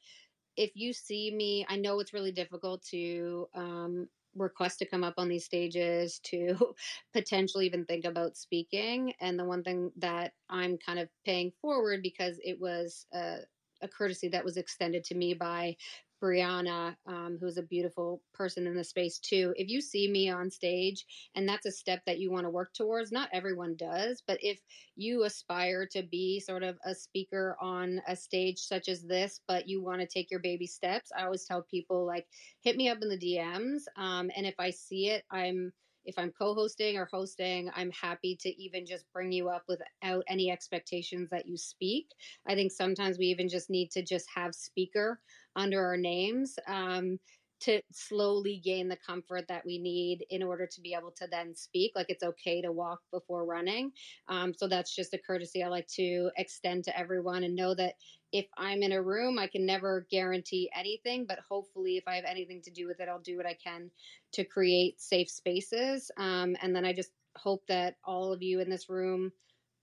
[0.56, 5.14] if you see me, I know it's really difficult to um, request to come up
[5.16, 6.74] on these stages, to
[7.12, 9.14] potentially even think about speaking.
[9.20, 13.38] And the one thing that I'm kind of paying forward because it was a,
[13.82, 15.76] a courtesy that was extended to me by
[16.22, 19.54] Brianna, um, who's a beautiful person in the space too.
[19.56, 21.04] If you see me on stage
[21.34, 24.60] and that's a step that you want to work towards, not everyone does, but if
[24.96, 29.68] you aspire to be sort of a speaker on a stage such as this, but
[29.68, 32.26] you want to take your baby steps, I always tell people like
[32.60, 33.82] hit me up in the DMs.
[33.96, 35.72] Um, and if I see it, I'm
[36.04, 40.50] if I'm co-hosting or hosting, I'm happy to even just bring you up without any
[40.50, 42.06] expectations that you speak.
[42.46, 45.20] I think sometimes we even just need to just have speaker
[45.58, 47.18] under our names um,
[47.60, 51.54] to slowly gain the comfort that we need in order to be able to then
[51.54, 51.92] speak.
[51.96, 53.90] Like it's okay to walk before running.
[54.28, 57.94] Um, so that's just a courtesy I like to extend to everyone and know that
[58.32, 62.26] if I'm in a room, I can never guarantee anything, but hopefully, if I have
[62.26, 63.90] anything to do with it, I'll do what I can
[64.32, 66.10] to create safe spaces.
[66.16, 69.32] Um, and then I just hope that all of you in this room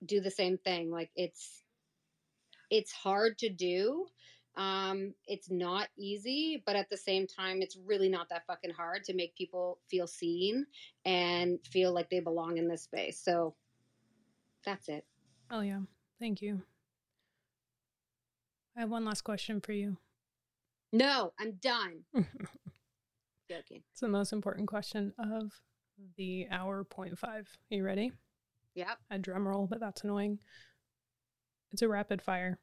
[0.05, 0.91] do the same thing.
[0.91, 1.63] Like it's
[2.69, 4.05] it's hard to do.
[4.57, 9.03] Um, it's not easy, but at the same time, it's really not that fucking hard
[9.05, 10.65] to make people feel seen
[11.03, 13.19] and feel like they belong in this space.
[13.21, 13.55] So
[14.65, 15.05] that's it.
[15.51, 15.81] Oh yeah.
[16.19, 16.61] Thank you.
[18.77, 19.97] I have one last question for you.
[20.91, 22.03] No, I'm done.
[23.49, 23.83] Joking.
[23.91, 25.51] It's the most important question of
[26.17, 27.47] the hour point five.
[27.71, 28.11] Are you ready?
[28.75, 28.97] Yep.
[29.11, 30.39] A drum roll, but that's annoying.
[31.71, 32.59] It's a rapid fire.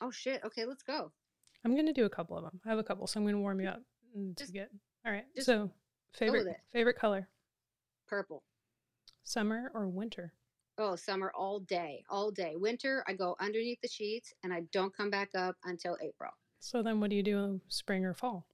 [0.00, 0.42] Oh shit.
[0.44, 1.12] Okay, let's go.
[1.64, 2.60] I'm going to do a couple of them.
[2.64, 3.82] I have a couple, so I'm to warm you up
[4.16, 4.70] mm, to Just- get.
[5.04, 5.24] All right.
[5.38, 5.70] So,
[6.12, 7.28] favorite favorite color:
[8.08, 8.42] Purple.
[9.24, 10.32] summer or winter?
[10.78, 12.52] Oh, summer all day, all day.
[12.56, 16.30] Winter, I go underneath the sheets and I don't come back up until April.
[16.60, 17.38] So then, what do you do?
[17.38, 18.46] In spring or fall?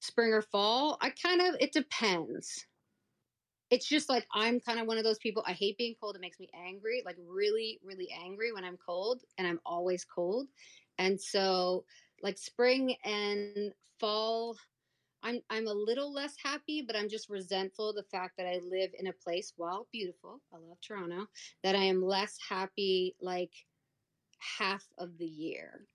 [0.00, 2.66] Spring or fall, I kind of, it depends.
[3.70, 5.44] It's just like I'm kind of one of those people.
[5.46, 6.16] I hate being cold.
[6.16, 10.48] It makes me angry, like really, really angry when I'm cold, and I'm always cold.
[10.98, 11.84] And so,
[12.22, 14.56] like spring and fall,
[15.22, 18.90] I'm I'm a little less happy, but I'm just resentful the fact that I live
[18.98, 21.26] in a place, while beautiful, I love Toronto,
[21.62, 23.52] that I am less happy like
[24.58, 25.86] half of the year.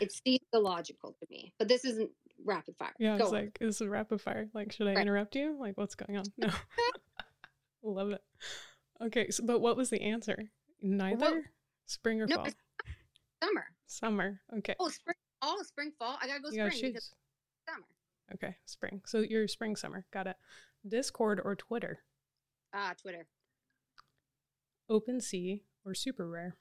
[0.00, 2.10] It seems illogical to me, but this isn't
[2.44, 2.94] rapid fire.
[2.98, 3.40] Yeah, Go it's on.
[3.44, 4.48] like this is rapid fire.
[4.54, 5.02] Like, should I Right.
[5.02, 5.56] interrupt you?
[5.58, 6.24] Like, what's going on?
[6.36, 6.48] No,
[7.82, 8.22] love it.
[9.00, 10.50] Okay, so, but what was the answer?
[10.82, 11.50] Neither
[11.86, 12.48] spring or No, fall.
[13.42, 13.64] summer.
[13.86, 14.40] Summer.
[14.58, 16.18] Okay, Oh, spring, fall, spring, fall.
[16.20, 17.14] I gotta go you spring because shoes.
[17.68, 17.86] summer.
[18.34, 19.00] Okay, spring.
[19.06, 20.04] So you're spring, summer.
[20.12, 20.36] Got it.
[20.86, 22.00] Discord or Twitter?
[22.74, 23.26] Ah, Twitter.
[24.90, 26.52] OpenSea or SuperRare?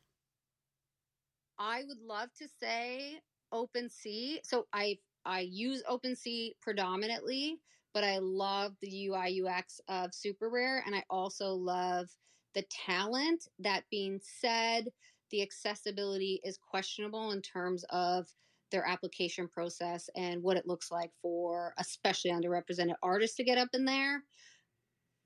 [1.59, 3.19] I would love to say
[3.53, 4.39] OpenSea.
[4.43, 4.97] So I
[5.27, 7.59] I use OpenSea predominantly,
[7.93, 12.07] but I love the UI UX of SuperRare, and I also love
[12.55, 13.47] the talent.
[13.59, 14.85] That being said,
[15.29, 18.27] the accessibility is questionable in terms of
[18.71, 23.69] their application process and what it looks like for especially underrepresented artists to get up
[23.73, 24.23] in there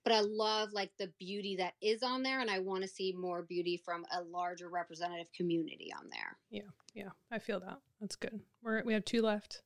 [0.03, 3.13] but I love like the beauty that is on there, and I want to see
[3.13, 6.37] more beauty from a larger representative community on there.
[6.49, 7.77] Yeah, yeah, I feel that.
[7.99, 8.39] That's good.
[8.63, 9.61] We're we have two left.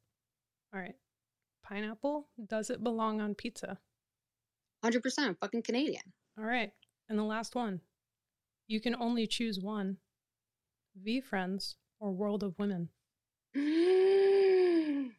[0.76, 0.96] All right.
[1.64, 2.28] Pineapple.
[2.48, 3.78] Does it belong on pizza?
[4.84, 5.38] 100%.
[5.40, 6.02] Fucking Canadian.
[6.38, 6.72] All right.
[7.10, 7.80] And the last one.
[8.68, 9.98] You can only choose one
[11.06, 12.90] VeeFriends or World of Women.
[13.56, 15.12] I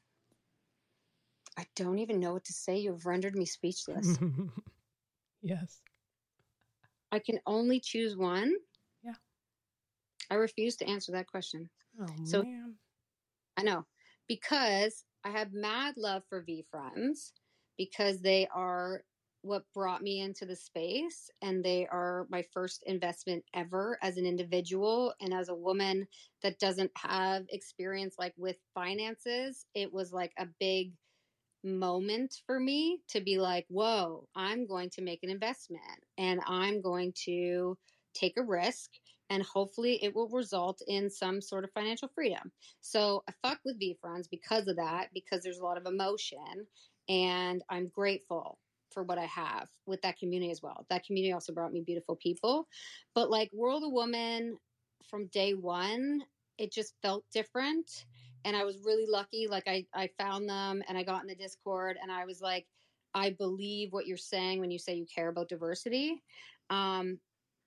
[1.74, 2.76] don't even know what to say.
[2.76, 4.18] You've rendered me speechless.
[5.42, 5.80] yes.
[7.12, 8.52] I can only choose one.
[9.02, 9.14] Yeah.
[10.30, 11.70] I refuse to answer that question.
[12.00, 12.74] Oh, So- man.
[13.58, 13.86] I know
[14.28, 17.32] because I have mad love for VeeFriends
[17.76, 19.02] because they are
[19.42, 24.24] what brought me into the space and they are my first investment ever as an
[24.24, 26.06] individual and as a woman
[26.44, 29.66] that doesn't have experience like with finances.
[29.74, 30.92] It was like a big
[31.64, 35.82] moment for me to be like whoa i'm going to make an investment
[36.16, 37.76] and i'm going to
[38.14, 38.90] take a risk
[39.30, 43.80] and hopefully it will result in some sort of financial freedom so I fuck with
[43.80, 46.66] VeeFriends because of that, because there's a lot of emotion,
[47.08, 48.58] and I'm grateful
[48.90, 50.86] for what I have with that community as well.
[50.88, 52.68] That community also brought me beautiful people,
[53.14, 54.56] but like World of Woman,
[55.08, 56.22] from day one,
[56.58, 58.06] it just felt different,
[58.44, 59.46] and I was really lucky.
[59.48, 62.66] Like I I found them and I got in the Discord, and I was like,
[63.14, 66.22] I believe what you're saying when you say you care about diversity.
[66.70, 67.18] Um,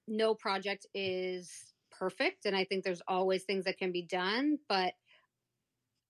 [0.10, 4.94] no project is perfect and i think there's always things that can be done but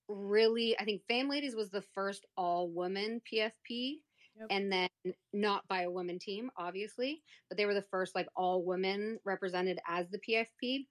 [0.08, 3.98] really i think fame ladies was the first all woman pfp
[4.38, 4.46] Yep.
[4.50, 4.88] and then
[5.32, 9.80] not by a woman team obviously but they were the first like all women represented
[9.88, 10.86] as the pfp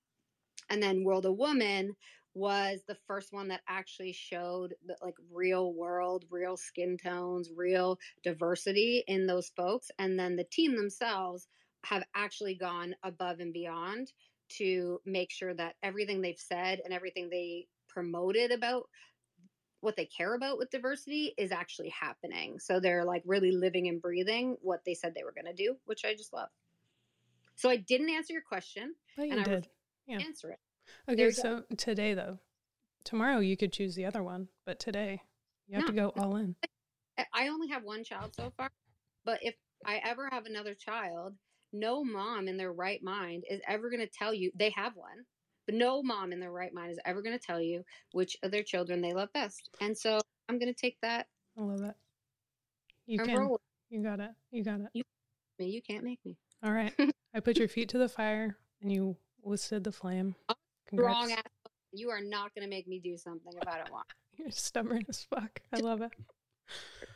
[0.70, 1.96] and then world of woman
[2.36, 7.98] was the first one that actually showed the like real world real skin tones real
[8.24, 11.48] diversity in those folks and then the team themselves
[11.84, 14.12] have actually gone above and beyond
[14.50, 18.90] to make sure that everything they've said and everything they promoted about
[19.82, 22.60] what they care about with diversity is actually happening.
[22.60, 25.78] So they're like really living and breathing what they said they were going to do,
[25.86, 26.50] which I just love.
[27.56, 28.96] So I didn't answer your question.
[29.16, 29.56] But you and I did.
[29.56, 29.74] refuse
[30.08, 30.20] Yeah.
[30.20, 30.60] Answer it.
[31.08, 32.40] Okay, there's a- so today though,
[33.04, 35.22] tomorrow you could choose the other one, but today
[35.68, 36.12] you have to No.
[36.12, 36.56] go all in.
[37.18, 38.72] I- I only have one child so far,
[39.24, 41.38] but if I ever have another child,
[41.72, 45.26] no mom in their right mind is ever going to tell you they have one.
[45.66, 47.84] But no mom in their right mind is ever going to tell you
[48.14, 49.70] which of their children they love best.
[49.82, 51.28] And so I'm going to take that
[51.58, 51.96] I love it.
[53.06, 53.38] You can.
[53.38, 54.32] roll You got it.
[54.52, 54.90] You got it.
[54.94, 55.68] me.
[55.68, 56.38] You can't make me.
[56.64, 56.94] All right.
[57.36, 60.36] I put your feet to the fire and you withstood the flame.
[60.94, 61.32] Wrong Congrats.
[61.34, 61.72] ass.
[61.92, 64.06] You are not going to make me do something if I don't want.
[64.38, 65.60] You're stubborn as fuck.
[65.74, 66.12] I love it.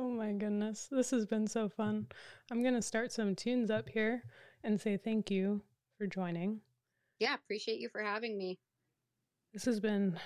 [0.00, 0.86] Oh my goodness.
[0.92, 2.06] This has been so fun.
[2.52, 4.22] I'm going to start some tunes up here
[4.62, 5.60] and say thank you
[5.96, 6.60] for joining.
[7.18, 8.60] Yeah, appreciate you for having me.
[9.52, 10.16] This has been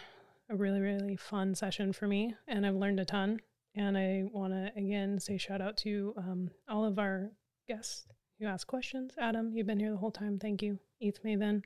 [0.51, 3.40] a really, really fun session for me, and I've learned a ton.
[3.74, 7.31] And I want to again say shout out to um, all of our
[7.66, 8.05] guests
[8.39, 9.15] who asked questions.
[9.19, 10.39] Adam, you've been here the whole time.
[10.39, 10.81] Thank you.
[11.01, 11.62] ETH Maven.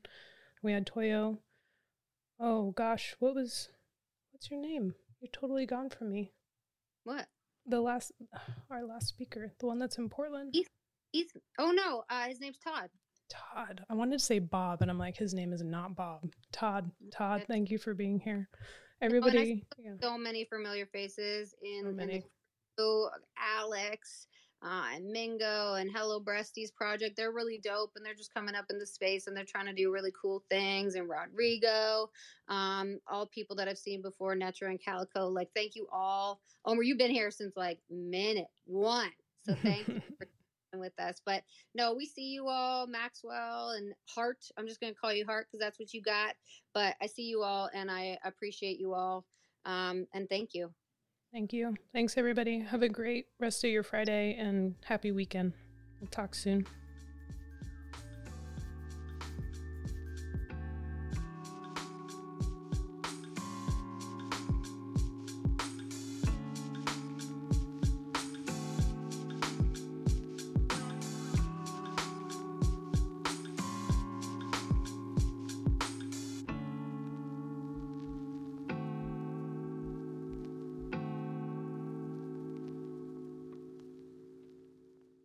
[0.63, 1.39] We had Toyo.
[2.39, 3.71] Oh gosh, what was,
[4.31, 4.95] what's your name?
[5.21, 6.31] You're totally gone from me.
[7.03, 7.27] What?
[7.69, 8.13] The last,
[8.71, 10.55] our last speaker, the one that's in Portland.
[10.57, 10.67] Eth-
[11.13, 11.41] Ethan.
[11.59, 12.89] Oh no, uh, his name's Todd.
[13.29, 13.85] Todd.
[13.91, 16.33] I wanted to say Bob, and I'm like, his name is not Bob.
[16.53, 16.91] Todd.
[17.13, 17.47] Todd, Okay.
[17.49, 18.49] thank you for being here.
[19.03, 22.23] Everybody, yeah, So many familiar faces in, so in the
[23.59, 24.27] Alex,
[24.67, 27.17] uh, and Mingo and Hello Breasties project.
[27.17, 29.73] They're really dope and they're just coming up in the space and they're trying to
[29.73, 30.97] do really cool things.
[30.97, 32.11] And Rodrigo,
[32.49, 35.29] um, all people that I've seen before, Netra and Calico.
[35.29, 36.41] Like, thank you all.
[36.65, 39.13] Omer, you've been here since like minute one.
[39.45, 40.27] So thank you for
[40.73, 41.21] being with us.
[41.25, 41.45] But
[41.77, 44.45] no, we see you all, Maxwell and Hart.
[44.59, 46.35] I'm just going to call you Hart because that's what you got.
[46.75, 49.25] But I see you all and I appreciate you all.
[49.65, 50.73] Um, and thank you.
[51.37, 51.75] Thank you.
[51.93, 52.61] Thanks, everybody.
[52.61, 55.53] Have a great rest of your Friday and happy weekend.
[56.01, 56.67] We'll talk soon.